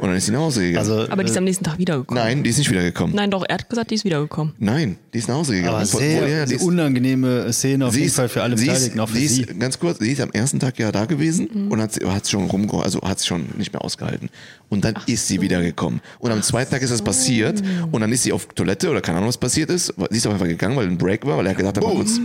Und 0.00 0.08
dann 0.08 0.16
ist 0.16 0.26
sie 0.26 0.32
nach 0.32 0.40
Hause 0.40 0.60
gegangen. 0.62 0.78
Also, 0.78 1.10
Aber 1.10 1.22
die 1.22 1.30
ist 1.30 1.36
am 1.36 1.44
nächsten 1.44 1.64
Tag 1.64 1.78
wiedergekommen. 1.78 2.22
Nein, 2.22 2.42
die 2.42 2.50
ist 2.50 2.58
nicht 2.58 2.70
wiedergekommen. 2.70 3.14
Nein, 3.14 3.30
doch, 3.30 3.44
er 3.46 3.54
hat 3.54 3.68
gesagt, 3.68 3.90
die 3.90 3.96
ist 3.96 4.04
wiedergekommen. 4.04 4.54
Nein, 4.58 4.96
die 5.12 5.18
ist 5.18 5.28
nach 5.28 5.34
Hause 5.36 5.54
gegangen. 5.56 5.74
aber 5.76 5.84
sehr, 5.86 6.18
vorher, 6.20 6.46
die 6.46 6.54
ist- 6.54 6.62
unangenehme 6.64 7.52
Szene 7.52 7.86
auf 7.86 7.92
Sie 7.92 7.98
jeden 8.00 8.08
ist, 8.08 8.16
Fall 8.16 8.28
für 8.28 8.42
alle 8.42 8.56
sie 8.56 8.66
Beteiligten, 8.66 8.98
ist, 8.98 9.02
auch 9.02 9.08
für 9.08 9.18
sie 9.18 9.28
sie. 9.28 9.42
ist, 9.42 9.60
ganz 9.60 9.78
kurz, 9.78 9.98
sie 9.98 10.12
ist 10.12 10.20
am 10.20 10.30
ersten 10.32 10.58
Tag 10.58 10.78
ja 10.78 10.90
da 10.90 11.04
gewesen 11.04 11.68
und 11.70 11.80
hat 11.80 11.98
hat 12.04 12.28
schon 12.28 12.44
rumge 12.46 12.72
also 12.82 13.00
hat 13.02 13.22
schon 13.24 13.44
nicht 13.58 13.72
mehr 13.72 13.84
ausgehalten. 13.84 14.30
Und 14.70 14.84
dann 14.84 14.94
ist 15.06 15.28
sie 15.28 15.40
wiedergekommen. 15.40 16.00
Und 16.18 16.30
am 16.30 16.42
zweiten 16.42 16.70
Tag 16.70 16.80
ist 16.82 16.90
das 16.92 17.02
passiert 17.02 17.62
und 17.92 18.00
dann 18.00 18.10
ist 18.12 18.22
sie 18.22 18.32
auf 18.32 18.46
Toilette 18.54 18.88
oder 18.90 19.00
keine 19.00 19.18
Ahnung, 19.18 19.28
was 19.28 19.36
passiert 19.38 19.68
ist. 19.70 19.92
Sie 20.10 20.16
ist 20.16 20.26
auf 20.26 20.32
einfach 20.32 20.46
gegangen, 20.46 20.76
weil 20.76 20.86
ein 20.86 20.96
Break 20.96 21.26
war, 21.26 21.36
weil 21.36 21.46
er 21.46 21.54
gesagt 21.54 21.76
hat, 21.76 21.84
mal 21.84 21.92
kurz. 21.94 22.18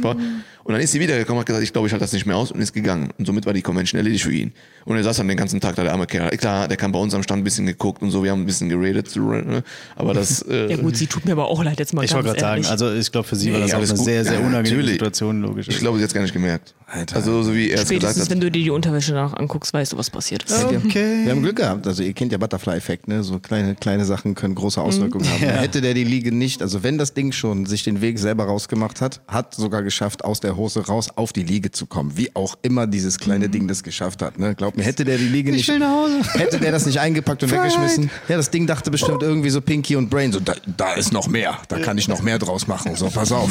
Und 0.63 0.73
dann 0.73 0.81
ist 0.81 0.93
sie 0.93 0.99
wiedergekommen, 0.99 1.39
hat 1.41 1.45
gesagt, 1.45 1.63
ich 1.63 1.71
glaube, 1.71 1.87
ich 1.87 1.93
halte 1.93 2.03
das 2.05 2.13
nicht 2.13 2.25
mehr 2.25 2.35
aus 2.37 2.51
und 2.51 2.59
ist 2.59 2.73
gegangen. 2.73 3.09
Und 3.19 3.25
somit 3.27 3.45
war 3.45 3.53
die 3.53 3.61
Convention 3.61 3.99
erledigt 3.99 4.23
für 4.23 4.33
ihn. 4.33 4.51
Und 4.85 4.95
er 4.97 5.03
saß 5.03 5.17
dann 5.17 5.27
den 5.27 5.37
ganzen 5.37 5.59
Tag 5.61 5.75
da, 5.75 5.83
der 5.83 5.91
arme 5.93 6.07
Kerl. 6.07 6.29
Klar, 6.37 6.67
der 6.67 6.75
kam 6.75 6.91
bei 6.91 6.97
uns 6.97 7.13
am 7.13 7.21
Stand 7.21 7.41
ein 7.41 7.43
bisschen 7.43 7.64
geguckt 7.65 8.01
und 8.01 8.11
so, 8.11 8.23
wir 8.23 8.31
haben 8.31 8.41
ein 8.41 8.45
bisschen 8.45 8.69
geredet, 8.69 9.15
ne? 9.15 9.63
aber 9.95 10.13
das. 10.13 10.41
Äh, 10.49 10.71
Ja 10.71 10.77
gut, 10.77 10.95
sie 10.97 11.07
tut 11.07 11.25
mir 11.25 11.31
aber 11.31 11.47
auch 11.47 11.63
leid, 11.63 11.79
jetzt 11.79 11.93
mal 11.93 12.03
Ich 12.03 12.11
ganz 12.11 12.25
wollte 12.25 12.39
gerade 12.39 12.61
sagen, 12.63 12.65
also 12.71 12.93
ich 12.93 13.11
glaube, 13.11 13.27
für 13.27 13.35
sie 13.35 13.51
war 13.51 13.59
Nee, 13.59 13.65
das 13.65 13.73
auch 13.73 13.77
eine 13.79 13.87
gut. 13.87 13.97
sehr, 14.05 14.23
sehr 14.23 14.33
Ja, 14.33 14.39
unangenehme 14.39 14.63
natürlich. 14.77 14.91
Situation, 14.93 15.41
logisch. 15.41 15.67
ich 15.69 15.77
glaube, 15.77 15.97
sie 15.97 16.03
hat 16.03 16.09
es 16.09 16.13
gar 16.13 16.21
nicht 16.21 16.33
gemerkt. 16.33 16.73
Alter. 16.87 17.15
Also, 17.15 17.41
so 17.41 17.53
wie 17.55 17.71
er 17.71 17.79
es 17.79 17.81
gesagt 17.81 17.87
Spätestens, 18.01 18.23
hat. 18.25 18.29
wenn 18.29 18.39
du 18.41 18.51
dir 18.51 18.61
die 18.63 18.69
Unterwäsche 18.69 19.13
danach 19.13 19.33
anguckst, 19.33 19.73
weißt 19.73 19.93
du, 19.93 19.97
was 19.97 20.11
passiert 20.11 20.43
ist. 20.43 20.63
Okay. 20.65 21.23
Wir 21.23 21.31
haben 21.31 21.41
Glück 21.41 21.55
gehabt. 21.55 21.87
Also 21.87 22.03
ihr 22.03 22.13
kennt 22.13 22.31
ja 22.31 22.37
Butterfly-Effekt, 22.37 23.07
ne? 23.07 23.23
So 23.23 23.39
kleine, 23.39 23.73
kleine 23.73 24.05
Sachen 24.05 24.35
können 24.35 24.53
große 24.53 24.79
Auswirkungen 24.79 25.25
haben. 25.27 25.39
Hätte 25.39 25.81
der 25.81 25.95
die 25.95 26.03
Liege 26.03 26.31
nicht, 26.31 26.61
also 26.61 26.83
wenn 26.83 26.99
das 26.99 27.15
Ding 27.15 27.31
schon 27.31 27.65
sich 27.65 27.83
den 27.83 28.01
Weg 28.01 28.19
selber 28.19 28.43
rausgemacht 28.45 29.01
hat, 29.01 29.21
hat 29.27 29.55
sogar 29.55 29.81
geschafft, 29.81 30.23
aus 30.23 30.41
der 30.41 30.57
Hose 30.57 30.85
raus 30.85 31.09
auf 31.15 31.33
die 31.33 31.41
Liege 31.43 31.71
zu 31.71 31.87
kommen. 31.87 32.17
Wie 32.17 32.29
auch 32.35 32.55
immer 32.61 32.85
dieses 32.85 33.17
kleine 33.17 33.49
Ding 33.49 33.67
das 33.67 33.81
geschafft 33.81 34.21
hat. 34.21 34.37
Ne? 34.37 34.53
Glaub 34.53 34.77
mir, 34.77 34.83
hätte 34.83 35.05
der 35.05 35.17
die 35.17 35.27
Liege 35.27 35.51
nicht. 35.51 35.67
will 35.67 35.79
nach 35.79 35.89
Hause. 35.89 36.19
Hätte 36.33 36.59
der 36.59 36.71
das 36.71 36.85
nicht 36.85 36.99
eingepackt 36.99 37.41
und 37.41 37.49
weggeschmissen. 37.57 38.09
Ja, 38.27 38.37
das 38.37 38.49
Ding 38.51 38.67
dachte 38.67 38.91
bestimmt 38.91 39.21
irgendwie 39.23 39.49
so 39.49 39.61
Pinky 39.61 39.95
und 39.95 40.09
Brain. 40.09 40.31
So, 40.31 40.39
da, 40.39 40.53
da 40.77 40.93
ist 40.93 41.11
noch 41.13 41.27
mehr. 41.27 41.57
Da 41.69 41.79
kann 41.79 41.97
ich 41.97 42.07
noch 42.07 42.21
mehr 42.21 42.39
draus 42.39 42.67
machen. 42.67 42.95
So, 42.95 43.09
pass 43.09 43.31
auf. 43.31 43.49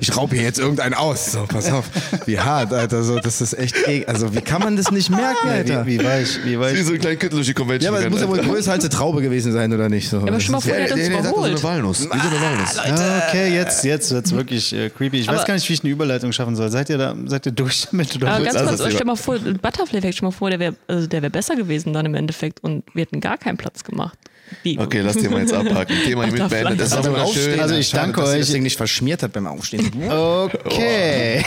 Ich 0.00 0.16
raub 0.16 0.32
hier 0.32 0.42
jetzt 0.42 0.58
irgendeinen 0.58 0.94
aus. 0.94 1.32
So, 1.32 1.44
pass 1.46 1.70
auf. 1.70 1.84
Wie 2.26 2.38
hart, 2.38 2.72
Alter. 2.72 3.02
So, 3.02 3.18
das 3.18 3.40
ist 3.40 3.52
echt. 3.58 3.74
Also, 4.08 4.34
wie 4.34 4.40
kann 4.40 4.62
man 4.62 4.76
das 4.76 4.90
nicht 4.90 5.10
merken, 5.10 5.48
Alter? 5.48 5.86
Wie, 5.86 5.98
wie 6.00 6.04
weich, 6.04 6.38
wie 6.44 6.50
Wie 6.52 6.60
weich. 6.60 6.84
so 6.84 6.92
ein 6.92 6.98
kleiner 6.98 7.16
Kittel 7.16 7.36
durch 7.36 7.46
die 7.46 7.54
Convention. 7.54 7.92
Ja, 7.92 7.98
aber 7.98 8.06
es 8.06 8.10
muss 8.12 8.20
ja 8.20 8.28
wohl 8.28 8.38
größer 8.38 8.72
als 8.72 8.84
eine 8.84 8.90
Traube 8.90 9.22
gewesen 9.22 9.52
sein, 9.52 9.72
oder 9.72 9.88
nicht? 9.88 10.08
So. 10.08 10.18
aber 10.18 10.30
Das 10.32 10.42
schon 10.42 10.52
mal 10.52 10.58
ist- 10.58 10.64
vor, 10.64 10.74
der 10.74 10.88
Ja, 10.88 10.94
der 10.96 11.18
hat 11.18 11.24
so 11.26 11.42
eine. 11.42 11.62
Walnuss. 11.62 12.00
Wie 12.00 12.04
so 12.04 12.12
eine 12.12 12.40
Walnuss. 12.40 12.78
Ah, 12.78 13.22
okay, 13.28 13.54
jetzt, 13.54 13.84
jetzt 13.84 14.10
wird's 14.12 14.32
wirklich 14.32 14.72
äh, 14.72 14.90
creepy. 14.90 15.20
Ich 15.20 15.28
weiß 15.28 15.36
Aber- 15.38 15.44
gar 15.46 15.54
nicht, 15.54 15.68
wie 15.68 15.72
ich 15.74 15.82
eine 15.82 15.90
Überleitung 15.92 16.32
schaffen 16.32 16.56
soll. 16.56 16.68
Seid 16.70 16.90
ihr 16.90 16.98
da, 16.98 17.14
seid 17.26 17.46
ihr 17.46 17.52
durch 17.52 17.86
damit? 17.90 18.14
Oder 18.16 18.30
Aber 18.32 18.44
ganz 18.44 18.78
kurz, 18.78 18.92
stell 18.94 19.06
mal 19.06 19.16
vor, 19.16 19.38
Butterfly-Effekt, 19.38 20.14
stell 20.16 20.26
mal 20.28 20.32
vor, 20.32 20.50
der 20.50 20.58
wäre 20.58 20.74
also 20.88 21.06
der 21.06 21.22
wär 21.22 21.30
besser 21.30 21.56
gewesen 21.56 21.92
dann 21.92 22.06
im 22.06 22.14
Endeffekt 22.14 22.62
und 22.62 22.84
wir 22.94 23.02
hätten 23.02 23.20
gar 23.20 23.29
keinen 23.36 23.56
Platz 23.56 23.84
gemacht. 23.84 24.18
Wie? 24.64 24.76
Okay, 24.78 25.00
lass 25.00 25.16
den 25.16 25.30
mal 25.30 25.40
jetzt 25.42 25.52
abhaken. 25.52 25.96
Thema 26.04 26.24
hiermit 26.24 26.48
beendet. 26.48 26.80
Das 26.80 26.90
war 26.90 26.98
Also, 26.98 27.12
beim 27.12 27.20
wunderschön. 27.20 27.42
Aufstehen, 27.44 27.60
Also 27.60 27.74
ich 27.76 27.86
schade, 27.88 28.02
danke 28.02 28.20
dass 28.20 28.30
ihr 28.30 28.34
euch. 28.34 28.40
das 28.40 28.50
Ding 28.50 28.62
nicht 28.64 28.76
verschmiert 28.76 29.22
hat 29.22 29.32
beim 29.32 29.46
Aufstehen. 29.46 29.92
Okay. 30.10 31.44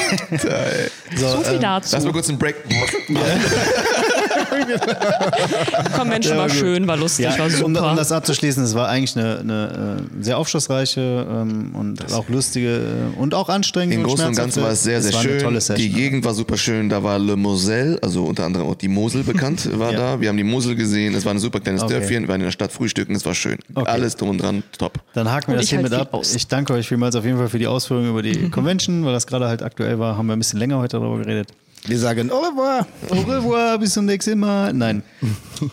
so 1.16 1.38
viel 1.44 1.60
dazu. 1.60 1.90
Lass 1.96 2.04
mal 2.06 2.14
kurz 2.14 2.30
einen 2.30 2.40
Break. 2.40 2.56
Convention 5.98 6.38
war 6.38 6.50
schön, 6.50 6.88
war 6.88 6.98
lustig, 6.98 7.26
Ja, 7.26 7.38
war 7.38 7.46
um, 7.46 7.52
super. 7.52 7.92
um 7.92 7.96
das 7.98 8.12
abzuschließen, 8.12 8.64
es 8.64 8.76
war 8.76 8.88
eigentlich 8.90 9.16
eine, 9.18 9.40
eine 9.40 9.98
äh, 10.20 10.24
sehr 10.24 10.38
aufschlussreiche 10.38 11.02
ähm, 11.30 11.76
und 11.76 12.12
auch 12.14 12.28
lustige 12.30 12.78
äh, 12.78 13.20
und 13.20 13.34
auch 13.34 13.50
anstrengende 13.50 13.98
Im 13.98 14.04
Großen 14.04 14.28
und 14.28 14.36
Ganzen 14.36 14.64
war 14.64 14.72
es 14.72 14.84
sehr, 14.84 15.02
sehr 15.02 15.14
eine 15.20 15.22
schön. 15.30 15.40
tolle 15.40 15.56
Die 15.60 15.62
Session. 15.62 15.94
Gegend 15.96 16.26
war 16.26 16.34
super 16.34 16.58
schön. 16.58 16.90
Da 16.90 17.04
war 17.04 17.20
Le 17.20 17.36
Moselle, 17.36 17.98
also 18.02 18.24
unter 18.26 18.46
anderem 18.46 18.68
auch 18.68 18.76
die 18.76 18.88
Mosel 18.88 19.24
bekannt, 19.24 19.70
war 19.80 19.92
Ja. 19.92 19.98
da. 20.16 20.22
Wir 20.22 20.30
haben 20.30 20.38
die 20.38 20.44
Mosel 20.44 20.76
gesehen. 20.76 21.14
Es 21.16 21.26
war 21.26 21.34
ein 21.34 21.40
super 21.40 21.60
kleines 21.60 21.84
Okay. 21.84 21.94
Dörfchen. 21.94 22.24
Wir 22.24 22.28
waren 22.30 22.42
in 22.42 22.46
der 22.46 22.52
Stadt 22.52 22.72
frühstücken. 22.72 23.16
Es 23.16 23.26
war 23.26 23.36
schön. 23.36 23.58
Okay. 23.76 23.90
Alles 23.90 24.16
drum 24.16 24.30
und 24.30 24.38
dran. 24.42 24.64
Top. 24.78 25.00
Dann 25.14 25.30
haken 25.32 25.48
wir 25.48 25.54
Und 25.56 25.62
das 25.62 25.70
hier 25.70 25.80
halt 25.80 25.90
mit 25.90 26.00
ab. 26.00 26.14
aus. 26.14 26.36
Ich 26.36 26.48
danke 26.48 26.74
euch 26.74 26.88
vielmals 26.88 27.16
auf 27.16 27.26
jeden 27.26 27.38
Fall 27.38 27.50
für 27.50 27.60
die 27.60 27.68
Ausführungen 27.68 28.10
über 28.10 28.22
die 28.22 28.50
Convention, 28.52 29.06
weil 29.06 29.14
das 29.14 29.28
gerade 29.28 29.48
halt 29.48 29.62
aktuell 29.64 30.00
war. 30.00 30.18
Haben 30.18 30.28
wir 30.28 30.34
ein 30.34 30.40
bisschen 30.40 30.60
länger 30.60 30.78
heute 30.80 30.98
darüber 31.00 31.18
geredet. 31.20 31.50
Wir 31.86 32.00
sagen 32.00 32.32
au 32.32 32.40
revoir. 32.40 32.88
Au 33.10 33.20
revoir, 33.22 33.78
bis 33.78 33.94
zum 33.94 34.06
nächsten 34.06 34.40
Mal. 34.40 34.72
Nein. 34.74 35.04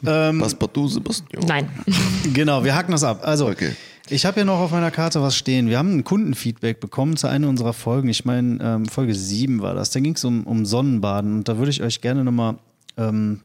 ähm, 0.07 0.40
Passepartout, 0.40 0.88
Sebastian. 0.88 1.44
Nein. 1.46 1.68
Genau, 2.35 2.64
wir 2.64 2.75
haken 2.75 2.92
das 2.92 3.05
ab. 3.05 3.20
Also, 3.23 3.46
Okay. 3.49 3.73
ich 4.09 4.27
habe 4.27 4.35
hier 4.35 4.44
noch 4.44 4.59
auf 4.59 4.73
meiner 4.73 4.90
Karte 4.90 5.23
was 5.23 5.37
stehen. 5.37 5.68
Wir 5.68 5.79
haben 5.79 5.96
ein 5.99 6.05
Kundenfeedback 6.05 6.81
bekommen 6.81 7.16
zu 7.16 7.29
einer 7.29 7.49
unserer 7.49 7.73
Folgen. 7.73 8.09
Ich 8.09 8.25
meine, 8.25 8.59
ähm, 8.61 8.87
Folge 8.87 9.14
7 9.14 9.62
war 9.62 9.75
das. 9.75 9.90
Da 9.90 10.01
ging 10.01 10.14
es 10.14 10.25
um, 10.25 10.44
um 10.44 10.66
Sonnenbaden. 10.66 11.38
Und 11.38 11.49
da 11.49 11.59
würde 11.59 11.70
ich 11.70 11.83
euch 11.83 12.01
gerne 12.01 12.25
nochmal 12.25 12.57
ähm, 12.96 13.40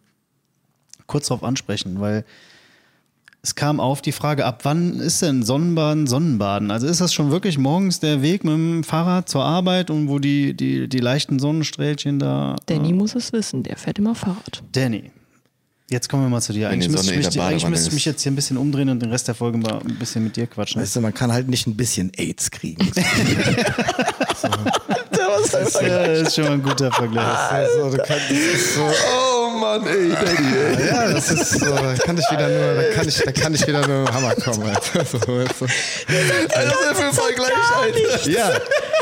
kurz 1.08 1.28
drauf 1.28 1.44
ansprechen, 1.44 2.00
weil 2.00 2.26
es 3.46 3.54
kam 3.54 3.80
auf 3.80 4.02
die 4.02 4.12
Frage, 4.12 4.44
ab 4.44 4.62
wann 4.64 5.00
ist 5.00 5.22
denn 5.22 5.44
Sonnenbaden 5.44 6.08
Sonnenbaden? 6.08 6.72
Also 6.72 6.88
ist 6.88 7.00
das 7.00 7.14
schon 7.14 7.30
wirklich 7.30 7.60
morgens 7.60 8.00
der 8.00 8.24
Weg 8.24 8.44
mit 8.44 8.54
dem 8.54 8.84
Fahrrad 8.84 9.30
zur 9.30 9.46
Arbeit 9.46 9.92
und 9.92 10.10
wo 10.10 10.18
die, 10.18 10.56
die, 10.56 10.88
die 10.88 10.98
leichten 10.98 11.38
Sonnenstrählchen 11.38 12.18
da. 12.18 12.56
Danny 12.66 12.92
muss 12.92 13.14
es 13.14 13.34
wissen, 13.34 13.62
der 13.62 13.78
fährt 13.78 14.00
immer 14.00 14.16
Fahrrad. 14.16 14.64
Danny. 14.72 15.12
Jetzt 15.92 16.10
kommen 16.10 16.24
wir 16.24 16.30
mal 16.30 16.42
zu 16.42 16.54
dir. 16.54 16.72
Eigentlich 16.72 16.90
müsste 16.90 17.14
ich, 17.14 17.18
mich, 17.18 17.40
eigentlich 17.40 17.68
müsste 17.68 17.90
ich 17.90 17.94
mich 17.94 18.06
jetzt 18.06 18.24
hier 18.24 18.32
ein 18.32 18.36
bisschen 18.36 18.58
umdrehen 18.58 18.90
und 18.90 19.00
den 19.00 19.12
Rest 19.12 19.28
der 19.28 19.36
Folge 19.36 19.60
mal 19.60 19.80
ein 19.80 20.00
bisschen 20.00 20.24
mit 20.24 20.36
dir 20.36 20.48
quatschen. 20.48 20.82
Weißt 20.82 20.96
du, 20.96 21.02
man 21.02 21.14
kann 21.14 21.32
halt 21.32 21.48
nicht 21.48 21.68
ein 21.68 21.78
bisschen 21.78 22.12
AIDS 22.18 22.50
kriegen. 22.50 22.92
Das 25.12 25.54
ist, 25.54 25.82
ja, 25.82 26.08
das 26.08 26.28
ist 26.28 26.36
schon 26.36 26.46
mal 26.46 26.54
ein 26.54 26.64
guter 26.64 26.92
Vergleich. 26.92 27.52
Also, 27.52 27.90
du 27.92 27.98
kannst, 27.98 28.30
so, 28.76 28.82
Oh 28.82 29.35
Mann, 29.60 29.86
ey, 29.88 30.10
Daddy, 30.10 30.82
ey. 30.82 30.88
ja, 30.88 31.12
das 31.12 31.32
ist 31.32 31.60
so, 31.60 31.76
da 31.76 31.94
kann 31.96 32.18
ich 32.18 32.32
wieder 32.32 32.48
nur, 32.48 32.74
da 32.76 32.84
kann 32.94 33.08
ich, 33.08 33.18
da 33.18 33.32
kann 33.32 33.54
ich 33.56 33.68
wieder 33.68 33.88
nur 33.88 34.14
Hammer 34.14 34.36
kommen. 34.36 34.64
Alter. 34.64 35.06
So, 35.06 35.18
du. 35.20 35.36
Was 35.36 36.92
ist 36.92 37.02
ein 37.02 37.14
Vergleich, 37.14 37.52
Alter? 37.82 38.30
Ja, 38.30 38.52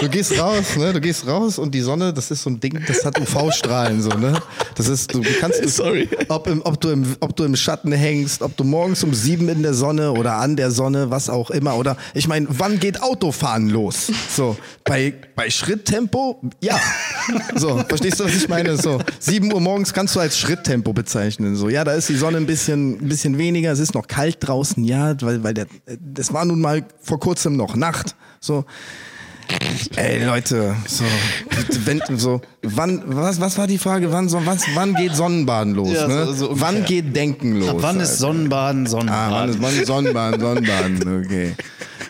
du 0.03 0.09
gehst 0.09 0.37
raus, 0.39 0.75
ne? 0.77 0.93
Du 0.93 1.01
gehst 1.01 1.25
raus 1.25 1.57
und 1.57 1.73
die 1.73 1.81
Sonne, 1.81 2.13
das 2.13 2.29
ist 2.31 2.43
so 2.43 2.49
ein 2.49 2.59
Ding, 2.59 2.79
das 2.85 3.05
hat 3.05 3.19
UV-Strahlen 3.19 4.01
so, 4.01 4.09
ne? 4.09 4.41
Das 4.75 4.87
ist, 4.87 5.13
du 5.13 5.21
kannst, 5.39 5.67
Sorry. 5.69 6.09
ob, 6.27 6.47
im, 6.47 6.61
ob, 6.63 6.79
du 6.81 6.89
im, 6.89 7.15
ob 7.19 7.35
du 7.35 7.43
im 7.43 7.55
Schatten 7.55 7.91
hängst, 7.91 8.41
ob 8.41 8.55
du 8.57 8.63
morgens 8.63 9.03
um 9.03 9.13
sieben 9.13 9.49
in 9.49 9.63
der 9.63 9.73
Sonne 9.73 10.11
oder 10.11 10.35
an 10.35 10.55
der 10.55 10.71
Sonne, 10.71 11.09
was 11.09 11.29
auch 11.29 11.49
immer. 11.49 11.77
Oder 11.77 11.97
ich 12.13 12.27
meine, 12.27 12.47
wann 12.49 12.79
geht 12.79 13.01
Autofahren 13.01 13.69
los? 13.69 14.11
So, 14.29 14.57
bei, 14.83 15.13
bei 15.35 15.49
Schritttempo? 15.49 16.41
Ja. 16.61 16.79
So, 17.55 17.77
verstehst 17.87 18.19
du, 18.19 18.25
was 18.25 18.35
ich 18.35 18.49
meine? 18.49 18.77
So, 18.77 18.99
sieben 19.19 19.53
Uhr 19.53 19.61
morgens 19.61 19.93
kannst 19.93 20.15
du 20.15 20.19
als 20.19 20.37
Schritttempo 20.37 20.91
bezeichnen. 20.91 21.55
So, 21.55 21.69
ja, 21.69 21.83
da 21.83 21.93
ist 21.93 22.09
die 22.09 22.15
Sonne 22.15 22.37
ein 22.37 22.45
bisschen, 22.45 22.93
ein 22.99 23.07
bisschen 23.07 23.37
weniger, 23.37 23.71
es 23.71 23.79
ist 23.79 23.93
noch 23.93 24.07
kalt 24.07 24.37
draußen, 24.39 24.83
ja, 24.83 25.15
weil, 25.21 25.43
weil 25.43 25.53
der, 25.53 25.67
das 25.99 26.33
war 26.33 26.45
nun 26.45 26.59
mal 26.59 26.83
vor 27.01 27.19
kurzem 27.19 27.55
noch 27.55 27.75
Nacht. 27.75 28.15
So. 28.39 28.65
Ey 29.95 30.23
Leute, 30.23 30.75
so, 30.87 31.03
wenn, 31.85 32.01
so, 32.17 32.41
wann, 32.63 33.03
was, 33.05 33.39
was 33.39 33.57
war 33.57 33.67
die 33.67 33.77
Frage? 33.77 34.11
Wann, 34.11 34.27
so, 34.29 34.43
was, 34.45 34.63
wann 34.73 34.95
geht 34.95 35.15
Sonnenbaden 35.15 35.73
los? 35.75 35.93
Ja, 35.93 36.07
ne? 36.07 36.25
so- 36.25 36.33
so 36.33 36.49
wann 36.61 36.83
geht 36.85 37.15
Denken 37.15 37.59
los? 37.59 37.69
Ab 37.69 37.77
wann 37.79 37.99
ist 37.99 38.09
Alter? 38.09 38.17
Sonnenbaden, 38.17 38.85
Ah, 38.85 38.89
Sonnenbaden? 38.89 39.31
wann 39.33 39.49
ist, 39.49 39.61
wann 39.61 39.77
ist 39.79 39.87
Sonnenbaden, 39.87 40.39
Sonnenbaden, 40.39 41.25
okay. 41.25 41.55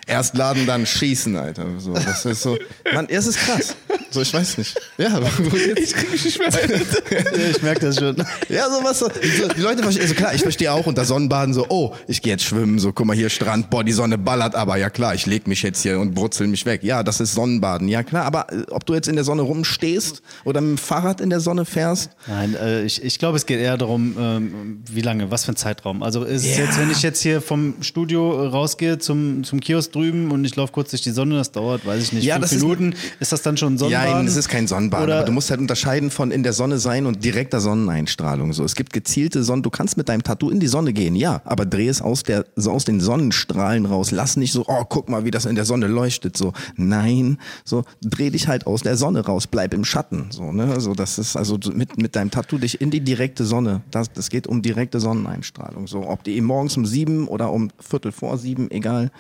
Erst 0.06 0.36
laden, 0.36 0.66
dann 0.66 0.86
schießen, 0.86 1.36
Alter. 1.38 1.66
So, 1.78 1.94
das 1.94 2.26
ist 2.26 2.42
so, 2.42 2.58
Mann, 2.94 3.08
es 3.10 3.26
ist 3.28 3.38
krass. 3.38 3.76
So, 4.12 4.22
ich 4.22 4.34
weiß 4.34 4.58
nicht. 4.58 4.76
Ja, 4.98 5.20
wo 5.39 5.50
geht's? 5.50 5.94
ich 6.26 6.38
merke 7.63 7.80
das 7.88 7.98
schon. 7.98 8.16
Ja, 8.50 8.70
sowas. 8.70 9.00
So, 9.00 9.08
so, 9.08 9.48
die 9.56 9.62
Leute 9.62 9.82
verstehen, 9.82 10.04
also 10.04 10.13
klar, 10.16 10.34
ich 10.34 10.42
verstehe 10.42 10.72
auch 10.72 10.86
unter 10.86 11.06
Sonnenbaden 11.06 11.54
so, 11.54 11.66
oh, 11.70 11.94
ich 12.08 12.22
gehe 12.22 12.34
jetzt 12.34 12.44
schwimmen, 12.44 12.80
so, 12.80 12.92
guck 12.92 13.06
mal 13.06 13.16
hier 13.16 13.30
Strand, 13.30 13.70
boah, 13.70 13.84
die 13.84 13.94
Sonne 13.94 14.18
ballert, 14.18 14.56
aber 14.56 14.78
ja 14.78 14.89
klar, 14.89 15.16
ich 15.16 15.26
leg 15.26 15.48
mich 15.48 15.63
jetzt 15.63 15.82
hier 15.82 16.00
und 16.00 16.13
brutzel 16.13 16.48
mich 16.48 16.66
weg. 16.66 16.84
Ja, 16.84 17.02
das 17.04 17.20
ist 17.22 17.34
Sonnenbaden, 17.34 17.88
ja 17.88 18.04
klar, 18.04 18.26
aber 18.26 18.52
äh, 18.52 18.63
ob 18.72 18.86
du 18.86 18.94
jetzt 18.94 19.08
in 19.08 19.16
der 19.16 19.24
Sonne 19.24 19.42
rumstehst 19.44 20.22
oder 20.44 20.62
mit 20.62 20.72
dem 20.72 20.78
Fahrrad 20.78 21.22
in 21.22 21.30
der 21.30 21.39
Sonne 21.39 21.66
fährst, 21.66 22.12
Nein, 22.28 22.56
äh, 22.56 22.84
ich, 22.84 23.02
ich 23.04 23.20
glaube, 23.20 23.38
es 23.38 23.46
geht 23.46 23.60
eher 23.60 23.78
darum, 23.78 24.16
ähm, 24.20 24.84
wie 24.92 25.02
lange, 25.02 25.32
was 25.32 25.46
für 25.46 25.54
ein 25.54 25.56
Zeitraum. 25.56 26.04
Also 26.04 26.24
ist 26.24 26.46
es 26.46 26.58
Ja. 26.58 26.66
jetzt, 26.66 26.78
wenn 26.80 26.92
ich 26.92 27.02
jetzt 27.02 27.22
hier 27.22 27.42
vom 27.42 27.76
Studio 27.82 28.44
äh, 28.44 28.48
rausgehe 28.48 28.98
zum, 29.00 29.44
zum 29.44 29.60
Kiosk 29.60 29.93
drüben 29.94 30.32
und 30.32 30.44
ich 30.46 30.56
laufe 30.56 30.72
kurz 30.74 30.90
durch 30.92 31.02
die 31.02 31.12
Sonne, 31.12 31.36
das 31.36 31.52
dauert, 31.52 31.86
weiß 31.86 32.04
ich 32.04 32.14
nicht, 32.14 32.24
Ja, 32.26 32.36
fünf 32.36 32.46
das 32.46 32.52
ist- 32.54 32.62
Minuten, 32.64 32.94
ist, 33.20 33.32
das 33.32 33.42
dann 33.42 33.58
schon 33.58 33.78
Sonnenbaden? 33.78 34.26
Ja, 34.26 34.30
es 34.32 34.36
ist 34.36 34.50
kein 34.50 34.68
Sonnenbaden, 34.68 35.06
Oder- 35.06 35.18
aber 35.18 35.26
du 35.26 35.32
musst 35.32 35.50
halt 35.50 35.60
unterscheiden 35.60 36.10
von 36.12 36.32
in 36.32 36.44
der 36.44 36.54
Sonne 36.54 36.78
sein 36.80 37.06
und 37.06 37.24
direkter 37.24 37.60
Sonneneinstrahlung. 37.62 38.54
So, 38.54 38.64
es 38.64 38.76
gibt 38.76 38.94
gezielte 38.94 39.44
Sonnen. 39.44 39.64
Du 39.64 39.70
kannst 39.70 39.98
mit 39.98 40.10
deinem 40.10 40.24
Tattoo 40.24 40.50
in 40.50 40.60
die 40.60 40.68
Sonne 40.68 40.94
gehen, 40.94 41.16
ja, 41.16 41.42
aber 41.46 41.66
dreh 41.66 41.88
es 41.88 42.02
aus 42.02 42.24
der 42.24 42.46
so 42.56 42.72
aus 42.72 42.86
den 42.86 43.00
Sonnenstrahlen 43.00 43.86
raus. 43.86 44.12
Lass 44.12 44.38
nicht 44.38 44.52
so, 44.52 44.66
oh, 44.68 44.84
guck 44.88 45.10
mal, 45.10 45.26
wie 45.26 45.32
das 45.32 45.46
in 45.46 45.56
der 45.56 45.66
Sonne 45.66 45.88
leuchtet. 45.88 46.36
So, 46.38 46.54
nein, 46.76 47.38
so 47.64 47.84
dreh 48.02 48.30
dich 48.30 48.48
halt 48.48 48.68
aus 48.68 48.82
der 48.82 48.98
Sonne 48.98 49.26
raus, 49.26 49.48
bleib 49.48 49.74
im 49.74 49.86
Schatten. 49.86 50.28
So, 50.32 50.52
ne, 50.52 50.66
also 50.72 50.94
das 50.94 51.18
ist 51.20 51.36
also 51.36 51.58
mit 51.74 51.98
mit 51.98 52.16
deinem 52.16 52.32
Tattoo 52.32 52.58
dich 52.58 52.82
in 52.82 52.90
die 52.92 53.02
direkte 53.02 53.46
Sonne. 53.46 53.82
Das 53.92 54.12
das 54.12 54.30
geht 54.30 54.48
um 54.48 54.62
direkte 54.62 55.00
Sonneneinstrahlung. 55.00 55.88
So, 55.88 56.08
ob 56.08 56.24
die 56.24 56.40
morgens 56.42 56.76
um 56.78 56.86
sieben 56.86 57.28
oder 57.28 57.52
um 57.52 57.70
Viertel 57.80 58.12
vor 58.12 58.38
sieben, 58.38 58.70
egal. 58.72 59.12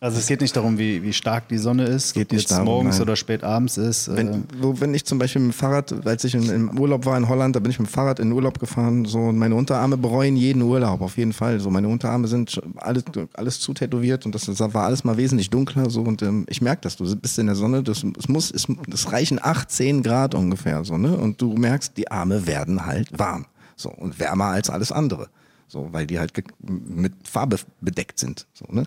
Also 0.00 0.18
es 0.18 0.26
geht 0.28 0.40
nicht 0.40 0.54
darum, 0.54 0.78
wie, 0.78 1.02
wie 1.02 1.12
stark 1.12 1.48
die 1.48 1.58
Sonne 1.58 1.84
ist, 1.84 2.14
Geht 2.14 2.26
ob 2.26 2.28
die 2.28 2.34
nicht 2.36 2.42
jetzt 2.44 2.52
darum, 2.52 2.66
morgens 2.66 2.96
nein. 2.96 3.02
oder 3.02 3.16
spät 3.16 3.42
abends 3.42 3.76
ist. 3.78 4.06
äh, 4.06 4.16
Wenn, 4.16 4.44
wo, 4.60 4.80
wenn 4.80 4.94
ich 4.94 5.04
zum 5.04 5.18
Beispiel 5.18 5.42
mit 5.42 5.52
dem 5.52 5.56
Fahrrad, 5.58 6.06
als 6.06 6.22
ich 6.22 6.34
in, 6.36 6.48
im 6.48 6.78
Urlaub 6.78 7.04
war 7.04 7.16
in 7.18 7.28
Holland, 7.28 7.56
da 7.56 7.60
bin 7.60 7.70
ich 7.72 7.80
mit 7.80 7.88
dem 7.88 7.92
Fahrrad 7.92 8.20
in 8.20 8.28
den 8.28 8.32
Urlaub 8.32 8.60
gefahren, 8.60 9.04
so 9.06 9.18
und 9.18 9.38
meine 9.38 9.56
Unterarme 9.56 9.96
bereuen 9.96 10.36
jeden 10.36 10.62
Urlaub, 10.62 11.00
auf 11.00 11.16
jeden 11.16 11.32
Fall. 11.32 11.58
So, 11.58 11.68
meine 11.70 11.88
Unterarme 11.88 12.28
sind 12.28 12.60
alles, 12.76 13.04
alles 13.34 13.58
zu 13.60 13.74
tätowiert 13.74 14.24
und 14.24 14.34
das 14.36 14.46
war 14.72 14.84
alles 14.84 15.02
mal 15.02 15.16
wesentlich 15.16 15.50
dunkler. 15.50 15.90
So, 15.90 16.02
und 16.02 16.22
ähm, 16.22 16.46
ich 16.48 16.62
merke 16.62 16.82
das, 16.82 16.96
du 16.96 17.16
bist 17.16 17.38
in 17.40 17.46
der 17.46 17.56
Sonne, 17.56 17.82
das, 17.82 18.04
es 18.18 18.28
muss, 18.28 18.52
es, 18.52 18.66
das 18.86 19.10
reichen 19.12 19.40
8, 19.42 19.68
10 19.68 20.02
Grad 20.04 20.34
ungefähr, 20.36 20.84
so, 20.84 20.96
ne? 20.96 21.16
Und 21.16 21.42
du 21.42 21.54
merkst, 21.54 21.96
die 21.96 22.08
Arme 22.10 22.46
werden 22.46 22.86
halt 22.86 23.18
warm. 23.18 23.46
So, 23.74 23.90
und 23.90 24.18
wärmer 24.18 24.46
als 24.46 24.70
alles 24.70 24.90
andere. 24.92 25.28
So, 25.68 25.92
weil 25.92 26.06
die 26.06 26.18
halt 26.18 26.32
mit 26.60 27.12
Farbe 27.24 27.58
bedeckt 27.80 28.18
sind. 28.18 28.46
So, 28.54 28.66
ne? 28.72 28.84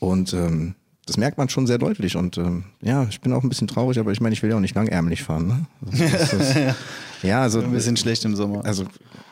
Und 0.00 0.32
ähm, 0.32 0.74
das 1.06 1.16
merkt 1.16 1.38
man 1.38 1.48
schon 1.48 1.66
sehr 1.66 1.78
deutlich. 1.78 2.16
Und 2.16 2.36
ähm, 2.38 2.64
ja, 2.82 3.06
ich 3.08 3.20
bin 3.20 3.32
auch 3.32 3.42
ein 3.42 3.48
bisschen 3.48 3.68
traurig, 3.68 3.98
aber 3.98 4.12
ich 4.12 4.20
meine, 4.20 4.34
ich 4.34 4.42
will 4.42 4.50
ja 4.50 4.56
auch 4.56 4.60
nicht 4.60 4.74
langärmlich 4.74 5.22
fahren. 5.22 5.46
Ne? 5.46 5.66
Also, 5.86 6.36
das 6.38 6.54
ja, 7.22 7.42
also, 7.42 7.60
ein 7.60 7.72
bisschen 7.72 7.96
schlecht 7.96 8.24
im 8.24 8.36
Sommer. 8.36 8.64
also 8.64 8.84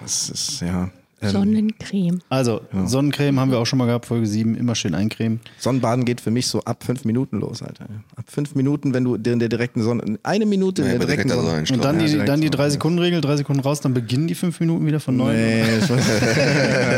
es 0.05 0.31
ist 0.31 0.61
ja. 0.61 0.91
Ähm, 1.22 1.31
Sonnencreme. 1.31 2.20
Also, 2.29 2.61
Sonnencreme 2.85 3.40
haben 3.40 3.50
wir 3.50 3.59
auch 3.59 3.64
schon 3.64 3.79
mal 3.79 3.87
gehabt, 3.87 4.05
Folge 4.05 4.26
7, 4.26 4.55
immer 4.55 4.74
schön 4.74 4.94
eincremen. 4.94 5.40
Sonnenbaden 5.59 6.05
geht 6.05 6.20
für 6.20 6.31
mich 6.31 6.46
so 6.46 6.62
ab 6.64 6.85
fünf 6.85 7.07
Minuten 7.07 7.40
los, 7.40 7.62
Alter. 7.62 7.87
Ab 8.16 8.26
fünf 8.26 8.55
Minuten, 8.55 8.92
wenn 8.92 9.05
du 9.05 9.14
in 9.14 9.38
der 9.38 9.48
direkten 9.48 9.83
Sonne, 9.83 10.18
eine 10.22 10.44
Minute 10.44 10.83
in 10.83 10.88
Ja, 10.88 10.98
der 10.98 11.07
direkten 11.07 11.31
Sonne. 11.31 11.64
Und 11.70 11.85
dann 11.85 12.00
Ja, 12.00 12.07
die, 12.07 12.24
dann 12.24 12.40
die 12.42 12.50
drei 12.50 12.64
ja. 12.64 12.70
Sekunden 12.70 12.98
Regel, 12.98 13.22
drei 13.22 13.37
Sekunden 13.38 13.62
raus, 13.62 13.81
dann 13.81 13.94
beginnen 13.94 14.26
die 14.26 14.35
fünf 14.35 14.61
Minuten 14.61 14.85
wieder 14.87 15.00
von 15.00 15.16
neu. 15.16 15.35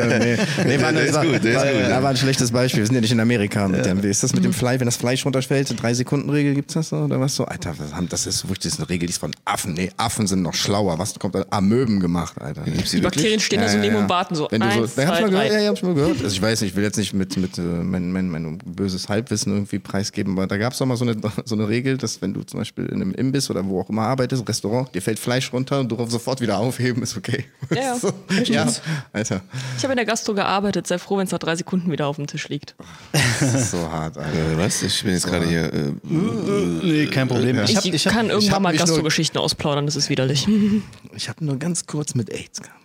Nee, 0.08 0.18
nee, 0.18 0.36
nee 0.66 0.80
war, 0.80 0.92
ist 0.92 1.14
war, 1.14 1.24
gut, 1.24 1.44
war, 1.44 2.02
war 2.02 2.10
ein 2.10 2.16
schlechtes 2.16 2.50
Beispiel. 2.50 2.80
Wir 2.80 2.86
sind 2.86 2.94
ja 2.94 3.00
nicht 3.00 3.12
in 3.12 3.20
Amerika. 3.20 3.68
Mit 3.68 3.84
dem, 3.84 4.02
wie 4.02 4.08
ist 4.08 4.22
das 4.22 4.34
mit 4.34 4.44
dem 4.44 4.52
Fleisch? 4.52 4.80
Wenn 4.80 4.86
das 4.86 4.96
Fleisch 4.96 5.24
runterfällt, 5.24 5.80
drei 5.80 5.94
Sekunden 5.94 6.30
Regel 6.30 6.54
gibt's 6.54 6.74
das 6.74 6.90
so, 6.90 6.96
oder 6.96 7.20
was 7.20 7.34
so? 7.34 7.44
Alter, 7.44 7.74
das 8.08 8.26
ist 8.26 8.44
wirklich 8.44 8.60
das 8.60 8.74
ist 8.74 8.78
eine 8.80 8.88
Regel, 8.88 9.06
die 9.06 9.12
ist 9.12 9.18
von 9.18 9.32
Affen. 9.44 9.74
Nee, 9.74 9.90
Affen 9.96 10.26
sind 10.26 10.42
noch 10.42 10.54
schlauer. 10.54 10.98
Was 10.98 11.18
kommt 11.18 11.34
da? 11.34 11.44
Amöben 11.50 12.00
gemacht, 12.00 12.40
Alter. 12.40 12.62
Die 12.64 13.00
Bakterien 13.00 13.40
stehen 13.40 13.60
da 13.60 13.68
so 13.68 13.78
neben 13.78 14.07
warten 14.08 14.34
so. 14.34 14.48
Wenn 14.50 14.60
du 14.60 14.70
so, 14.70 14.82
Eins, 14.82 14.94
da 14.94 15.06
hab 15.06 15.12
ich 15.14 15.18
zwei, 15.18 15.20
mal 15.22 15.30
gehört, 15.30 15.48
drei. 15.50 15.54
ja, 15.54 15.60
ja, 15.62 15.68
hab 15.68 15.76
ich 15.76 15.82
mal 15.82 15.94
gehört. 15.94 16.16
Also 16.22 16.26
ich 16.34 16.42
weiß 16.42 16.60
nicht, 16.60 16.70
ich 16.70 16.76
will 16.76 16.84
jetzt 16.84 16.96
nicht 16.96 17.14
mit, 17.14 17.36
mit 17.36 17.58
äh, 17.58 17.60
mein, 17.62 18.12
mein, 18.12 18.28
mein 18.30 18.58
böses 18.58 19.08
Halbwissen 19.08 19.52
irgendwie 19.52 19.78
preisgeben, 19.78 20.32
aber 20.34 20.46
da 20.46 20.56
gab 20.56 20.72
es 20.72 20.78
doch 20.78 20.86
mal 20.86 20.96
so 20.96 21.04
eine, 21.04 21.16
so 21.44 21.54
eine 21.54 21.68
Regel, 21.68 21.96
dass 21.98 22.20
wenn 22.22 22.34
du 22.34 22.42
zum 22.42 22.60
Beispiel 22.60 22.86
in 22.86 22.96
einem 23.02 23.12
Imbiss 23.14 23.50
oder 23.50 23.64
wo 23.66 23.80
auch 23.80 23.88
immer 23.88 24.02
arbeitest, 24.02 24.48
Restaurant, 24.48 24.94
dir 24.94 25.02
fällt 25.02 25.18
Fleisch 25.18 25.52
runter 25.52 25.80
und 25.80 25.90
du 25.90 26.06
sofort 26.08 26.40
wieder 26.40 26.58
aufheben, 26.58 27.02
ist 27.02 27.16
okay. 27.16 27.44
Ja, 27.74 27.96
so, 27.98 28.12
ja 28.44 28.66
Alter, 29.12 29.40
Ich 29.76 29.82
habe 29.84 29.92
in 29.92 29.96
der 29.98 30.06
Gastro 30.06 30.34
gearbeitet, 30.34 30.86
sei 30.86 30.98
froh, 30.98 31.18
wenn 31.18 31.26
es 31.26 31.32
nach 31.32 31.38
drei 31.38 31.56
Sekunden 31.56 31.90
wieder 31.90 32.06
auf 32.06 32.16
dem 32.16 32.26
Tisch 32.26 32.48
liegt. 32.48 32.74
das 33.12 33.54
ist 33.54 33.70
so 33.72 33.78
hart, 33.90 34.16
Alter. 34.18 34.30
Äh, 34.52 34.56
was? 34.58 34.82
Ich 34.82 35.02
bin 35.02 35.12
jetzt 35.12 35.26
gerade 35.26 35.46
hier. 35.46 35.72
Äh, 35.72 35.92
Nee, 36.82 37.06
kein 37.06 37.28
Problem. 37.28 37.58
Ich, 37.64 37.76
hab- 37.76 37.82
kann 37.84 37.92
hab- 37.92 38.24
ich 38.26 38.30
irgendwann 38.30 38.62
mal 38.62 38.76
Gastro-Geschichten 38.76 39.38
ausplaudern, 39.38 39.86
das 39.86 39.96
ist 39.96 40.08
widerlich. 40.08 40.46
Ich 41.14 41.28
habe 41.28 41.44
nur 41.44 41.58
ganz 41.58 41.86
kurz 41.86 42.14
mit 42.14 42.30
AIDS 42.30 42.60
gehabt. 42.62 42.78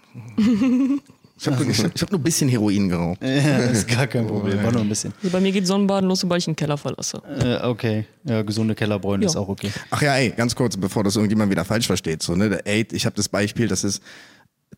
Ich 1.35 1.47
habe 1.47 1.65
ich 1.69 1.83
hab, 1.83 2.11
nur 2.11 2.19
ein 2.19 2.23
bisschen 2.23 2.47
Heroin 2.47 2.87
geraucht. 2.87 3.21
Ja, 3.21 3.57
das 3.57 3.79
ist 3.79 3.87
gar 3.87 4.07
kein 4.07 4.27
Problem, 4.27 4.63
war 4.63 4.71
nur 4.71 4.81
ein 4.81 4.87
bisschen. 4.89 5.13
Also 5.17 5.31
bei 5.31 5.41
mir 5.41 5.51
geht 5.51 5.65
Sonnenbaden 5.67 6.07
los, 6.07 6.19
sobald 6.19 6.39
ich 6.39 6.45
den 6.45 6.55
Keller 6.55 6.77
verlasse. 6.77 7.21
Äh, 7.39 7.65
okay, 7.65 8.05
ja, 8.23 8.43
gesunde 8.43 8.75
Kellerbräune 8.75 9.23
Ja. 9.23 9.29
ist 9.29 9.35
auch 9.35 9.49
okay. 9.49 9.71
Ach 9.89 10.01
ja, 10.01 10.15
ey, 10.15 10.29
ganz 10.29 10.55
kurz, 10.55 10.77
bevor 10.77 11.03
das 11.03 11.15
irgendjemand 11.15 11.51
wieder 11.51 11.65
falsch 11.65 11.87
versteht. 11.87 12.21
So, 12.21 12.35
ne, 12.35 12.49
der 12.49 12.67
AIDS, 12.67 12.93
ich 12.93 13.05
habe 13.05 13.15
das 13.15 13.27
Beispiel, 13.27 13.67
das 13.67 13.83
ist 13.83 14.01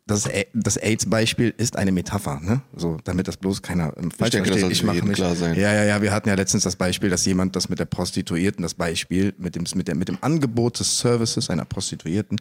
das, 0.06 0.26
A- 0.28 0.44
das 0.54 0.76
AIDS-Beispiel 0.76 1.52
ist 1.56 1.76
eine 1.76 1.90
Metapher, 1.90 2.40
ne? 2.40 2.62
So, 2.76 2.96
damit 3.04 3.26
das 3.26 3.36
bloß 3.36 3.60
keiner 3.62 3.92
ähm, 3.96 4.10
falsch 4.10 4.30
denke, 4.30 4.50
das 4.50 4.60
versteht. 4.60 4.78
Ich 4.78 4.84
mache 4.84 5.04
mich 5.04 5.16
klar 5.16 5.34
sein. 5.34 5.54
Ja, 5.58 5.72
ja, 5.74 5.84
ja. 5.84 6.00
Wir 6.00 6.12
hatten 6.12 6.28
ja 6.28 6.34
letztens 6.36 6.62
das 6.62 6.76
Beispiel, 6.76 7.10
dass 7.10 7.24
jemand 7.26 7.56
das 7.56 7.68
mit 7.68 7.78
der 7.80 7.86
Prostituierten, 7.86 8.62
das 8.62 8.74
Beispiel 8.74 9.34
mit 9.36 9.56
dem 9.56 9.64
mit 9.74 9.88
der 9.88 9.96
mit 9.96 10.08
dem 10.08 10.18
Angebot 10.20 10.78
des 10.78 10.98
Services 10.98 11.50
einer 11.50 11.64
Prostituierten 11.64 12.38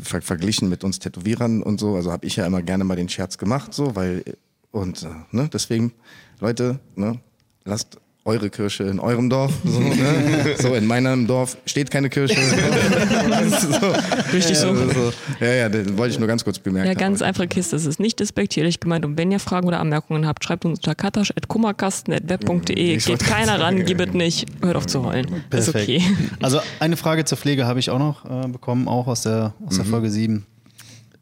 ver 0.00 0.22
verglichen 0.22 0.68
mit 0.68 0.84
uns 0.84 1.00
Tätowierern 1.00 1.62
und 1.62 1.80
so. 1.80 1.96
Also 1.96 2.12
habe 2.12 2.24
ich 2.26 2.36
ja 2.36 2.46
immer 2.46 2.62
gerne 2.62 2.84
mal 2.84 2.96
den 2.96 3.08
Scherz 3.08 3.36
gemacht, 3.36 3.74
so, 3.74 3.96
weil 3.96 4.22
und 4.70 5.02
äh, 5.02 5.08
ne, 5.32 5.48
deswegen, 5.52 5.92
Leute, 6.40 6.78
ne, 6.94 7.18
lasst 7.64 7.98
eure 8.28 8.50
Kirche 8.50 8.84
in 8.84 9.00
eurem 9.00 9.30
Dorf. 9.30 9.54
So, 9.64 9.80
ne? 9.80 10.54
so 10.58 10.74
in 10.74 10.86
meinem 10.86 11.26
Dorf 11.26 11.56
steht 11.64 11.90
keine 11.90 12.10
Kirche. 12.10 12.36
so. 13.48 13.94
Richtig 14.32 14.58
so. 14.58 14.66
Ja, 14.68 14.92
so. 14.92 15.12
Ja, 15.40 15.54
ja, 15.54 15.70
das 15.70 15.96
wollte 15.96 16.12
ich 16.12 16.18
nur 16.18 16.28
ganz 16.28 16.44
kurz 16.44 16.58
bemerken. 16.58 16.88
Ja, 16.88 16.94
ganz 16.94 17.22
einfache 17.22 17.48
Kiste. 17.48 17.74
Es 17.74 17.86
ist 17.86 17.98
nicht 17.98 18.20
despektierlich 18.20 18.80
gemeint. 18.80 19.06
Und 19.06 19.16
wenn 19.16 19.32
ihr 19.32 19.40
Fragen 19.40 19.66
oder 19.66 19.80
Anmerkungen 19.80 20.26
habt, 20.26 20.44
schreibt 20.44 20.66
uns 20.66 20.80
unter 20.80 20.94
katasch.kummerkasten.web.de. 20.94 22.98
Geht 22.98 23.20
keiner 23.20 23.52
ran, 23.52 23.76
sagen, 23.76 23.86
gib 23.86 24.00
es 24.00 24.12
nicht. 24.12 24.46
Hört 24.60 24.76
auf 24.76 24.86
zu 24.86 25.04
heulen. 25.04 25.42
Ist 25.50 25.72
Perfekt. 25.72 25.88
okay. 25.88 26.02
Also 26.40 26.60
eine 26.80 26.96
Frage 26.96 27.24
zur 27.24 27.38
Pflege 27.38 27.66
habe 27.66 27.78
ich 27.80 27.90
auch 27.90 27.98
noch 27.98 28.24
äh, 28.24 28.46
bekommen, 28.48 28.88
auch 28.88 29.06
aus 29.06 29.22
der, 29.22 29.54
aus 29.66 29.76
der 29.76 29.86
Folge 29.86 30.10
7. 30.10 30.44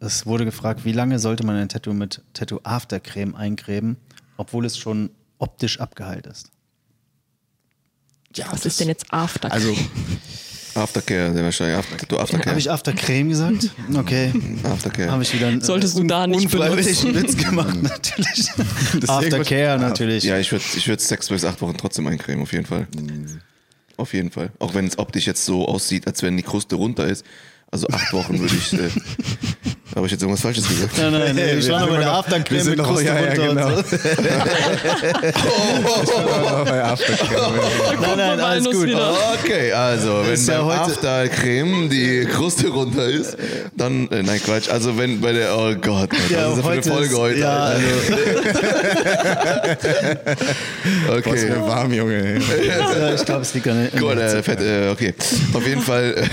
Es 0.01 0.27
wurde 0.27 0.45
gefragt, 0.45 0.85
wie 0.85 0.93
lange 0.93 1.19
sollte 1.19 1.47
man 1.47 1.57
ein 1.57 1.69
Tattoo 1.69 1.95
mit 1.95 2.23
Tattoo 2.35 2.61
Aftercreme 2.65 3.35
eincremen, 3.35 3.97
obwohl 4.37 4.67
es 4.67 4.77
schon 4.77 5.11
optisch 5.39 5.81
abgeheilt 5.81 6.27
ist? 6.27 6.51
Ja, 8.37 8.47
Was 8.51 8.67
ist 8.67 8.81
denn 8.81 8.89
jetzt 8.89 9.07
After? 9.11 9.51
Also, 9.51 9.75
Aftercare, 10.75 11.33
sehr 11.33 11.43
wahrscheinlich. 11.43 11.79
After, 11.79 12.07
du 12.07 12.19
Aftercare. 12.19 12.51
Habe 12.51 12.59
ich 12.61 12.71
Aftercreme 12.71 13.31
gesagt? 13.31 13.71
Okay. 13.95 14.33
Aftercare. 14.63 15.11
Habe 15.11 15.23
ich 15.23 15.33
wieder 15.33 15.49
einen 15.49 15.63
Solltest 15.63 15.97
du 15.99 16.05
da 16.05 16.27
nicht 16.27 16.45
unfreiwilligen 16.53 17.15
Witz 17.15 17.37
gemacht, 17.37 17.77
natürlich. 17.83 18.51
Aftercare 19.09 19.79
natürlich. 19.79 20.25
Ja, 20.25 20.39
ich 20.39 20.53
würde 20.53 20.65
ich 20.77 20.87
würd 20.87 21.01
sechs 21.01 21.29
bis 21.29 21.45
acht 21.45 21.61
Wochen 21.63 21.77
trotzdem 21.77 22.07
eincremen, 22.07 22.43
auf 22.43 22.53
jeden 22.53 22.67
Fall. 22.67 22.87
Auf 23.97 24.13
jeden 24.13 24.31
Fall. 24.31 24.51
Auch 24.59 24.75
wenn 24.75 24.87
es 24.87 24.99
optisch 24.99 25.27
jetzt 25.27 25.45
so 25.47 25.67
aussieht, 25.67 26.07
als 26.07 26.23
wenn 26.23 26.37
die 26.37 26.43
Kruste 26.43 26.77
runter 26.77 27.07
ist. 27.07 27.25
Also 27.77 27.89
acht 27.93 28.11
Wochen 28.15 28.41
würde 28.41 28.55
ich. 28.55 28.73
Äh, 28.73 28.79
habe 29.97 30.07
ich 30.07 30.13
jetzt 30.13 30.23
irgendwas 30.23 30.41
Falsches 30.41 30.67
gesagt? 30.67 30.97
Nein, 30.97 31.13
nein, 31.13 31.37
nein, 31.37 31.59
ich 31.59 31.69
war 31.71 31.81
noch 31.81 31.91
bei 31.91 31.99
der 31.99 32.11
Aftercreme 32.11 32.65
mit 32.71 32.79
noch- 32.79 32.87
Kruste 32.87 33.05
ja, 33.05 33.15
ja, 33.15 33.21
runter 33.29 33.49
genau. 33.49 33.67
und 33.77 33.87
so. 33.87 33.97
bei 36.65 36.83
Aftercare. 36.85 37.53
Nein, 38.01 38.17
nein, 38.17 38.41
alles 38.41 38.65
gut. 38.65 38.87
wieder. 38.87 39.15
Okay, 39.43 39.73
also 39.73 40.23
wenn 40.25 40.33
Ist 40.35 40.49
ja 40.49 40.59
beim 40.63 40.67
heute- 40.69 40.81
Aftercreme 40.93 41.89
die 41.91 42.25
Kruste 42.27 42.69
runter 42.69 43.07
ist, 43.07 43.37
dann, 43.77 44.09
äh, 44.11 44.23
nein 44.23 44.41
Quatsch, 44.43 44.69
also 44.71 44.97
wenn 44.99 45.21
bei 45.21 45.33
der, 45.33 45.55
oh 45.57 45.75
Gott, 45.81 46.11
was 46.13 46.31
Ja, 46.31 46.49
ist 46.51 46.59
das 46.59 46.65
für 46.65 46.71
eine 46.71 46.79
heute 46.79 46.91
Folge 46.91 47.07
ist- 47.13 47.19
heute? 47.19 47.39
ja, 47.41 47.73
ist 47.73 48.13
okay. 51.11 51.51
mir 51.51 51.67
warm, 51.67 51.93
Junge. 51.93 52.39
Ja, 52.67 53.15
ich 53.15 53.25
glaube, 53.25 53.43
es 53.43 53.55
liegt 53.55 53.69
an 53.69 53.89
der 53.93 54.01
Gut, 54.01 54.17
äh, 54.17 54.43
fett, 54.43 54.61
äh, 54.61 54.89
okay. 54.91 55.15
Auf 55.55 55.67
jeden 55.67 55.83
Fall, 55.83 56.15
äh, 56.17 56.27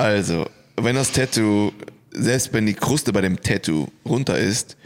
also, 0.00 0.46
wenn 0.80 0.96
das 0.96 1.12
Tattoo, 1.12 1.72
selbst 2.12 2.52
wenn 2.52 2.66
die 2.66 2.74
Kruste 2.74 3.12
bei 3.12 3.20
dem 3.20 3.40
Tattoo 3.40 3.88
runter 4.04 4.38
ist, 4.38 4.76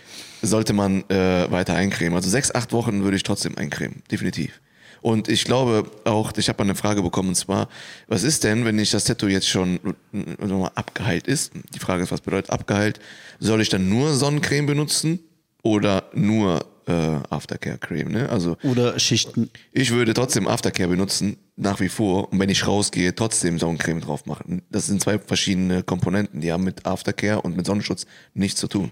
sollte 0.43 0.72
man 0.72 1.09
äh, 1.11 1.51
weiter 1.51 1.74
eincremen. 1.74 2.14
Also 2.14 2.30
sechs, 2.30 2.55
acht 2.55 2.72
Wochen 2.72 3.03
würde 3.03 3.16
ich 3.16 3.22
trotzdem 3.22 3.57
eincremen, 3.59 4.03
definitiv. 4.11 4.61
Und 5.03 5.28
ich 5.28 5.45
glaube 5.45 5.91
auch, 6.05 6.32
ich 6.36 6.49
habe 6.49 6.59
mal 6.62 6.70
eine 6.70 6.74
Frage 6.74 7.03
bekommen, 7.03 7.30
und 7.30 7.34
zwar, 7.34 7.68
was 8.07 8.22
ist 8.22 8.45
denn, 8.45 8.64
wenn 8.64 8.78
ich 8.78 8.91
das 8.91 9.05
Tattoo 9.05 9.28
jetzt 9.28 9.49
schon 9.49 9.80
äh, 10.12 10.47
nochmal 10.47 10.72
abgeheilt 10.74 11.26
ist? 11.26 11.53
Die 11.74 11.78
Frage 11.78 12.03
ist, 12.03 12.12
was 12.12 12.20
bedeutet 12.20 12.51
abgeheilt? 12.51 13.01
Soll 13.38 13.61
ich 13.61 13.70
dann 13.70 13.88
nur 13.88 14.12
Sonnencreme 14.14 14.66
benutzen 14.66 15.20
oder 15.62 16.05
nur 16.14 16.66
äh, 16.86 16.93
Aftercare-Creme? 17.30 18.11
Ne? 18.11 18.28
Also 18.28 18.57
Oder 18.62 18.99
Schichten. 18.99 19.51
ich 19.72 19.91
würde 19.91 20.12
trotzdem 20.12 20.47
Aftercare 20.47 20.88
benutzen, 20.91 21.36
nach 21.61 21.80
wie 21.80 21.88
vor. 21.88 22.32
Und 22.32 22.40
wenn 22.40 22.48
ich 22.48 22.66
rausgehe, 22.66 23.14
trotzdem 23.14 23.58
Sonnencreme 23.58 24.00
drauf 24.00 24.26
machen. 24.26 24.62
Das 24.70 24.86
sind 24.86 25.00
zwei 25.00 25.18
verschiedene 25.18 25.82
Komponenten, 25.82 26.40
die 26.40 26.52
haben 26.52 26.64
mit 26.64 26.86
Aftercare 26.86 27.42
und 27.42 27.56
mit 27.56 27.66
Sonnenschutz 27.66 28.06
nichts 28.34 28.61
zu 28.61 28.66
tun. 28.66 28.90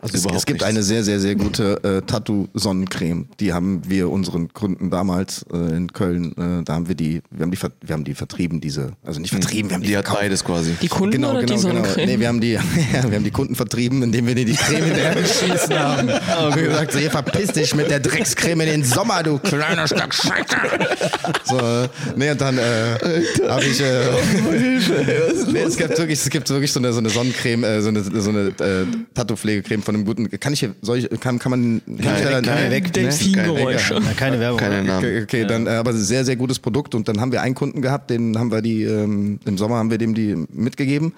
Also 0.00 0.16
Es, 0.16 0.24
es 0.36 0.46
gibt 0.46 0.60
nichts. 0.60 0.64
eine 0.64 0.82
sehr, 0.84 1.02
sehr, 1.02 1.18
sehr 1.18 1.34
gute 1.34 1.82
äh, 1.82 2.02
Tattoo-Sonnencreme. 2.06 3.26
Die 3.40 3.52
haben 3.52 3.82
wir 3.88 4.10
unseren 4.10 4.52
Kunden 4.52 4.90
damals 4.90 5.44
äh, 5.52 5.56
in 5.76 5.92
Köln, 5.92 6.32
äh, 6.36 6.62
da 6.64 6.74
haben 6.74 6.86
wir 6.88 6.94
die, 6.94 7.20
wir 7.32 7.42
haben 7.42 7.50
die, 7.50 7.56
ver- 7.56 7.72
wir 7.80 7.94
haben 7.94 8.04
die 8.04 8.14
vertrieben, 8.14 8.60
diese, 8.60 8.92
also 9.04 9.18
nicht 9.20 9.32
vertrieben, 9.32 9.70
wir 9.70 9.74
haben 9.74 9.82
die, 9.82 9.88
Die 9.88 9.96
hat 9.96 10.04
verkauft. 10.04 10.22
beides 10.22 10.44
quasi. 10.44 10.72
Die 10.80 10.86
Kunden 10.88 11.10
Genau, 11.16 11.30
oder 11.32 11.40
genau, 11.40 11.56
die 11.56 11.62
genau. 11.62 11.74
Sonnencreme? 11.82 12.06
Nee, 12.06 12.20
wir 12.20 12.28
haben 12.28 12.40
die, 12.40 12.52
ja, 12.52 12.60
wir 13.08 13.16
haben 13.16 13.24
die 13.24 13.30
Kunden 13.32 13.56
vertrieben, 13.56 14.02
indem 14.04 14.26
wir 14.28 14.34
denen 14.36 14.52
die 14.52 14.56
Creme 14.56 14.84
hinterher 14.84 15.14
geschissen 15.16 15.74
haben. 15.78 16.08
Und 16.08 16.54
wir 16.56 16.62
gesagt, 16.68 16.92
so, 16.92 16.98
hier 17.00 17.10
verpiss 17.10 17.48
dich 17.52 17.74
mit 17.74 17.90
der 17.90 17.98
Dreckscreme 18.00 18.60
in 18.60 18.68
den 18.68 18.84
Sommer, 18.84 19.22
du 19.24 19.38
kleiner 19.38 19.86
Stück 19.88 20.14
Scheiße. 20.14 20.56
So, 21.44 21.88
nee, 22.16 22.30
und 22.30 22.40
dann 22.40 22.56
äh, 22.58 22.62
habe 23.48 23.64
ich, 23.64 23.80
äh, 23.80 24.04
nee, 25.52 25.58
es 25.60 25.76
gibt 25.76 25.98
wirklich, 25.98 26.18
es 26.20 26.30
gibt 26.30 26.48
wirklich 26.50 26.72
so 26.72 26.78
eine, 26.80 26.92
so 26.92 26.98
eine 27.00 27.10
Sonnencreme, 27.10 27.64
äh, 27.64 27.80
so 27.82 27.88
eine, 27.88 28.02
so 28.02 28.30
eine 28.30 28.48
äh, 28.60 28.86
Tattoo-Pflegecreme 29.14 29.82
von 29.88 29.94
einem 29.94 30.04
guten, 30.04 30.28
kann 30.38 30.52
ich 30.52 30.60
hier, 30.60 30.74
soll 30.82 30.98
ich, 30.98 31.08
kann, 31.18 31.38
kann 31.38 31.48
man, 31.48 31.80
kann 31.86 32.16
ich 32.18 32.22
da 32.22 32.30
dann, 32.30 32.44
keine 32.44 32.70
weg, 32.70 32.92
Delfingeräusche. 32.92 33.94
Ja, 33.94 34.00
keine 34.18 34.38
Werbung. 34.38 34.58
Keine 34.58 34.84
Namen. 34.84 34.98
Okay, 34.98 35.22
okay 35.22 35.44
dann, 35.46 35.66
äh, 35.66 35.70
aber 35.70 35.94
sehr, 35.94 36.26
sehr 36.26 36.36
gutes 36.36 36.58
Produkt. 36.58 36.94
Und 36.94 37.08
dann 37.08 37.22
haben 37.22 37.32
wir 37.32 37.40
einen 37.40 37.54
Kunden 37.54 37.80
gehabt, 37.80 38.10
den 38.10 38.38
haben 38.38 38.52
wir 38.52 38.60
die, 38.60 38.82
ähm, 38.82 39.40
im 39.46 39.56
Sommer 39.56 39.76
haben 39.76 39.90
wir 39.90 39.96
dem 39.96 40.12
die 40.12 40.34
mitgegeben. 40.52 41.14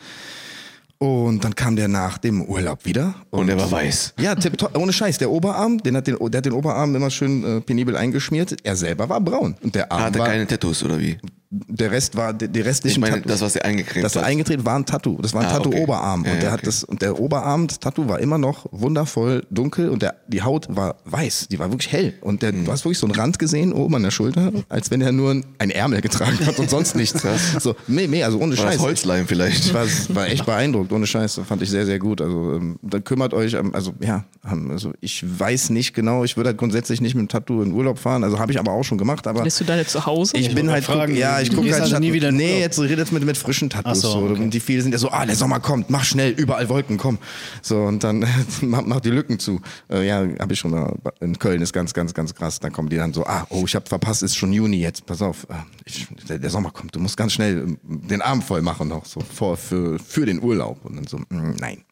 Und 0.98 1.42
dann 1.42 1.56
kam 1.56 1.74
der 1.74 1.88
nach 1.88 2.18
dem 2.18 2.42
Urlaub 2.42 2.84
wieder. 2.84 3.16
Und 3.30 3.48
er 3.48 3.58
war 3.58 3.72
weiß. 3.72 4.14
Ja, 4.20 4.36
tipptopp, 4.36 4.78
ohne 4.78 4.92
Scheiß. 4.92 5.18
Der 5.18 5.32
Oberarm, 5.32 5.78
den 5.78 5.96
hat 5.96 6.06
den, 6.06 6.16
der 6.20 6.38
hat 6.38 6.44
den 6.44 6.52
Oberarm 6.52 6.94
immer 6.94 7.10
schön 7.10 7.42
äh, 7.42 7.60
penibel 7.60 7.96
eingeschmiert. 7.96 8.56
Er 8.62 8.76
selber 8.76 9.08
war 9.08 9.20
braun. 9.20 9.56
Und 9.62 9.74
der 9.74 9.90
Arm 9.90 10.02
Hatte 10.02 10.20
war, 10.20 10.28
keine 10.28 10.46
Tattoos 10.46 10.84
oder 10.84 11.00
wie? 11.00 11.18
Der 11.52 11.90
Rest 11.90 12.16
war, 12.16 12.32
die, 12.32 12.46
die 12.46 12.60
Ich 12.60 12.66
restlichen 12.66 13.00
meine, 13.00 13.16
Tattoos- 13.16 13.26
das, 13.32 13.40
was 13.40 13.56
er 13.56 13.64
eingecremt 13.64 14.04
das 14.04 14.14
war 14.14 14.22
hat. 14.22 14.30
eingetreten 14.30 14.64
war 14.64 14.76
ein 14.76 14.86
Tattoo. 14.86 15.18
Das 15.20 15.34
war 15.34 15.40
ein 15.42 15.48
Ah, 15.48 15.58
okay. 15.58 15.64
Tattoo-Oberarm. 15.70 16.24
Ja, 16.24 16.30
und 16.32 16.36
der 16.38 16.44
ja, 16.44 16.50
hat 16.52 16.58
okay. 16.60 16.66
das, 16.66 16.84
und 16.84 17.02
der 17.02 17.18
Oberarm, 17.18 17.66
das 17.66 17.80
Tattoo 17.80 18.08
war 18.08 18.20
immer 18.20 18.38
noch 18.38 18.66
wundervoll 18.70 19.44
dunkel 19.50 19.88
und 19.88 20.00
der, 20.02 20.14
die 20.28 20.42
Haut 20.42 20.66
war 20.70 20.96
weiß. 21.06 21.48
Die 21.50 21.58
war 21.58 21.70
wirklich 21.72 21.90
hell. 21.90 22.14
Und 22.20 22.42
der, 22.42 22.52
du 22.52 22.70
hast 22.70 22.84
wirklich 22.84 22.98
so 22.98 23.06
einen 23.06 23.16
Rand 23.16 23.40
gesehen 23.40 23.72
oben 23.72 23.96
an 23.96 24.02
der 24.04 24.12
Schulter, 24.12 24.52
als 24.68 24.92
wenn 24.92 25.00
er 25.00 25.10
nur 25.10 25.42
ein 25.58 25.70
Ärmel 25.70 26.00
getragen 26.02 26.38
hat 26.46 26.58
und 26.60 26.70
sonst 26.70 26.94
nichts. 26.94 27.20
so, 27.58 27.74
nee, 27.88 28.06
nee, 28.06 28.22
also 28.22 28.38
ohne 28.38 28.56
War 28.56 28.64
Scheiß. 28.66 28.76
das 28.76 28.82
Holzleim 28.84 29.26
vielleicht? 29.26 29.74
War, 29.74 29.86
war 30.10 30.28
echt 30.28 30.46
beeindruckt, 30.46 30.92
ohne 30.92 31.06
Scheiß. 31.08 31.40
Fand 31.44 31.62
ich 31.62 31.70
sehr, 31.70 31.84
sehr 31.84 31.98
gut. 31.98 32.20
Also 32.20 32.54
ähm, 32.54 32.78
dann 32.82 33.02
kümmert 33.02 33.34
euch, 33.34 33.54
ähm, 33.54 33.74
also 33.74 33.92
ja, 34.00 34.24
ähm, 34.48 34.70
also 34.70 34.92
ich 35.00 35.24
weiß 35.26 35.70
nicht 35.70 35.94
genau, 35.94 36.22
ich 36.22 36.36
würde 36.36 36.50
halt 36.50 36.58
grundsätzlich 36.58 37.00
nicht 37.00 37.16
mit 37.16 37.22
dem 37.22 37.28
Tattoo 37.28 37.60
in 37.62 37.72
Urlaub 37.72 37.98
fahren. 37.98 38.22
Also 38.22 38.38
habe 38.38 38.52
ich 38.52 38.60
aber 38.60 38.70
auch 38.70 38.84
schon 38.84 38.98
gemacht, 38.98 39.26
aber 39.26 39.42
Lässt 39.42 39.58
du 39.58 39.64
deine 39.64 39.84
zu 39.84 40.06
Hause? 40.06 40.36
ich 40.36 40.48
bin 40.54 40.58
wollte 40.68 40.72
halt, 40.72 40.84
fragen, 40.84 41.12
guck, 41.14 41.20
ja, 41.40 41.50
ich 41.50 41.54
gucke 41.54 41.72
halt 41.72 41.82
also 41.82 41.98
nie 41.98 42.12
wieder 42.12 42.32
Nee, 42.32 42.60
jetzt 42.60 42.78
redet 42.78 42.98
jetzt 42.98 43.12
mit, 43.12 43.24
mit 43.24 43.36
frischen 43.36 43.70
Tattoos. 43.70 44.00
So, 44.00 44.16
okay. 44.16 44.42
Und 44.42 44.50
die 44.50 44.60
viele 44.60 44.82
sind 44.82 44.92
ja 44.92 44.98
so, 44.98 45.10
ah, 45.10 45.26
der 45.26 45.36
Sommer 45.36 45.60
kommt, 45.60 45.90
mach 45.90 46.04
schnell, 46.04 46.32
überall 46.32 46.68
Wolken, 46.68 46.96
komm. 46.96 47.18
So, 47.62 47.82
und 47.82 48.04
dann 48.04 48.26
mach, 48.60 48.82
mach 48.84 49.00
die 49.00 49.10
Lücken 49.10 49.38
zu. 49.38 49.60
Äh, 49.90 50.06
ja, 50.06 50.26
habe 50.38 50.52
ich 50.52 50.58
schon 50.58 50.70
mal, 50.70 50.94
in 51.20 51.38
Köln 51.38 51.62
ist 51.62 51.72
ganz, 51.72 51.94
ganz, 51.94 52.14
ganz 52.14 52.34
krass. 52.34 52.60
Dann 52.60 52.72
kommen 52.72 52.88
die 52.88 52.96
dann 52.96 53.12
so, 53.12 53.24
ah, 53.26 53.46
oh, 53.50 53.64
ich 53.66 53.74
habe 53.74 53.86
verpasst, 53.86 54.22
ist 54.22 54.36
schon 54.36 54.52
Juni 54.52 54.78
jetzt, 54.78 55.06
pass 55.06 55.22
auf, 55.22 55.44
äh, 55.50 55.54
ich, 55.84 56.06
der, 56.28 56.38
der 56.38 56.50
Sommer 56.50 56.70
kommt, 56.70 56.94
du 56.94 57.00
musst 57.00 57.16
ganz 57.16 57.32
schnell 57.32 57.58
ähm, 57.58 57.78
den 57.82 58.22
Arm 58.22 58.42
voll 58.42 58.62
machen 58.62 58.88
noch, 58.88 59.04
so 59.06 59.20
vor, 59.20 59.56
für, 59.56 59.98
für 59.98 60.26
den 60.26 60.42
Urlaub. 60.42 60.84
Und 60.84 60.96
dann 60.96 61.06
so, 61.06 61.18
mm, 61.18 61.56
nein, 61.58 61.84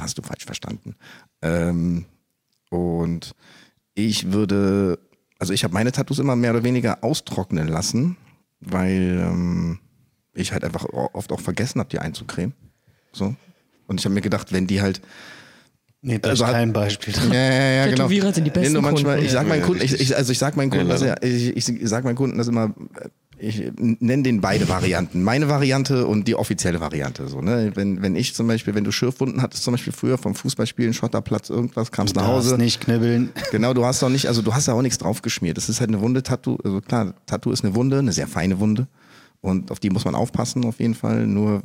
hast 0.00 0.18
du 0.18 0.22
falsch 0.22 0.44
verstanden. 0.44 0.96
Ähm, 1.42 2.06
und 2.70 3.34
ich 3.94 4.32
würde, 4.32 4.98
also 5.38 5.52
ich 5.52 5.64
habe 5.64 5.74
meine 5.74 5.92
Tattoos 5.92 6.18
immer 6.18 6.36
mehr 6.36 6.50
oder 6.50 6.64
weniger 6.64 7.04
austrocknen 7.04 7.68
lassen, 7.68 8.16
weil 8.66 9.20
ähm, 9.22 9.78
ich 10.34 10.52
halt 10.52 10.64
einfach 10.64 10.84
oft 10.84 11.32
auch 11.32 11.40
vergessen 11.40 11.78
habe, 11.80 11.90
die 11.90 11.98
einzucremen. 11.98 12.54
So. 13.12 13.34
Und 13.86 14.00
ich 14.00 14.04
habe 14.04 14.14
mir 14.14 14.20
gedacht, 14.20 14.52
wenn 14.52 14.66
die 14.66 14.80
halt 14.80 15.00
Nee, 16.06 16.18
da 16.18 16.28
Also 16.28 16.44
ist 16.44 16.50
kein 16.50 16.70
Beispiel. 16.74 17.14
ja, 17.32 17.34
ja, 17.34 17.50
ja, 17.70 17.84
genau. 17.86 17.96
Tätowierer 17.96 18.32
sind 18.34 18.44
die 18.44 18.50
besten 18.50 18.74
nur 18.74 18.82
manchmal, 18.82 19.14
Kunden. 19.14 19.24
Ich 19.26 19.32
sag 19.32 19.48
meinen 19.48 19.62
Kunden, 19.62 19.82
ich, 19.82 19.98
ich, 19.98 20.14
also 20.14 20.32
ich 20.32 20.38
sag 20.38 20.54
meinen 20.54 20.68
Kunden, 20.68 20.86
Ja, 20.86 20.92
dass 20.92 21.00
er, 21.00 21.22
ich, 21.22 21.56
ich 21.56 21.64
sag 21.88 22.04
meinen 22.04 22.14
Kunden 22.16 22.36
das 22.36 22.46
immer, 22.46 22.74
ich 23.44 23.72
nenne 23.78 24.22
den 24.22 24.40
beide 24.40 24.68
Varianten. 24.68 25.22
Meine 25.22 25.48
Variante 25.48 26.06
und 26.06 26.26
die 26.26 26.34
offizielle 26.34 26.80
Variante. 26.80 27.28
So, 27.28 27.40
ne? 27.40 27.72
wenn, 27.74 28.02
wenn 28.02 28.16
ich 28.16 28.34
zum 28.34 28.46
Beispiel, 28.46 28.74
wenn 28.74 28.84
du 28.84 28.90
Schürfwunden 28.90 29.42
hattest, 29.42 29.64
zum 29.64 29.74
Beispiel 29.74 29.92
früher 29.92 30.18
vom 30.18 30.34
Fußballspielen, 30.34 30.94
Schotterplatz, 30.94 31.50
irgendwas, 31.50 31.92
kamst 31.92 32.16
nach 32.16 32.22
Darfst 32.22 32.52
Hause. 32.52 32.58
nicht 32.58 32.80
knibbeln. 32.80 33.30
Genau, 33.52 33.72
du 33.72 33.84
hast 33.84 34.02
doch 34.02 34.08
nicht, 34.08 34.26
also 34.26 34.42
du 34.42 34.52
hast 34.52 34.66
ja 34.66 34.74
auch 34.74 34.82
nichts 34.82 34.98
draufgeschmiert. 34.98 35.56
Das 35.56 35.68
ist 35.68 35.80
halt 35.80 35.90
eine 35.90 36.00
Wunde, 36.00 36.22
Tattoo. 36.22 36.58
Also 36.64 36.80
klar, 36.80 37.14
Tattoo 37.26 37.52
ist 37.52 37.64
eine 37.64 37.74
Wunde, 37.76 37.98
eine 37.98 38.12
sehr 38.12 38.26
feine 38.26 38.58
Wunde. 38.58 38.88
Und 39.40 39.70
auf 39.70 39.78
die 39.78 39.90
muss 39.90 40.04
man 40.04 40.14
aufpassen, 40.14 40.64
auf 40.64 40.80
jeden 40.80 40.94
Fall. 40.94 41.26
Nur 41.26 41.62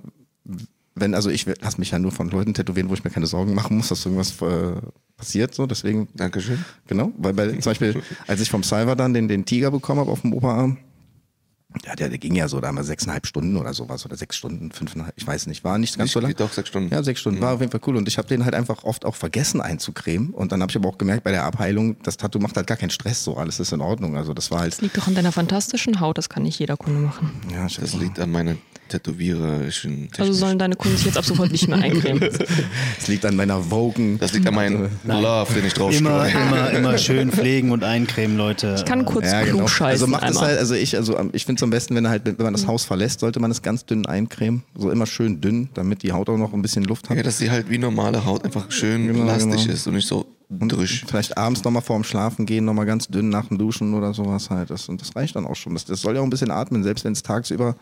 wenn, 0.96 1.14
also 1.16 1.30
ich 1.30 1.46
lass 1.62 1.78
mich 1.78 1.92
ja 1.92 2.00
nur 2.00 2.12
von 2.12 2.30
Leuten 2.30 2.54
tätowieren, 2.54 2.90
wo 2.90 2.94
ich 2.94 3.04
mir 3.04 3.10
keine 3.10 3.26
Sorgen 3.26 3.56
machen 3.56 3.78
muss, 3.78 3.88
dass 3.88 4.06
irgendwas 4.06 4.40
äh, 4.42 4.74
passiert. 5.18 5.56
So, 5.56 5.66
deswegen 5.66 6.10
Dankeschön. 6.14 6.64
Genau, 6.88 7.12
weil 7.18 7.34
bei, 7.34 7.48
zum 7.54 7.72
Beispiel, 7.72 8.02
als 8.28 8.42
ich 8.42 8.50
vom 8.50 8.64
Salva 8.64 8.96
dann 8.96 9.14
den, 9.14 9.28
den 9.28 9.46
Tiger 9.46 9.72
bekommen 9.72 10.02
habe 10.02 10.12
auf 10.12 10.22
dem 10.22 10.34
Oberarm, 10.34 10.78
ja, 11.86 11.96
der, 11.96 12.10
der 12.10 12.18
ging 12.18 12.36
ja 12.36 12.48
so 12.48 12.60
da 12.60 12.72
mal 12.72 12.84
sechseinhalb 12.84 13.28
Stunden 13.28 13.56
oder 13.56 13.74
sowas 13.76 14.04
oder 14.06 14.16
sechs 14.18 14.36
Stunden, 14.36 14.72
fünfeinhalb, 14.72 15.14
ich 15.16 15.26
weiß 15.28 15.46
nicht, 15.46 15.64
war 15.64 15.78
nicht 15.78 15.98
ganz 15.98 16.08
Ich- 16.10 16.14
so 16.14 16.20
lang. 16.20 16.34
doch, 16.36 16.52
sechs 16.52 16.70
Stunden. 16.70 16.92
Ja, 16.92 17.04
sechs 17.04 17.20
Stunden, 17.20 17.42
war 17.42 17.54
auf 17.54 17.60
jeden 17.60 17.72
Fall 17.72 17.82
cool 17.86 17.96
und 17.96 18.08
ich 18.08 18.18
habe 18.18 18.28
den 18.28 18.44
halt 18.44 18.56
einfach 18.56 18.84
oft 18.84 19.06
auch 19.06 19.16
vergessen 19.16 19.62
einzucremen 19.62 20.32
und 20.32 20.52
dann 20.52 20.62
habe 20.64 20.72
ich 20.72 20.76
aber 20.76 20.90
auch 20.90 20.98
gemerkt 20.98 21.24
bei 21.24 21.32
der 21.32 21.44
Abheilung, 21.44 21.96
das 22.02 22.18
Tattoo 22.18 22.40
macht 22.40 22.58
halt 22.58 22.66
gar 22.66 22.78
keinen 22.78 22.90
Stress, 22.90 23.24
so 23.24 23.38
alles 23.38 23.60
ist 23.60 23.72
in 23.72 23.82
Ordnung, 23.82 24.18
also 24.18 24.34
das 24.34 24.50
war 24.50 24.62
halt, 24.62 24.72
Das 24.74 24.82
liegt 24.82 24.98
doch 24.98 25.08
an 25.08 25.14
deiner 25.16 25.32
fantastischen 25.32 26.00
Haut, 26.00 26.18
das 26.18 26.28
kann 26.28 26.42
nicht 26.44 26.58
jeder 26.58 26.76
Kunde 26.76 27.00
machen. 27.02 27.32
ja, 27.54 27.68
ich 27.68 27.78
Das 27.78 27.94
liegt 27.94 28.20
an 28.20 28.32
meiner 28.32 28.56
tätowiererischen. 28.90 30.10
Also 30.18 30.34
sollen 30.34 30.60
deine 30.60 30.76
Kunden 30.76 30.98
sich 30.98 31.06
jetzt 31.06 31.18
ab 31.18 31.26
sofort 31.26 31.52
nicht 31.52 31.68
mehr 31.68 31.78
eincremen. 31.80 32.22
es 33.00 33.08
liegt 33.08 33.26
an 33.26 33.36
meiner 33.36 33.70
Vogen. 33.70 34.20
das 34.20 34.34
liegt 34.34 34.48
an 34.48 34.56
meinem 34.56 34.90
Love, 35.06 35.54
den 35.54 35.66
ich 35.66 35.74
drauf 35.74 35.98
Immer, 35.98 36.28
immer, 36.28 36.70
immer 36.72 36.98
schön 36.98 37.32
pflegen 37.32 37.72
und 37.72 37.84
eincremen, 37.84 38.38
Leute. 38.38 38.76
Ich 38.78 38.86
kann 38.86 39.06
kurz 39.06 39.26
Ja, 39.32 39.44
genau. 39.44 39.68
scheißen 39.68 39.90
Also 39.90 40.08
macht 40.08 40.30
es 40.30 40.42
halt, 40.42 40.60
also 40.60 40.74
ich, 40.76 40.96
also 40.98 41.16
am- 41.18 41.30
ich 41.34 41.46
finde 41.46 41.60
es 41.60 41.64
am 41.64 41.70
besten, 41.70 41.96
wenn 41.96 42.06
er 42.06 42.12
halt, 42.12 42.26
wenn 42.26 42.36
man 42.38 42.54
das 42.54 42.68
Haus 42.68 42.84
verlässt, 42.84 43.20
sollte 43.22 43.40
man 43.40 43.52
es 43.52 43.62
ganz 43.62 43.86
dünn 43.86 44.06
eincremen. 44.06 44.64
So 44.76 44.92
immer 44.92 45.06
schön 45.06 45.40
dünn, 45.42 45.70
damit 45.74 46.04
die 46.04 46.12
Haut 46.12 46.30
auch 46.30 46.38
noch 46.38 46.54
ein 46.54 46.62
bisschen 46.62 46.84
Luft 46.84 47.10
hat. 47.10 47.18
Ja, 47.18 47.24
dass 47.24 47.38
sie 47.38 47.50
halt 47.52 47.70
wie 47.70 47.78
normale 47.78 48.26
Haut 48.26 48.44
einfach 48.44 48.72
schön 48.72 49.08
Genau, 49.08 49.24
elastisch 49.24 49.62
genau. 49.64 49.74
ist 49.74 49.88
und 49.88 49.94
nicht 49.96 50.08
so 50.08 50.26
drüsch. 50.50 51.06
Vielleicht 51.08 51.38
abends 51.38 51.64
nochmal 51.64 51.84
vorm 51.84 52.04
Schlafen 52.04 52.46
gehen, 52.48 52.66
nochmal 52.66 52.86
ganz 52.88 53.08
dünn 53.08 53.30
nach 53.30 53.46
dem 53.48 53.58
Duschen 53.60 53.94
oder 53.94 54.14
sowas 54.16 54.50
halt. 54.50 54.72
Das, 54.72 54.90
und 54.90 55.00
das 55.00 55.16
reicht 55.16 55.36
dann 55.36 55.46
auch 55.46 55.56
schon. 55.56 55.74
Das, 55.74 55.86
das 55.86 56.02
soll 56.02 56.16
ja 56.16 56.22
auch 56.22 56.24
ein 56.24 56.30
bisschen 56.32 56.50
atmen, 56.52 56.84
selbst 56.84 57.06
wenn 57.06 57.14
es 57.14 57.22
tagsüber 57.22 57.76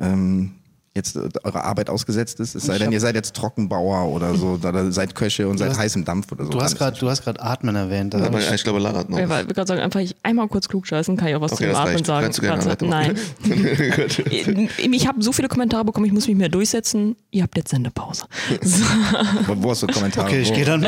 ähm, 0.00 0.59
jetzt 0.94 1.14
äh, 1.16 1.28
eure 1.44 1.64
Arbeit 1.64 1.88
ausgesetzt 1.88 2.40
ist. 2.40 2.54
Es 2.56 2.64
sei 2.64 2.78
denn, 2.78 2.90
ihr 2.90 3.00
seid 3.00 3.14
jetzt 3.14 3.34
Trockenbauer 3.36 4.08
oder 4.12 4.34
so, 4.34 4.58
oder 4.62 4.90
seid 4.90 5.14
Köche 5.14 5.46
und 5.48 5.58
seid 5.58 5.70
hast- 5.70 5.78
heißem 5.78 6.04
Dampf 6.04 6.32
oder 6.32 6.44
so. 6.44 6.50
Du 6.50 6.60
hast 6.60 6.76
gerade, 6.76 6.98
du 6.98 7.08
hast 7.08 7.22
gerade 7.22 7.40
Atmen 7.40 7.76
erwähnt. 7.76 8.14
Hab 8.14 8.22
Aber 8.22 8.40
ich, 8.40 8.50
ich 8.50 8.64
glaube, 8.64 8.80
Lara 8.80 8.98
hat 8.98 9.08
noch. 9.10 9.18
Ja, 9.18 9.28
weil 9.28 9.42
ich 9.42 9.48
will 9.48 9.54
gerade 9.54 9.68
sagen, 9.68 9.80
einfach 9.80 10.00
ich 10.00 10.16
einmal 10.24 10.48
kurz 10.48 10.68
klug 10.68 10.86
scheißen, 10.86 11.16
kann 11.16 11.28
ich 11.28 11.36
auch 11.36 11.40
was 11.40 11.52
Okay, 11.52 11.64
zum 11.64 11.68
das 11.72 11.78
Atmen 11.78 11.94
reicht. 11.94 12.06
sagen. 12.06 12.22
Kannst 12.24 12.38
du 12.38 12.42
gerne 12.42 12.62
Gerade- 12.64 12.86
Nein. 12.86 13.16
weitermachen. 13.44 14.68
ich 14.92 15.06
habe 15.06 15.22
so 15.22 15.32
viele 15.32 15.48
Kommentare 15.48 15.84
bekommen, 15.84 16.06
ich 16.06 16.12
muss 16.12 16.26
mich 16.26 16.36
mehr 16.36 16.48
durchsetzen. 16.48 17.16
Ihr 17.30 17.42
habt 17.44 17.56
jetzt 17.56 17.70
Sendepause. 17.70 18.24
So. 18.62 18.84
wo, 19.62 19.70
hast 19.70 19.82
du 19.82 19.86
Kommentare? 19.86 20.26
okay, 20.26 20.40
ich 20.42 20.52
gehe 20.52 20.64
dann. 20.64 20.80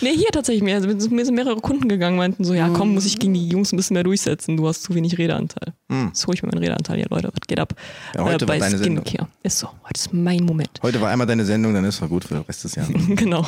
Nee, 0.00 0.14
hier 0.16 0.28
tatsächlich 0.32 0.62
mehr. 0.62 0.76
Also 0.76 0.88
mir 0.88 1.24
sind 1.24 1.34
mehrere 1.34 1.56
Kunden 1.60 1.88
gegangen, 1.88 2.16
meinten 2.16 2.44
so, 2.44 2.54
ja 2.54 2.68
komm, 2.68 2.94
muss 2.94 3.04
ich 3.06 3.18
gegen 3.18 3.34
die 3.34 3.48
Jungs 3.48 3.72
ein 3.72 3.76
bisschen 3.76 3.94
mehr 3.94 4.04
durchsetzen. 4.04 4.56
Du 4.56 4.66
hast 4.68 4.82
zu 4.82 4.94
wenig 4.94 5.18
Redeanteil. 5.18 5.74
Jetzt 6.06 6.26
hole 6.26 6.34
ich 6.34 6.42
mir 6.42 6.48
meinen 6.50 6.58
Redeanteil 6.62 6.96
hier, 6.98 7.06
Leute. 7.10 7.28
Was 7.28 7.46
geht 7.46 7.58
ab? 7.60 7.74
Hm. 8.12 8.20
Ja, 8.20 8.24
heute 8.32 8.46
bei 8.46 8.54
war 8.60 8.66
deine 8.68 8.78
Sendung. 8.78 9.04
Skincare. 9.18 9.28
Ist 9.42 9.58
so. 9.58 9.68
Heute 9.84 9.96
ist 9.96 10.12
mein 10.12 10.44
Moment. 10.44 10.80
Heute 10.82 11.00
war 11.00 11.10
einmal 11.10 11.26
deine 11.26 11.44
Sendung, 11.44 11.74
dann 11.74 11.84
ist 11.84 12.00
es 12.00 12.08
gut 12.08 12.24
für 12.24 12.34
den 12.34 12.42
Rest 12.44 12.64
des 12.64 12.74
Jahres. 12.74 12.94
genau. 13.08 13.46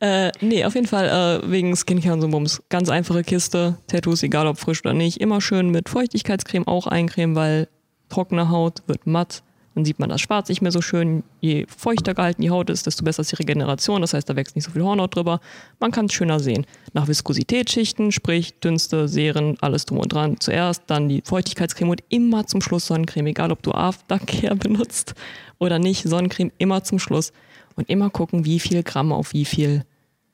Äh, 0.00 0.30
nee, 0.40 0.64
auf 0.64 0.74
jeden 0.74 0.86
Fall 0.86 1.42
äh, 1.44 1.50
wegen 1.50 1.74
Skincare 1.76 2.14
und 2.14 2.20
so 2.20 2.28
Bums. 2.28 2.62
Ganz 2.68 2.88
einfache 2.88 3.24
Kiste. 3.24 3.78
Tattoos, 3.86 4.22
egal 4.22 4.46
ob 4.46 4.58
frisch 4.58 4.80
oder 4.84 4.94
nicht. 4.94 5.20
Immer 5.20 5.40
schön 5.40 5.70
mit 5.70 5.88
Feuchtigkeitscreme 5.88 6.66
auch 6.66 6.86
eincremen, 6.86 7.36
weil 7.36 7.68
trockene 8.08 8.50
Haut 8.50 8.82
wird 8.86 9.06
matt. 9.06 9.42
Dann 9.74 9.84
sieht 9.84 9.98
man 9.98 10.08
das 10.08 10.20
Schwarz 10.20 10.48
nicht 10.48 10.62
mehr 10.62 10.70
so 10.70 10.80
schön. 10.80 11.24
Je 11.40 11.66
feuchter 11.66 12.14
gehalten 12.14 12.42
die 12.42 12.50
Haut 12.50 12.70
ist, 12.70 12.86
desto 12.86 13.04
besser 13.04 13.22
ist 13.22 13.32
die 13.32 13.36
Regeneration. 13.36 14.00
Das 14.00 14.14
heißt, 14.14 14.28
da 14.28 14.36
wächst 14.36 14.54
nicht 14.54 14.64
so 14.64 14.70
viel 14.70 14.82
Hornhaut 14.82 15.16
drüber. 15.16 15.40
Man 15.80 15.90
kann 15.90 16.06
es 16.06 16.12
schöner 16.12 16.38
sehen. 16.38 16.64
Nach 16.92 17.08
Viskositätsschichten, 17.08 18.12
sprich 18.12 18.60
Dünste, 18.60 19.08
Serien, 19.08 19.56
alles 19.60 19.84
drum 19.86 19.98
und 19.98 20.12
dran. 20.12 20.38
Zuerst 20.38 20.84
dann 20.86 21.08
die 21.08 21.22
Feuchtigkeitscreme 21.24 21.90
und 21.90 22.04
immer 22.08 22.46
zum 22.46 22.60
Schluss 22.60 22.86
Sonnencreme. 22.86 23.28
Egal, 23.28 23.50
ob 23.50 23.62
du 23.62 23.72
Aftercare 23.72 24.56
benutzt 24.56 25.14
oder 25.58 25.78
nicht. 25.78 26.04
Sonnencreme 26.04 26.52
immer 26.58 26.84
zum 26.84 26.98
Schluss. 26.98 27.32
Und 27.76 27.90
immer 27.90 28.10
gucken, 28.10 28.44
wie 28.44 28.60
viel 28.60 28.84
Gramm 28.84 29.12
auf 29.12 29.32
wie 29.32 29.44
viel 29.44 29.84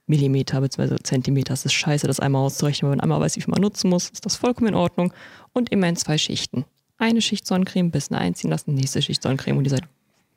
Millimeter 0.06 0.60
bzw. 0.60 0.96
Zentimeter. 1.02 1.54
Es 1.54 1.64
ist 1.64 1.72
scheiße, 1.72 2.06
das 2.06 2.20
einmal 2.20 2.44
auszurechnen. 2.44 2.90
Wenn 2.90 2.98
man 2.98 3.04
einmal 3.04 3.20
weiß, 3.20 3.36
wie 3.36 3.40
viel 3.40 3.52
man 3.52 3.62
nutzen 3.62 3.88
muss, 3.88 4.10
ist 4.10 4.26
das 4.26 4.36
vollkommen 4.36 4.68
in 4.68 4.74
Ordnung. 4.74 5.14
Und 5.54 5.72
immer 5.72 5.88
in 5.88 5.96
zwei 5.96 6.18
Schichten. 6.18 6.66
Eine 7.00 7.22
Schicht 7.22 7.46
Sonnencreme, 7.46 7.90
bisschen 7.90 8.14
einziehen 8.14 8.50
lassen, 8.50 8.74
nächste 8.74 9.00
Schicht 9.02 9.22
Sonnencreme 9.22 9.56
und 9.58 9.64
ihr 9.64 9.70
seid 9.70 9.82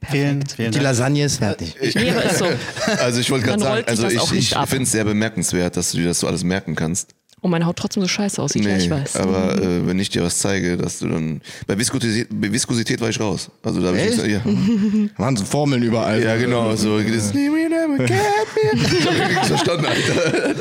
Vielen, 0.09 0.39
perfekt. 0.39 0.55
vielen 0.55 0.72
Die. 0.72 0.80
Lasagne 0.80 1.24
ist 1.24 1.38
fertig. 1.38 1.76
Nee, 1.95 2.11
aber 2.11 2.24
ist 2.26 2.38
so. 2.39 2.45
Also 2.99 3.22
ich 3.22 3.32
wollte 3.32 3.45
gerade 3.45 3.64
sagen, 3.64 3.86
also 3.88 4.07
ich, 4.07 4.34
ich 4.34 4.49
finde 4.68 4.84
es 4.84 4.91
sehr 4.91 5.05
bemerkenswert, 5.05 5.78
dass 5.78 5.91
du 5.91 5.97
dir 5.99 6.07
das 6.07 6.20
so 6.20 6.28
alles 6.28 6.43
merken 6.43 6.76
kannst. 6.76 7.14
Und 7.44 7.52
meine 7.52 7.66
Haut 7.66 7.76
trotzdem 7.76 8.02
so 8.02 8.08
scheiße 8.08 8.41
aussieht, 8.41 8.64
ja, 8.64 8.78
ich 8.78 8.89
weiß. 8.89 9.18
aber 9.18 9.62
äh, 9.62 9.86
wenn 9.86 10.00
ich 10.00 10.10
dir 10.10 10.24
was 10.24 10.39
zeige, 10.39 10.78
dass 10.78 11.00
du 11.00 11.10
dann 11.10 11.41
bei 11.68 11.78
Viskosität, 11.78 12.30
bei 12.32 12.50
Viskosität 12.50 13.02
war 13.02 13.10
ich 13.10 13.20
raus. 13.20 13.52
Also 13.62 13.82
da 13.82 13.88
habe 13.88 13.98
ich 13.98 14.06
nichts, 14.18 14.26
ja. 14.26 14.39
Waren 15.18 15.36
so 15.36 15.44
Formeln 15.44 15.84
überall. 15.84 16.24
ja 16.24 16.38
genau, 16.38 16.74
so 16.78 17.00
das 17.00 17.32
verstanden, 19.48 19.86
Alter. 19.86 20.54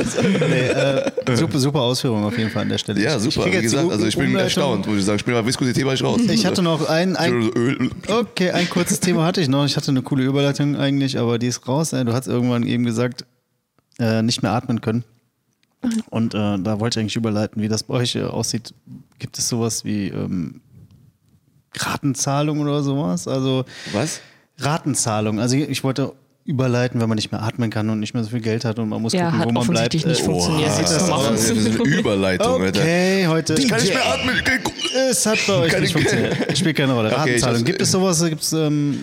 Nee, 0.48 1.32
äh, 1.32 1.36
super, 1.36 1.58
super 1.60 1.80
Ausführung 1.82 2.24
auf 2.24 2.36
jeden 2.36 2.50
Fall 2.50 2.62
an 2.62 2.68
der 2.68 2.78
Stelle. 2.78 3.00
Ja, 3.00 3.16
Ich 3.16 3.22
super. 3.22 3.46
Wie 3.46 3.50
gesagt, 3.62 3.88
also 3.90 4.04
ich 4.06 4.16
bin 4.16 4.26
Umleitung. 4.26 4.44
erstaunt, 4.44 4.86
muss 4.86 4.98
ich 4.98 5.04
sagen. 5.04 5.16
Ich 5.18 5.24
bin 5.24 5.34
bei 5.34 5.46
Viskosität 5.46 5.84
war 5.84 5.94
ich 5.94 6.02
raus. 6.02 6.20
Ich 6.28 6.44
hatte 6.46 6.62
noch 6.62 6.88
ein, 6.88 7.14
ein 7.16 7.32
Öl. 7.54 7.90
Okay, 8.08 8.50
ein 8.50 8.68
kurzes 8.68 8.98
Thema 9.00 9.24
hatte 9.24 9.40
ich 9.40 9.46
noch. 9.48 9.64
Ich 9.66 9.76
hatte 9.76 9.90
eine 9.92 10.02
coole 10.02 10.24
Überleitung 10.24 10.74
eigentlich, 10.76 11.16
aber 11.18 11.38
die 11.38 11.46
ist 11.46 11.66
raus. 11.68 11.92
Äh, 11.92 12.04
Du 12.04 12.12
hast 12.12 12.26
irgendwann 12.26 12.66
eben 12.66 12.84
gesagt, 12.84 13.24
äh, 14.00 14.22
nicht 14.22 14.42
mehr 14.42 14.50
atmen 14.52 14.80
können. 14.80 15.04
Und 16.10 16.34
äh, 16.34 16.58
da 16.58 16.78
wollte 16.80 16.98
ich 16.98 17.02
eigentlich 17.02 17.16
überleiten, 17.16 17.60
wie 17.62 17.68
das 17.68 17.82
bei 17.82 17.94
euch 17.94 18.14
äh, 18.14 18.22
aussieht. 18.22 18.72
Gibt 19.18 19.36
es 19.38 19.48
sowas 19.48 19.84
wie 19.84 20.08
ähm, 20.08 20.60
Ratenzahlung 21.76 22.60
oder 22.60 22.82
sowas? 22.82 23.26
Also 23.28 23.64
Was? 23.92 24.20
Ratenzahlung. 24.58 25.40
Also 25.40 25.56
ich 25.56 25.68
ich 25.68 25.84
wollte 25.84 26.12
überleiten, 26.44 27.00
wenn 27.00 27.08
man 27.08 27.16
nicht 27.16 27.30
mehr 27.30 27.42
atmen 27.42 27.70
kann 27.70 27.88
und 27.88 28.00
nicht 28.00 28.14
mehr 28.14 28.24
so 28.24 28.30
viel 28.30 28.40
Geld 28.40 28.64
hat 28.64 28.78
und 28.78 28.88
man 28.88 29.00
muss 29.00 29.12
Ja, 29.12 29.26
gucken, 29.26 29.38
hat 29.40 29.48
wo 29.48 29.52
man 29.52 29.66
bleibt. 29.68 29.94
nicht 29.94 30.06
Äh, 30.06 30.14
funktioniert. 30.14 30.68
Oha, 30.70 30.76
Sieht 30.76 30.84
das 30.86 31.08
das 31.08 31.50
ist 31.50 31.66
eine 31.80 31.84
Überleitung, 31.98 32.62
Alter. 32.62 32.80
Okay, 32.80 33.26
heute. 33.28 33.54
Kann 33.66 33.80
ich 33.82 33.88
mehr 33.90 34.04
atmen? 34.12 34.34
Ich 34.36 34.44
kann- 34.44 34.60
Es 35.08 35.24
hat 35.24 35.38
bei 35.46 35.54
euch 35.54 35.80
nicht 35.80 35.92
funktioniert. 35.92 36.36
Spielt 36.58 36.76
keine 36.76 36.92
Rolle. 36.92 37.08
Okay, 37.10 37.16
ich 37.36 37.42
Ratenzahlung. 37.42 37.64
Gibt 37.64 37.80
es 37.82 37.90
sowas? 37.92 38.24
Gibt 38.24 38.42
es 38.42 38.52
ähm, 38.52 38.98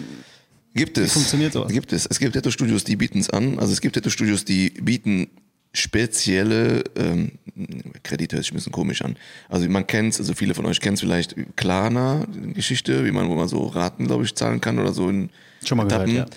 Gibt 0.75 0.97
es. 0.97 1.13
funktioniert 1.13 1.53
sowas? 1.53 1.71
Gibt 1.71 1.93
es. 1.93 2.05
Es 2.05 2.19
gibt 2.19 2.33
Tattoo-Studios, 2.35 2.83
die 2.83 2.95
bieten 2.97 3.19
es 3.19 3.29
an. 3.29 3.57
Also 3.57 3.71
es 3.73 3.79
gibt 3.81 3.95
Tattoo-Studios, 3.95 4.43
die 4.45 4.69
bieten 4.71 5.29
spezielle 5.73 6.83
ähm, 6.95 7.31
Kredite, 8.03 8.35
hört 8.35 8.45
sich 8.45 8.53
ein 8.53 8.55
bisschen 8.55 8.71
komisch 8.71 9.01
an. 9.01 9.17
Also 9.49 9.69
man 9.69 9.85
kennt 9.85 10.17
also 10.17 10.33
viele 10.33 10.55
von 10.55 10.65
euch 10.65 10.79
kennen 10.79 10.95
es 10.95 11.01
vielleicht 11.01 11.35
Klarna 11.55 12.25
Geschichte, 12.53 13.05
wie 13.05 13.11
man, 13.11 13.29
wo 13.29 13.35
man 13.35 13.47
so 13.47 13.65
Raten, 13.67 14.07
glaube 14.07 14.23
ich, 14.23 14.35
zahlen 14.35 14.61
kann 14.61 14.79
oder 14.79 14.93
so 14.93 15.09
in 15.09 15.29
Schon 15.63 15.77
mal 15.77 15.87
gehört, 15.87 16.09
Etappen. 16.09 16.35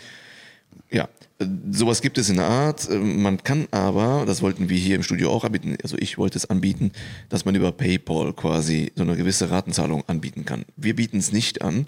Ja, 0.90 1.08
äh, 1.38 1.46
sowas 1.70 2.02
gibt 2.02 2.18
es 2.18 2.28
in 2.28 2.36
der 2.36 2.46
Art. 2.46 2.88
Äh, 2.88 2.98
Man 2.98 3.42
kann 3.42 3.68
aber, 3.70 4.24
das 4.26 4.42
wollten 4.42 4.68
wir 4.68 4.76
hier 4.76 4.96
im 4.96 5.02
Studio 5.02 5.30
auch 5.30 5.44
anbieten, 5.44 5.76
also 5.82 5.96
ich 5.98 6.18
wollte 6.18 6.38
es 6.38 6.50
anbieten, 6.50 6.92
dass 7.28 7.44
man 7.44 7.54
über 7.54 7.72
PayPal 7.72 8.32
quasi 8.34 8.92
so 8.94 9.02
eine 9.02 9.16
gewisse 9.16 9.50
Ratenzahlung 9.50 10.04
anbieten 10.08 10.44
kann. 10.44 10.64
Wir 10.76 10.94
bieten 10.94 11.18
es 11.18 11.32
nicht 11.32 11.62
an. 11.62 11.86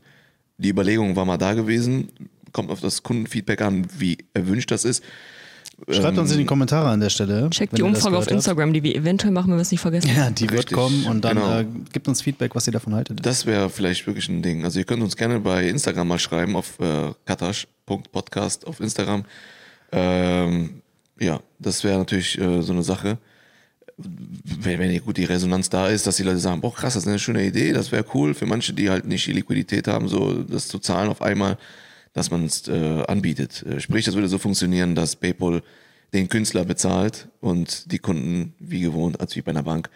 Die 0.56 0.70
Überlegung 0.70 1.16
war 1.16 1.24
mal 1.24 1.36
da 1.36 1.54
gewesen, 1.54 2.08
kommt 2.52 2.70
auf 2.70 2.80
das 2.80 3.02
Kundenfeedback 3.02 3.60
an, 3.60 3.86
wie 3.98 4.18
erwünscht 4.32 4.70
das 4.70 4.84
ist. 4.84 5.02
Schreibt 5.90 6.18
uns 6.18 6.32
in 6.32 6.38
die 6.38 6.44
Kommentare 6.44 6.88
an 6.88 7.00
der 7.00 7.10
Stelle. 7.10 7.50
Checkt 7.50 7.76
die 7.76 7.82
Umfrage 7.82 8.16
auf. 8.16 8.30
Instagram, 8.30 8.72
die 8.72 8.82
wir 8.82 8.94
eventuell 8.94 9.32
machen, 9.32 9.50
wenn 9.50 9.58
wir 9.58 9.62
es 9.62 9.70
nicht 9.70 9.80
vergessen. 9.80 10.10
Ja, 10.16 10.30
die 10.30 10.44
wird 10.44 10.60
Richtig, 10.60 10.76
kommen 10.76 11.06
und 11.06 11.24
dann 11.24 11.36
genau. 11.36 11.60
äh, 11.60 11.66
gibt 11.92 12.08
uns 12.08 12.22
Feedback, 12.22 12.54
was 12.54 12.66
ihr 12.66 12.72
davon 12.72 12.94
haltet. 12.94 13.24
Das 13.24 13.44
wäre 13.44 13.68
vielleicht 13.68 14.06
wirklich 14.06 14.28
ein 14.28 14.42
Ding. 14.42 14.64
Also 14.64 14.78
ihr 14.78 14.84
könnt 14.84 15.02
uns 15.02 15.16
gerne 15.16 15.40
bei 15.40 15.68
Instagram 15.68 16.08
mal 16.08 16.18
schreiben, 16.18 16.56
auf 16.56 16.78
äh, 16.80 17.12
katasch.podcast 17.26 18.66
auf 18.66 18.80
Instagram. 18.80 19.24
Ähm, 19.92 20.82
ja, 21.18 21.40
das 21.58 21.84
wäre 21.84 21.98
natürlich 21.98 22.38
äh, 22.38 22.62
so 22.62 22.72
eine 22.72 22.82
Sache. 22.82 23.18
Wenn, 23.96 24.80
wenn 24.80 25.04
gut 25.04 25.18
die 25.18 25.24
Resonanz 25.24 25.70
da 25.70 25.88
ist, 25.88 26.06
dass 26.06 26.16
die 26.16 26.24
Leute 26.24 26.38
sagen, 26.38 26.60
boah 26.60 26.74
krass, 26.74 26.94
das 26.94 27.04
ist 27.04 27.08
eine 27.08 27.18
schöne 27.20 27.44
Idee, 27.44 27.72
das 27.72 27.92
wäre 27.92 28.04
cool 28.12 28.34
für 28.34 28.46
manche, 28.46 28.72
die 28.72 28.90
halt 28.90 29.06
nicht 29.06 29.26
die 29.26 29.32
Liquidität 29.32 29.86
haben, 29.86 30.08
so 30.08 30.42
das 30.42 30.66
zu 30.66 30.80
zahlen 30.80 31.08
auf 31.08 31.22
einmal, 31.22 31.58
dass 32.14 32.30
man 32.30 32.46
es 32.46 32.66
äh, 32.68 33.02
anbietet. 33.06 33.62
Äh, 33.62 33.80
Sprich, 33.80 34.06
das 34.06 34.14
würde 34.14 34.28
so 34.28 34.38
funktionieren, 34.38 34.94
dass 34.94 35.16
PayPal 35.16 35.62
den 36.14 36.28
Künstler 36.28 36.64
bezahlt 36.64 37.28
und 37.40 37.90
die 37.92 37.98
Kunden 37.98 38.54
wie 38.58 38.80
gewohnt, 38.80 39.20
als 39.20 39.36
wie 39.36 39.42
bei 39.42 39.50
einer 39.50 39.64
Bank, 39.64 39.90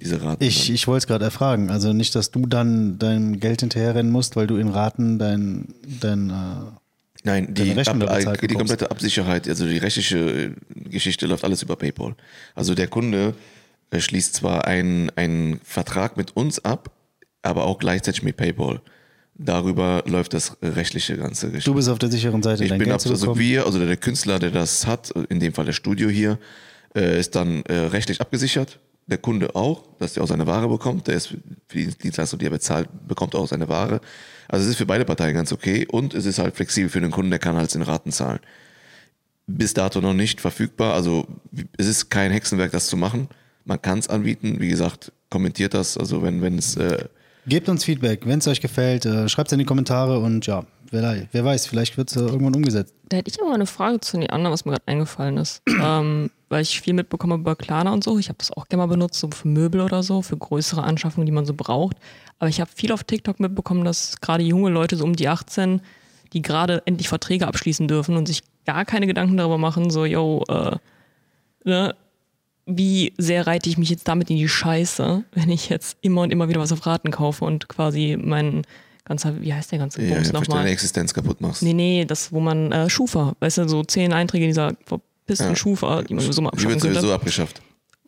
diese 0.00 0.22
Raten. 0.22 0.42
Ich, 0.42 0.70
ich 0.70 0.86
wollte 0.86 0.98
es 0.98 1.06
gerade 1.06 1.24
erfragen. 1.24 1.70
Also 1.70 1.92
nicht, 1.92 2.14
dass 2.14 2.30
du 2.30 2.46
dann 2.46 2.98
dein 2.98 3.40
Geld 3.40 3.60
hinterherrennen 3.60 4.10
musst, 4.10 4.36
weil 4.36 4.46
du 4.46 4.56
in 4.56 4.68
Raten 4.68 5.18
dein, 5.18 5.74
dein 6.00 6.30
äh, 6.30 6.34
Nein, 7.26 7.54
die, 7.54 7.72
ab, 7.72 8.38
die 8.40 8.54
komplette 8.54 8.90
Absicherheit, 8.90 9.48
also 9.48 9.66
die 9.66 9.78
rechtliche 9.78 10.18
äh, 10.18 10.50
Geschichte 10.90 11.26
läuft 11.26 11.42
alles 11.42 11.62
über 11.62 11.74
PayPal. 11.74 12.14
Also 12.54 12.74
der 12.74 12.86
Kunde 12.86 13.34
äh, 13.90 14.00
schließt 14.00 14.34
zwar 14.34 14.66
einen, 14.66 15.10
einen 15.16 15.58
Vertrag 15.64 16.16
mit 16.16 16.36
uns 16.36 16.64
ab, 16.64 16.90
aber 17.42 17.64
auch 17.64 17.78
gleichzeitig 17.78 18.22
mit 18.22 18.36
PayPal. 18.36 18.80
Darüber 19.36 20.04
läuft 20.06 20.32
das 20.32 20.56
rechtliche 20.62 21.16
ganze 21.16 21.48
Geschichte. 21.48 21.70
du 21.70 21.74
bist 21.74 21.88
auf 21.88 21.98
der 21.98 22.10
sicheren 22.10 22.42
Seite, 22.42 22.64
Ich 22.64 22.70
bin 22.70 22.78
Geld 22.78 22.92
ab, 22.92 23.10
also 23.10 23.36
wir, 23.36 23.66
also 23.66 23.84
der 23.84 23.96
Künstler, 23.96 24.38
der 24.38 24.50
das 24.50 24.86
hat, 24.86 25.10
in 25.28 25.40
dem 25.40 25.52
Fall 25.52 25.64
das 25.64 25.74
Studio 25.74 26.08
hier, 26.08 26.38
äh, 26.94 27.18
ist 27.18 27.34
dann 27.34 27.62
äh, 27.64 27.74
rechtlich 27.74 28.20
abgesichert. 28.20 28.78
Der 29.06 29.18
Kunde 29.18 29.54
auch, 29.56 29.82
dass 29.98 30.16
er 30.16 30.22
auch 30.22 30.28
seine 30.28 30.46
Ware 30.46 30.68
bekommt. 30.68 31.08
Der 31.08 31.16
ist 31.16 31.26
für 31.26 31.78
die 31.78 31.86
Dienstleistung, 31.86 32.38
die 32.38 32.46
er 32.46 32.50
bezahlt, 32.50 32.88
bekommt 33.06 33.34
auch 33.34 33.46
seine 33.48 33.68
Ware. 33.68 34.00
Also 34.48 34.64
es 34.64 34.70
ist 34.70 34.76
für 34.76 34.86
beide 34.86 35.04
Parteien 35.04 35.34
ganz 35.34 35.52
okay 35.52 35.86
und 35.90 36.14
es 36.14 36.26
ist 36.26 36.38
halt 36.38 36.54
flexibel 36.54 36.88
für 36.88 37.00
den 37.00 37.10
Kunden, 37.10 37.30
der 37.30 37.40
kann 37.40 37.56
halt 37.56 37.74
in 37.74 37.82
Raten 37.82 38.12
zahlen. 38.12 38.40
Bis 39.46 39.74
dato 39.74 40.00
noch 40.00 40.14
nicht 40.14 40.40
verfügbar. 40.40 40.94
Also 40.94 41.26
es 41.76 41.86
ist 41.86 42.08
kein 42.08 42.30
Hexenwerk, 42.30 42.70
das 42.70 42.86
zu 42.86 42.96
machen. 42.96 43.28
Man 43.64 43.82
kann 43.82 43.98
es 43.98 44.08
anbieten. 44.08 44.56
Wie 44.60 44.68
gesagt, 44.68 45.12
kommentiert 45.28 45.74
das. 45.74 45.98
Also 45.98 46.22
wenn 46.22 46.40
wenn 46.40 46.56
es 46.56 46.76
äh, 46.76 47.04
Gebt 47.46 47.68
uns 47.68 47.84
Feedback, 47.84 48.26
wenn 48.26 48.38
es 48.38 48.48
euch 48.48 48.60
gefällt, 48.60 49.04
äh, 49.04 49.28
schreibt 49.28 49.48
es 49.48 49.52
in 49.52 49.58
die 49.58 49.64
Kommentare 49.66 50.18
und 50.18 50.46
ja, 50.46 50.64
wer, 50.90 51.26
wer 51.30 51.44
weiß, 51.44 51.66
vielleicht 51.66 51.96
wird 51.98 52.10
es 52.10 52.16
äh, 52.16 52.20
irgendwann 52.20 52.54
umgesetzt. 52.54 52.94
Da 53.08 53.18
hätte 53.18 53.30
ich 53.30 53.40
aber 53.40 53.52
eine 53.52 53.66
Frage 53.66 54.00
zu 54.00 54.18
den 54.18 54.30
anderen, 54.30 54.52
was 54.52 54.64
mir 54.64 54.72
gerade 54.72 54.88
eingefallen 54.88 55.36
ist. 55.36 55.62
ähm, 55.82 56.30
weil 56.48 56.62
ich 56.62 56.80
viel 56.80 56.94
mitbekomme 56.94 57.34
über 57.34 57.56
Klarna 57.56 57.92
und 57.92 58.02
so. 58.02 58.18
Ich 58.18 58.28
habe 58.28 58.38
das 58.38 58.50
auch 58.52 58.68
gerne 58.68 58.84
mal 58.84 58.92
benutzt, 58.92 59.20
so 59.20 59.28
für 59.30 59.48
Möbel 59.48 59.80
oder 59.80 60.02
so, 60.02 60.22
für 60.22 60.36
größere 60.36 60.82
Anschaffungen, 60.82 61.26
die 61.26 61.32
man 61.32 61.44
so 61.44 61.54
braucht. 61.54 61.96
Aber 62.38 62.48
ich 62.48 62.60
habe 62.60 62.70
viel 62.74 62.92
auf 62.92 63.04
TikTok 63.04 63.40
mitbekommen, 63.40 63.84
dass 63.84 64.20
gerade 64.20 64.42
junge 64.42 64.70
Leute 64.70 64.96
so 64.96 65.04
um 65.04 65.14
die 65.14 65.28
18, 65.28 65.82
die 66.32 66.42
gerade 66.42 66.82
endlich 66.86 67.08
Verträge 67.08 67.46
abschließen 67.46 67.88
dürfen 67.88 68.16
und 68.16 68.26
sich 68.26 68.42
gar 68.64 68.84
keine 68.84 69.06
Gedanken 69.06 69.36
darüber 69.36 69.58
machen, 69.58 69.90
so, 69.90 70.04
yo, 70.06 70.42
äh, 70.48 70.76
ne, 71.64 71.94
wie 72.66 73.12
sehr 73.18 73.46
reite 73.46 73.68
ich 73.68 73.76
mich 73.78 73.90
jetzt 73.90 74.08
damit 74.08 74.30
in 74.30 74.36
die 74.36 74.48
Scheiße, 74.48 75.24
wenn 75.32 75.50
ich 75.50 75.68
jetzt 75.68 75.98
immer 76.00 76.22
und 76.22 76.30
immer 76.32 76.48
wieder 76.48 76.60
was 76.60 76.72
auf 76.72 76.86
Raten 76.86 77.10
kaufe 77.10 77.44
und 77.44 77.68
quasi 77.68 78.16
mein 78.20 78.62
ganzer, 79.04 79.40
wie 79.42 79.52
heißt 79.52 79.70
der 79.72 79.78
ganze 79.80 80.02
ja, 80.02 80.14
Bums 80.14 80.28
für 80.28 80.34
nochmal? 80.34 80.58
deine 80.60 80.70
Existenz 80.70 81.12
kaputt 81.12 81.40
machst. 81.40 81.62
Nee, 81.62 81.74
nee, 81.74 82.04
das, 82.06 82.32
wo 82.32 82.40
man 82.40 82.72
äh, 82.72 82.88
Schufa, 82.88 83.34
weißt 83.40 83.58
du, 83.58 83.68
so 83.68 83.84
zehn 83.84 84.12
Einträge 84.14 84.44
in 84.44 84.50
dieser 84.50 84.72
verpissten 84.86 85.48
Ja. 85.50 85.56
Schufa, 85.56 86.02
die 86.02 86.14
man 86.14 86.22
sowieso 86.24 86.40
mal 86.40 86.50
Die 86.50 86.54
abschaffen 86.54 86.72
wird 86.74 86.82
könnte. 86.82 87.00
sowieso 87.00 87.14
abgeschafft. 87.14 87.60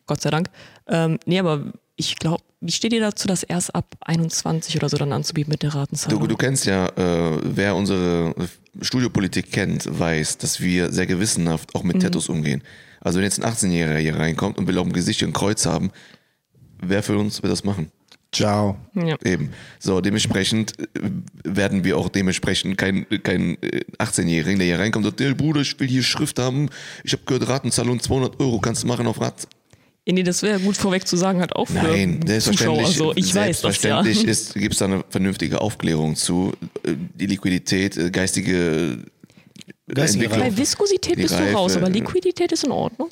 Gott 0.07 0.21
sei 0.21 0.31
Dank. 0.31 0.49
Ähm, 0.87 1.19
nee, 1.25 1.37
aber 1.37 1.65
ich 1.95 2.15
glaube, 2.15 2.43
wie 2.61 2.71
steht 2.71 2.93
ihr 2.93 3.01
dazu, 3.01 3.27
das 3.27 3.43
erst 3.43 3.75
ab 3.75 3.85
21 4.01 4.75
oder 4.77 4.89
so 4.89 4.97
dann 4.97 5.11
anzubieten 5.13 5.51
mit 5.51 5.61
der 5.61 5.75
Ratenzahlung? 5.75 6.19
Du, 6.21 6.27
du 6.27 6.35
kennst 6.35 6.65
ja, 6.65 6.87
äh, 6.87 7.39
wer 7.43 7.75
unsere 7.75 8.33
Studiopolitik 8.81 9.51
kennt, 9.51 9.87
weiß, 9.99 10.39
dass 10.39 10.59
wir 10.61 10.91
sehr 10.91 11.05
gewissenhaft 11.05 11.75
auch 11.75 11.83
mit 11.83 12.01
Tattoos 12.01 12.29
umgehen. 12.29 12.63
Also 13.01 13.19
wenn 13.19 13.23
jetzt 13.25 13.43
ein 13.43 13.51
18-Jähriger 13.51 13.97
hier 13.99 14.15
reinkommt 14.15 14.57
und 14.57 14.67
will 14.67 14.77
auf 14.77 14.83
dem 14.85 14.93
Gesicht 14.93 15.23
ein 15.23 15.33
Kreuz 15.33 15.65
haben, 15.65 15.91
wer 16.81 17.03
für 17.03 17.17
uns 17.17 17.41
wird 17.43 17.51
das 17.51 17.63
machen? 17.63 17.91
Ciao. 18.33 18.77
ja. 18.93 19.15
Eben. 19.23 19.51
So, 19.79 20.01
dementsprechend 20.01 20.73
äh, 20.79 20.85
werden 21.43 21.83
wir 21.85 21.97
auch 21.97 22.09
dementsprechend 22.09 22.77
kein, 22.77 23.05
kein 23.23 23.57
äh, 23.63 23.81
18-Jährigen, 23.99 24.59
der 24.59 24.67
hier 24.67 24.79
reinkommt 24.79 25.05
und 25.05 25.11
sagt, 25.11 25.21
"Ey, 25.21 25.33
Bruder, 25.33 25.61
ich 25.61 25.79
will 25.79 25.87
hier 25.87 26.03
Schrift 26.03 26.37
haben, 26.37 26.69
ich 27.05 27.13
habe 27.13 27.23
gehört, 27.25 27.47
Ratenzahlung 27.47 27.99
200 28.01 28.39
Euro 28.41 28.59
kannst 28.59 28.83
du 28.83 28.87
machen 28.87 29.07
auf 29.07 29.21
Rat. 29.21 29.47
Nee, 30.09 30.23
das 30.23 30.41
wäre 30.41 30.59
gut 30.59 30.77
vorweg 30.77 31.05
zu 31.07 31.17
sagen, 31.17 31.39
halt 31.41 31.53
auch 31.55 31.67
für 31.67 31.73
Nein, 31.75 32.19
Zuschauer. 32.21 32.27
selbstverständlich, 32.27 32.95
So, 32.95 33.13
ich 33.15 33.35
weiß 33.35 33.61
das 33.61 33.81
ja. 33.83 34.03
selbstverständlich 34.03 34.61
gibt 34.61 34.73
es 34.73 34.79
da 34.79 34.85
eine 34.85 35.03
vernünftige 35.09 35.59
Aufklärung 35.61 36.15
zu. 36.15 36.53
Äh, 36.83 36.93
Die 37.15 37.25
Liquidität, 37.27 37.97
äh, 37.97 38.09
geistige. 38.11 38.99
Bei 39.85 40.57
Viskosität 40.57 41.15
bist 41.15 41.37
du 41.37 41.53
raus, 41.53 41.71
Reife, 41.75 41.85
aber 41.85 41.93
äh, 41.93 41.99
Liquidität 41.99 42.51
ist 42.51 42.63
in 42.63 42.71
Ordnung. 42.71 43.09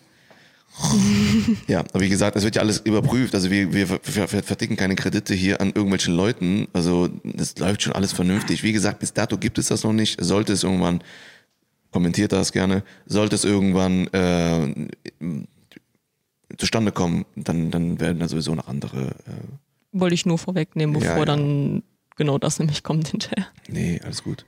Ja, 1.67 1.79
aber 1.79 2.01
wie 2.01 2.09
gesagt, 2.09 2.35
das 2.35 2.43
wird 2.43 2.55
ja 2.55 2.61
alles 2.61 2.79
überprüft. 2.79 3.33
Also 3.33 3.49
wir, 3.49 3.73
wir, 3.73 3.89
wir 3.89 4.27
verticken 4.27 4.75
keine 4.75 4.95
Kredite 4.95 5.33
hier 5.33 5.61
an 5.61 5.67
irgendwelchen 5.67 6.13
Leuten. 6.13 6.67
Also 6.73 7.07
das 7.23 7.57
läuft 7.57 7.81
schon 7.83 7.93
alles 7.93 8.11
vernünftig. 8.11 8.61
Wie 8.63 8.73
gesagt, 8.73 8.99
bis 8.99 9.13
dato 9.13 9.37
gibt 9.37 9.57
es 9.57 9.67
das 9.67 9.83
noch 9.83 9.93
nicht. 9.93 10.21
Sollte 10.23 10.51
es 10.53 10.63
irgendwann, 10.63 11.01
kommentiert 11.91 12.33
das 12.33 12.51
gerne, 12.51 12.83
sollte 13.05 13.35
es 13.35 13.45
irgendwann 13.45 14.07
äh, 14.07 14.87
zustande 16.57 16.91
kommen, 16.91 17.25
dann, 17.35 17.71
dann 17.71 17.99
werden 17.99 18.19
da 18.19 18.27
sowieso 18.27 18.53
noch 18.55 18.67
andere. 18.67 19.15
Äh, 19.25 19.31
Wollte 19.93 20.15
ich 20.15 20.25
nur 20.25 20.37
vorwegnehmen, 20.37 20.93
bevor 20.93 21.09
Ja, 21.09 21.17
ja. 21.19 21.25
dann 21.25 21.83
genau 22.17 22.37
das 22.37 22.59
nämlich 22.59 22.83
kommt 22.83 23.07
hinterher. 23.07 23.47
nee, 23.69 23.99
alles 24.03 24.23
gut. 24.23 24.45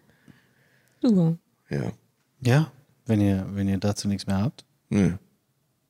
Super. 1.01 1.37
Ja. 1.69 1.81
Ja, 2.41 2.71
wenn 3.05 3.21
ihr, 3.21 3.45
wenn 3.53 3.67
ihr 3.67 3.77
dazu 3.77 4.07
nichts 4.07 4.27
mehr 4.27 4.41
habt. 4.41 4.63
Nö. 4.89 5.11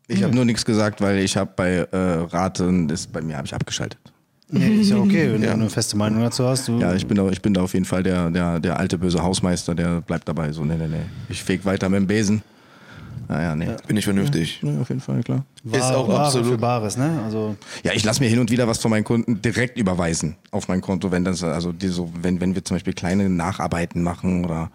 Ich 0.08 0.24
habe 0.24 0.34
nur 0.34 0.46
nichts 0.46 0.64
gesagt, 0.64 1.02
weil 1.02 1.20
ich 1.20 1.36
habe 1.36 1.52
bei 1.56 1.70
äh, 1.92 1.98
Raten, 1.98 2.90
ist, 2.90 3.12
bei 3.12 3.22
mir 3.22 3.36
habe 3.38 3.46
ich 3.46 3.54
abgeschaltet. 3.54 4.00
Nee, 4.50 4.78
ist 4.80 4.90
ja 4.92 4.96
okay, 4.98 5.34
wenn 5.34 5.42
du 5.42 5.52
eine 5.52 5.70
feste 5.70 5.98
Meinung 5.98 6.22
dazu 6.22 6.48
hast. 6.48 6.70
Du, 6.70 6.80
Ja, 6.80 6.94
ich 6.96 7.06
bin 7.06 7.18
da, 7.18 7.28
ich 7.30 7.42
bin 7.42 7.54
da 7.54 7.62
auf 7.64 7.74
jeden 7.74 7.84
Fall 7.86 8.02
der, 8.04 8.30
der, 8.32 8.62
der 8.62 8.80
alte 8.80 8.98
böse 8.98 9.22
Hausmeister, 9.22 9.76
der 9.76 10.00
bleibt 10.00 10.26
dabei. 10.30 10.54
So, 10.54 10.64
nee, 10.64 10.76
nee, 10.78 10.88
nee. 10.88 11.02
Ich 11.28 11.44
feg 11.44 11.66
weiter 11.66 11.90
mit 11.90 12.00
dem 12.00 12.08
Besen. 12.08 12.42
Naja, 13.28 13.54
nee. 13.58 13.68
Bin 13.86 13.98
ich 13.98 14.06
vernünftig. 14.06 14.62
Ja, 14.64 14.80
auf 14.80 14.88
jeden 14.88 15.02
Fall, 15.02 15.22
klar. 15.22 15.44
Ware- 15.66 15.78
ist 15.82 15.92
auch 15.94 16.08
Ware 16.08 16.26
absolut- 16.28 16.48
für 16.48 16.58
Bares, 16.58 16.96
ne? 16.96 17.20
Also, 17.26 17.58
Ja, 17.84 17.92
ich 17.92 18.06
lasse 18.06 18.24
mir 18.24 18.30
hin 18.30 18.40
und 18.40 18.50
wieder 18.50 18.70
was 18.70 18.78
von 18.78 18.90
meinen 18.90 19.04
Kunden 19.04 19.42
direkt 19.42 19.78
überweisen 19.78 20.38
auf 20.52 20.70
mein 20.70 20.80
Konto, 20.80 21.12
wenn 21.12 21.26
das, 21.26 21.44
also 21.44 21.74
die 21.74 21.90
so, 21.90 22.10
wenn, 22.22 22.40
wenn 22.40 22.56
wir 22.56 22.64
zum 22.64 22.76
Beispiel 22.76 22.94
kleine 22.94 23.28
Nacharbeiten 23.28 24.02
machen 24.02 24.46
oder 24.46 24.72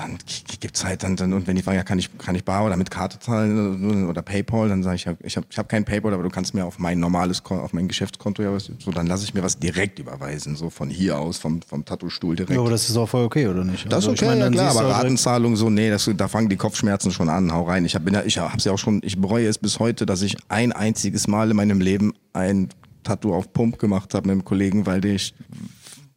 dann 0.00 0.18
g- 0.18 0.56
gibt's 0.60 0.84
halt 0.84 1.02
dann, 1.02 1.16
dann 1.16 1.32
und 1.32 1.46
wenn 1.46 1.56
die 1.56 1.62
fragen, 1.62 1.76
ja, 1.78 1.84
kann 1.84 1.98
ich, 1.98 2.16
kann 2.18 2.34
ich 2.34 2.44
bar 2.44 2.64
oder 2.64 2.76
mit 2.76 2.90
Karte 2.90 3.18
zahlen 3.18 4.06
oder 4.08 4.22
PayPal, 4.22 4.68
dann 4.68 4.82
sage 4.82 4.96
ich, 4.96 5.04
ja, 5.04 5.14
ich 5.22 5.36
habe 5.36 5.46
ich 5.50 5.58
hab 5.58 5.68
kein 5.68 5.84
PayPal, 5.84 6.12
aber 6.14 6.22
du 6.22 6.28
kannst 6.28 6.54
mir 6.54 6.64
auf 6.64 6.78
mein 6.78 6.98
normales, 7.00 7.42
auf 7.44 7.72
mein 7.72 7.88
Geschäftskonto 7.88 8.42
ja 8.42 8.52
was, 8.52 8.70
so, 8.78 8.90
dann 8.90 9.06
lasse 9.06 9.24
ich 9.24 9.34
mir 9.34 9.42
was 9.42 9.58
direkt 9.58 9.98
überweisen, 9.98 10.56
so 10.56 10.70
von 10.70 10.88
hier 10.90 11.18
aus, 11.18 11.38
vom, 11.38 11.62
vom 11.62 11.84
Tattoo-Stuhl 11.84 12.36
direkt. 12.36 12.52
ja, 12.54 12.60
aber 12.60 12.70
das 12.70 12.88
ist 12.88 12.96
auch 12.96 13.08
voll 13.08 13.24
okay, 13.24 13.46
oder 13.48 13.64
nicht? 13.64 13.84
Das 13.86 14.04
ist 14.04 14.08
also, 14.08 14.10
okay, 14.10 14.24
ich 14.24 14.28
meine, 14.28 14.44
ja 14.44 14.50
klar, 14.50 14.70
aber 14.70 14.80
direkt- 14.80 14.96
Ratenzahlung 14.98 15.56
so, 15.56 15.70
nee, 15.70 15.90
das, 15.90 16.08
da 16.16 16.28
fangen 16.28 16.48
die 16.48 16.56
Kopfschmerzen 16.56 17.10
schon 17.12 17.28
an, 17.28 17.52
hau 17.52 17.64
rein. 17.64 17.84
Ich 17.84 17.94
habe 17.94 18.10
ja, 18.10 18.22
ich 18.22 18.38
hab's 18.38 18.64
ja 18.64 18.72
auch 18.72 18.78
schon, 18.78 19.00
ich 19.04 19.20
bereue 19.20 19.46
es 19.48 19.58
bis 19.58 19.78
heute, 19.78 20.06
dass 20.06 20.22
ich 20.22 20.36
ein 20.48 20.72
einziges 20.72 21.26
Mal 21.28 21.50
in 21.50 21.56
meinem 21.56 21.80
Leben 21.80 22.12
ein 22.32 22.68
Tattoo 23.04 23.34
auf 23.34 23.52
Pump 23.52 23.78
gemacht 23.78 24.12
habe 24.14 24.26
mit 24.28 24.32
einem 24.32 24.44
Kollegen, 24.44 24.84
weil 24.86 25.04
ich, 25.04 25.34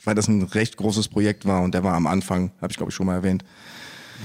weil 0.03 0.15
das 0.15 0.27
ein 0.27 0.41
recht 0.43 0.77
großes 0.77 1.07
Projekt 1.09 1.45
war 1.45 1.61
und 1.61 1.73
der 1.73 1.83
war 1.83 1.93
am 1.93 2.07
Anfang, 2.07 2.51
habe 2.61 2.71
ich 2.71 2.77
glaube 2.77 2.89
ich 2.89 2.95
schon 2.95 3.05
mal 3.05 3.15
erwähnt. 3.15 3.43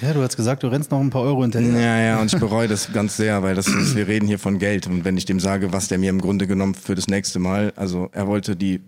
Ja, 0.03 0.13
du 0.13 0.23
hast 0.23 0.37
gesagt, 0.37 0.63
du 0.63 0.67
rennst 0.67 0.91
noch 0.91 1.01
ein 1.01 1.11
paar 1.11 1.23
Euro 1.23 1.43
hinterher. 1.43 1.73
Ja, 1.73 1.99
ja, 1.99 2.21
und 2.21 2.33
ich 2.33 2.39
bereue 2.39 2.69
das 2.69 2.93
ganz 2.93 3.17
sehr, 3.17 3.43
weil 3.43 3.55
das 3.55 3.67
ist, 3.67 3.97
wir 3.97 4.07
reden 4.07 4.27
hier 4.27 4.39
von 4.39 4.59
Geld 4.59 4.87
und 4.87 5.05
wenn 5.05 5.17
ich 5.17 5.25
dem 5.25 5.41
sage, 5.41 5.73
was 5.73 5.89
der 5.89 5.99
mir 5.99 6.11
im 6.11 6.21
Grunde 6.21 6.47
genommen 6.47 6.75
für 6.75 6.95
das 6.95 7.09
nächste 7.09 7.39
Mal, 7.39 7.73
also 7.77 8.11
er 8.13 8.27
wollte 8.27 8.57
die 8.57 8.83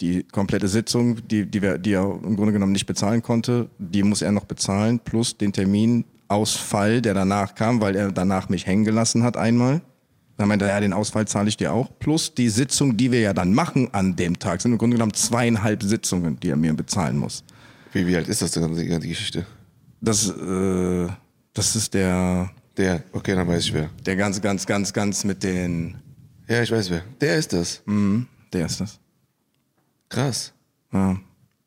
die 0.00 0.24
komplette 0.24 0.68
Sitzung, 0.68 1.16
die, 1.28 1.46
die, 1.46 1.62
wir, 1.62 1.78
die 1.78 1.92
er 1.92 2.18
im 2.24 2.36
Grunde 2.36 2.52
genommen 2.52 2.72
nicht 2.72 2.86
bezahlen 2.86 3.22
konnte, 3.22 3.68
die 3.78 4.02
muss 4.02 4.20
er 4.20 4.32
noch 4.32 4.44
bezahlen, 4.44 4.98
plus 4.98 5.36
den 5.36 5.52
Terminausfall, 5.52 7.00
der 7.00 7.14
danach 7.14 7.54
kam, 7.54 7.80
weil 7.80 7.94
er 7.94 8.10
danach 8.10 8.48
mich 8.48 8.66
hängen 8.66 8.84
gelassen 8.84 9.22
hat 9.22 9.36
einmal. 9.36 9.80
Dann 10.38 10.48
meinte 10.48 10.64
er, 10.64 10.72
ja, 10.72 10.80
den 10.80 10.92
Ausfall 10.92 11.28
zahle 11.28 11.48
ich 11.48 11.56
dir 11.56 11.72
auch. 11.72 11.88
Plus 12.00 12.34
die 12.34 12.48
Sitzung, 12.48 12.96
die 12.96 13.12
wir 13.12 13.20
ja 13.20 13.32
dann 13.32 13.54
machen 13.54 13.90
an 13.92 14.16
dem 14.16 14.38
Tag, 14.38 14.60
sind 14.60 14.72
im 14.72 14.78
Grunde 14.78 14.96
genommen 14.96 15.14
zweieinhalb 15.14 15.82
Sitzungen, 15.82 16.40
die 16.40 16.48
er 16.48 16.56
mir 16.56 16.74
bezahlen 16.74 17.18
muss. 17.18 17.44
Wie, 17.92 18.06
wie 18.06 18.16
alt 18.16 18.28
ist 18.28 18.42
das 18.42 18.50
denn, 18.52 18.74
die 18.74 18.86
ganze 18.86 19.06
Geschichte? 19.06 19.46
Das, 20.04 20.28
äh, 20.28 21.06
das 21.54 21.76
ist 21.76 21.94
der, 21.94 22.50
Der, 22.76 23.02
okay, 23.12 23.34
dann 23.34 23.46
weiß 23.48 23.64
ich 23.64 23.72
wer. 23.72 23.88
der 24.04 24.16
ganz, 24.16 24.40
ganz, 24.42 24.66
ganz, 24.66 24.92
ganz 24.92 25.24
mit 25.24 25.42
den, 25.42 25.96
Ja, 26.48 26.62
ich 26.62 26.70
weiß 26.72 26.90
wer. 26.90 27.02
Der 27.20 27.36
ist 27.36 27.52
das. 27.52 27.82
mhm, 27.86 28.26
der 28.52 28.66
ist 28.66 28.80
das. 28.80 28.98
Krass. 30.08 30.52
Ja. 30.92 31.16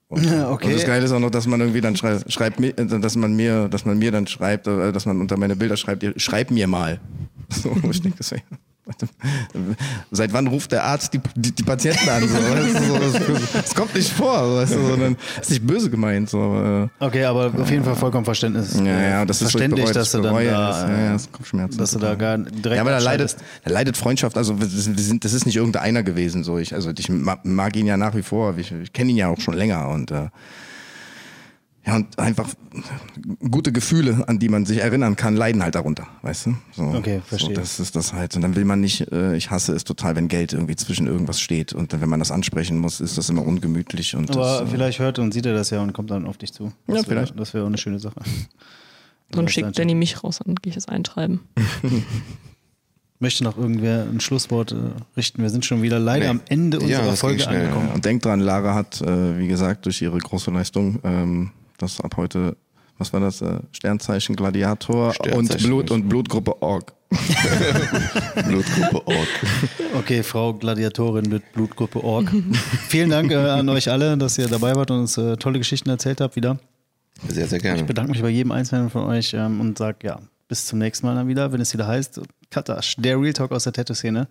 Und, 0.10 0.24
Ja, 0.30 0.52
okay. 0.52 0.68
und 0.68 0.74
das 0.74 0.86
Geile 0.86 1.06
ist 1.06 1.12
auch 1.12 1.20
noch, 1.20 1.32
dass 1.32 1.48
man 1.48 1.60
irgendwie 1.62 1.82
dann 1.82 1.96
schrei 1.96 2.20
schreibt, 2.28 2.60
mir- 2.60 2.78
äh, 2.78 2.86
dass 3.00 3.16
man 3.16 3.36
mir, 3.36 3.68
dass 3.70 3.86
man 3.86 3.98
mir 3.98 4.12
dann 4.12 4.28
schreibt, 4.28 4.68
äh, 4.68 4.92
dass 4.92 5.06
man 5.06 5.20
unter 5.22 5.38
meine 5.38 5.56
Bilder 5.56 5.78
schreibt, 5.78 6.04
ihr- 6.04 6.14
schreib 6.18 6.52
mir 6.52 6.68
mal. 6.68 7.00
So, 7.50 7.72
wo 7.84 7.90
ich 7.92 8.02
denke, 8.02 8.18
das 8.18 8.32
wär- 8.32 8.42
Seit 10.12 10.32
wann 10.34 10.48
ruft 10.48 10.72
der 10.72 10.84
Arzt 10.84 11.14
die, 11.14 11.20
die, 11.36 11.52
die 11.52 11.64
Patienten 11.64 12.08
an? 12.10 12.22
So, 12.28 12.38
du, 12.38 13.36
so, 13.36 13.74
kommt 13.76 13.96
nicht 13.96 14.12
vor, 14.12 14.58
weißt 14.58 14.76
du, 14.76 14.86
sondern 14.88 15.18
ist 15.42 15.50
nicht 15.50 15.66
böse 15.66 15.90
gemeint. 15.90 16.30
So, 16.30 16.38
äh, 16.64 17.04
Okay, 17.04 17.26
aber 17.26 17.52
auf 17.60 17.70
jeden 17.70 17.84
Fall 17.84 17.96
vollkommen 17.96 18.26
Verständnis. 18.26 18.76
ja, 18.76 18.84
ja, 19.02 19.26
das 19.26 19.42
ist 19.42 19.52
verständlich, 19.52 19.86
bereue 19.86 19.94
dass 19.94 20.12
du 20.12 20.22
dann 20.22 20.34
da, 20.36 20.42
ja, 20.42 20.90
ja, 21.06 21.14
das 21.14 21.32
Kopfschmerzen. 21.32 21.78
dass 21.78 21.92
du 21.92 22.00
da 22.00 22.16
gar 22.16 22.38
direkt 22.38 22.76
ja, 22.76 22.82
aber 22.82 22.92
da 22.92 23.00
leidet, 23.00 23.36
da 23.64 23.72
leidet 23.72 23.98
Freundschaft. 23.98 24.38
Also 24.38 24.60
wir 24.60 24.68
sind, 24.68 25.26
das 25.26 25.34
ist 25.34 25.46
nicht 25.46 25.56
irgendeiner 25.56 26.04
gewesen. 26.04 26.44
So 26.44 26.58
ich, 26.58 26.74
also 26.74 26.92
ich 26.98 27.10
ma- 27.10 27.40
mag 27.44 27.76
ihn 27.76 27.88
ja 27.88 27.98
nach 27.98 28.16
wie 28.16 28.24
vor. 28.24 28.56
Ich, 28.58 28.72
ich 28.72 28.94
kenne 28.94 29.12
ihn 29.12 29.18
ja 29.18 29.30
auch 29.30 29.40
schon 29.40 29.56
länger 29.56 29.90
und 29.90 30.12
äh, 30.12 30.28
ja 31.86 31.96
und 31.98 32.18
einfach 32.18 32.50
gute 33.52 33.72
Gefühle, 33.72 34.28
an 34.28 34.40
die 34.40 34.50
man 34.50 34.66
sich 34.66 34.80
erinnern 34.80 35.16
kann, 35.16 35.36
leiden 35.36 35.62
halt 35.64 35.76
darunter, 35.76 36.08
weißt 36.24 36.48
du? 36.48 36.56
So, 36.74 36.84
Okay, 36.84 37.22
verstehe. 37.26 37.56
So, 37.56 37.62
das 37.62 37.80
ist 37.80 37.96
das 37.96 38.14
halt. 38.14 38.36
Und 38.36 38.42
dann 38.42 38.56
will 38.56 38.66
man 38.66 38.82
nicht. 38.82 39.12
Äh, 39.12 39.36
ich 39.36 39.52
hasse 39.52 39.74
es 39.74 39.84
total, 39.84 40.16
wenn 40.16 40.28
Geld 40.28 40.54
irgendwie 40.54 40.76
zwischen 40.76 41.08
irgendwas 41.08 41.40
steht 41.40 41.74
und 41.74 41.94
dann, 41.94 42.02
wenn 42.02 42.10
man 42.10 42.20
das 42.20 42.32
ansprechen 42.32 42.78
muss, 42.80 43.00
ist 43.02 43.18
das 43.18 43.30
immer 43.30 43.46
ungemütlich 43.46 44.16
und 44.16 44.32
Aber 44.32 44.60
das, 44.62 44.62
äh, 44.62 44.72
vielleicht 44.72 45.00
hört 45.00 45.20
und 45.20 45.34
sieht 45.34 45.46
er 45.46 45.54
das 45.54 45.70
ja 45.70 45.82
und 45.82 45.94
kommt 45.94 46.10
dann 46.12 46.26
auf 46.26 46.38
dich 46.38 46.52
zu. 46.54 46.72
Das 46.88 46.88
Ja, 46.88 46.94
wär- 46.96 47.04
vielleicht. 47.04 47.40
Das 47.40 47.54
wäre 47.54 47.64
auch 47.64 47.68
eine 47.70 47.78
schöne 47.78 48.00
Sache. 48.00 48.16
Dann 49.32 49.46
Das 49.46 49.54
schickt 49.54 49.78
Danny 49.78 49.96
mich 49.96 50.24
raus, 50.24 50.40
dann 50.46 50.56
gehe 50.56 50.70
ich 50.70 50.76
das 50.76 50.88
eintreiben. 50.88 51.42
Möchte 53.20 53.44
noch 53.46 53.58
irgendwer 53.58 54.04
ein 54.04 54.20
Schlusswort 54.20 54.74
äh, 54.74 54.76
richten? 55.16 55.42
Wir 55.42 55.50
sind 55.50 55.66
schon 55.66 55.82
wieder 55.82 56.00
leider 56.00 56.26
Nee. 56.26 56.30
am 56.32 56.42
Ende 56.50 56.78
Ja, 56.80 56.84
unserer 56.84 57.06
ging 57.08 57.16
Folge 57.16 57.44
schnell, 57.44 57.62
angekommen. 57.62 57.88
Ja, 57.88 57.94
und 57.96 58.06
denkt 58.06 58.26
dran, 58.26 58.40
Lara 58.42 58.74
hat, 58.76 59.02
äh, 59.02 59.40
wie 59.40 59.48
gesagt, 59.48 59.86
durch 59.86 60.02
ihre 60.02 60.18
große 60.18 60.52
Leistung, 60.52 61.00
ähm, 61.04 61.52
das 61.78 62.02
ab 62.02 62.18
heute, 62.18 62.58
was 62.98 63.14
war 63.14 63.20
das, 63.20 63.42
äh, 63.42 63.60
Sternzeichen 63.72 64.36
Gladiator 64.36 65.08
und 65.08 65.16
Sternzeichen. 65.16 65.68
Blut 65.68 65.92
und 65.92 66.10
Blutgruppe 66.10 66.62
Org. 66.62 66.94
Blutgruppe 68.48 69.08
Org. 69.08 69.28
Okay, 69.96 70.24
Frau 70.24 70.54
Gladiatorin 70.54 71.30
mit 71.30 71.52
Blutgruppe 71.54 72.04
Org. 72.04 72.32
Vielen 72.88 73.10
Dank 73.10 73.32
äh, 73.32 73.36
an 73.36 73.70
euch 73.70 73.90
alle, 73.90 74.18
dass 74.18 74.38
ihr 74.38 74.48
dabei 74.48 74.76
wart 74.76 74.92
und 74.92 75.02
uns 75.02 75.18
äh, 75.18 75.38
tolle 75.38 75.60
Geschichten 75.60 75.90
erzählt 75.90 76.22
habt 76.22 76.36
wieder. 76.36 76.60
Sehr, 77.28 77.48
sehr 77.48 77.60
gerne. 77.60 77.80
Ich 77.80 77.86
bedanke 77.86 78.12
mich 78.12 78.22
bei 78.22 78.30
jedem 78.30 78.52
Einzelnen 78.52 78.90
von 78.90 79.06
euch 79.06 79.34
ähm, 79.34 79.62
und 79.62 79.78
sage 79.78 80.00
ja, 80.04 80.20
bis 80.48 80.66
zum 80.66 80.80
nächsten 80.80 81.06
Mal 81.06 81.16
dann 81.16 81.28
wieder, 81.28 81.52
wenn 81.52 81.62
es 81.62 81.74
wieder 81.74 81.88
heißt, 81.88 82.22
Katasch, 82.50 82.96
der 82.98 83.20
Real 83.20 83.34
Talk 83.34 83.52
aus 83.52 83.64
der 83.64 83.74
Tattoo-Szene. 83.74 84.28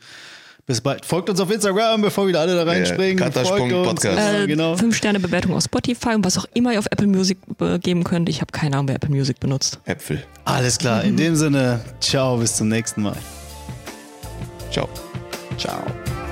Bis 0.67 0.81
bald. 0.81 1.05
Folgt 1.05 1.29
uns 1.29 1.39
auf 1.41 1.51
Instagram, 1.51 2.01
bevor 2.01 2.27
wieder 2.27 2.41
alle 2.41 2.55
da 2.55 2.63
reinspringen. 2.65 3.19
Katasch 3.19 3.49
Folgt 3.49 3.71
uns. 3.73 3.87
Podcast. 3.87 4.17
Genau, 4.17 4.43
Äh, 4.43 4.47
genau. 4.47 4.77
Fünf 4.77 4.97
Sterne 4.97 5.21
Bewertung 5.21 5.55
auf 5.55 5.63
Spotify 5.63 6.15
und 6.15 6.25
was 6.25 6.39
auch 6.39 6.47
immer 6.55 6.73
ihr 6.73 6.79
auf 6.79 6.87
Apple 6.87 7.07
Music 7.07 7.37
äh, 7.61 7.79
geben 7.79 8.03
könnt. 8.03 8.31
Ich 8.31 8.41
habe 8.41 8.51
keine 8.51 8.77
Ahnung, 8.77 8.89
wer 8.89 8.95
Apple 8.97 9.11
Music 9.11 9.41
benutzt. 9.41 9.79
Äpfel. 9.85 10.23
Alles 10.47 10.79
klar. 10.79 11.05
In 11.05 11.19
dem 11.19 11.37
Sinne, 11.37 11.81
ciao, 12.01 12.39
bis 12.39 12.57
zum 12.57 12.69
nächsten 12.69 13.03
Mal. 13.03 13.17
Ciao. 14.71 14.89
Ciao. 15.59 16.24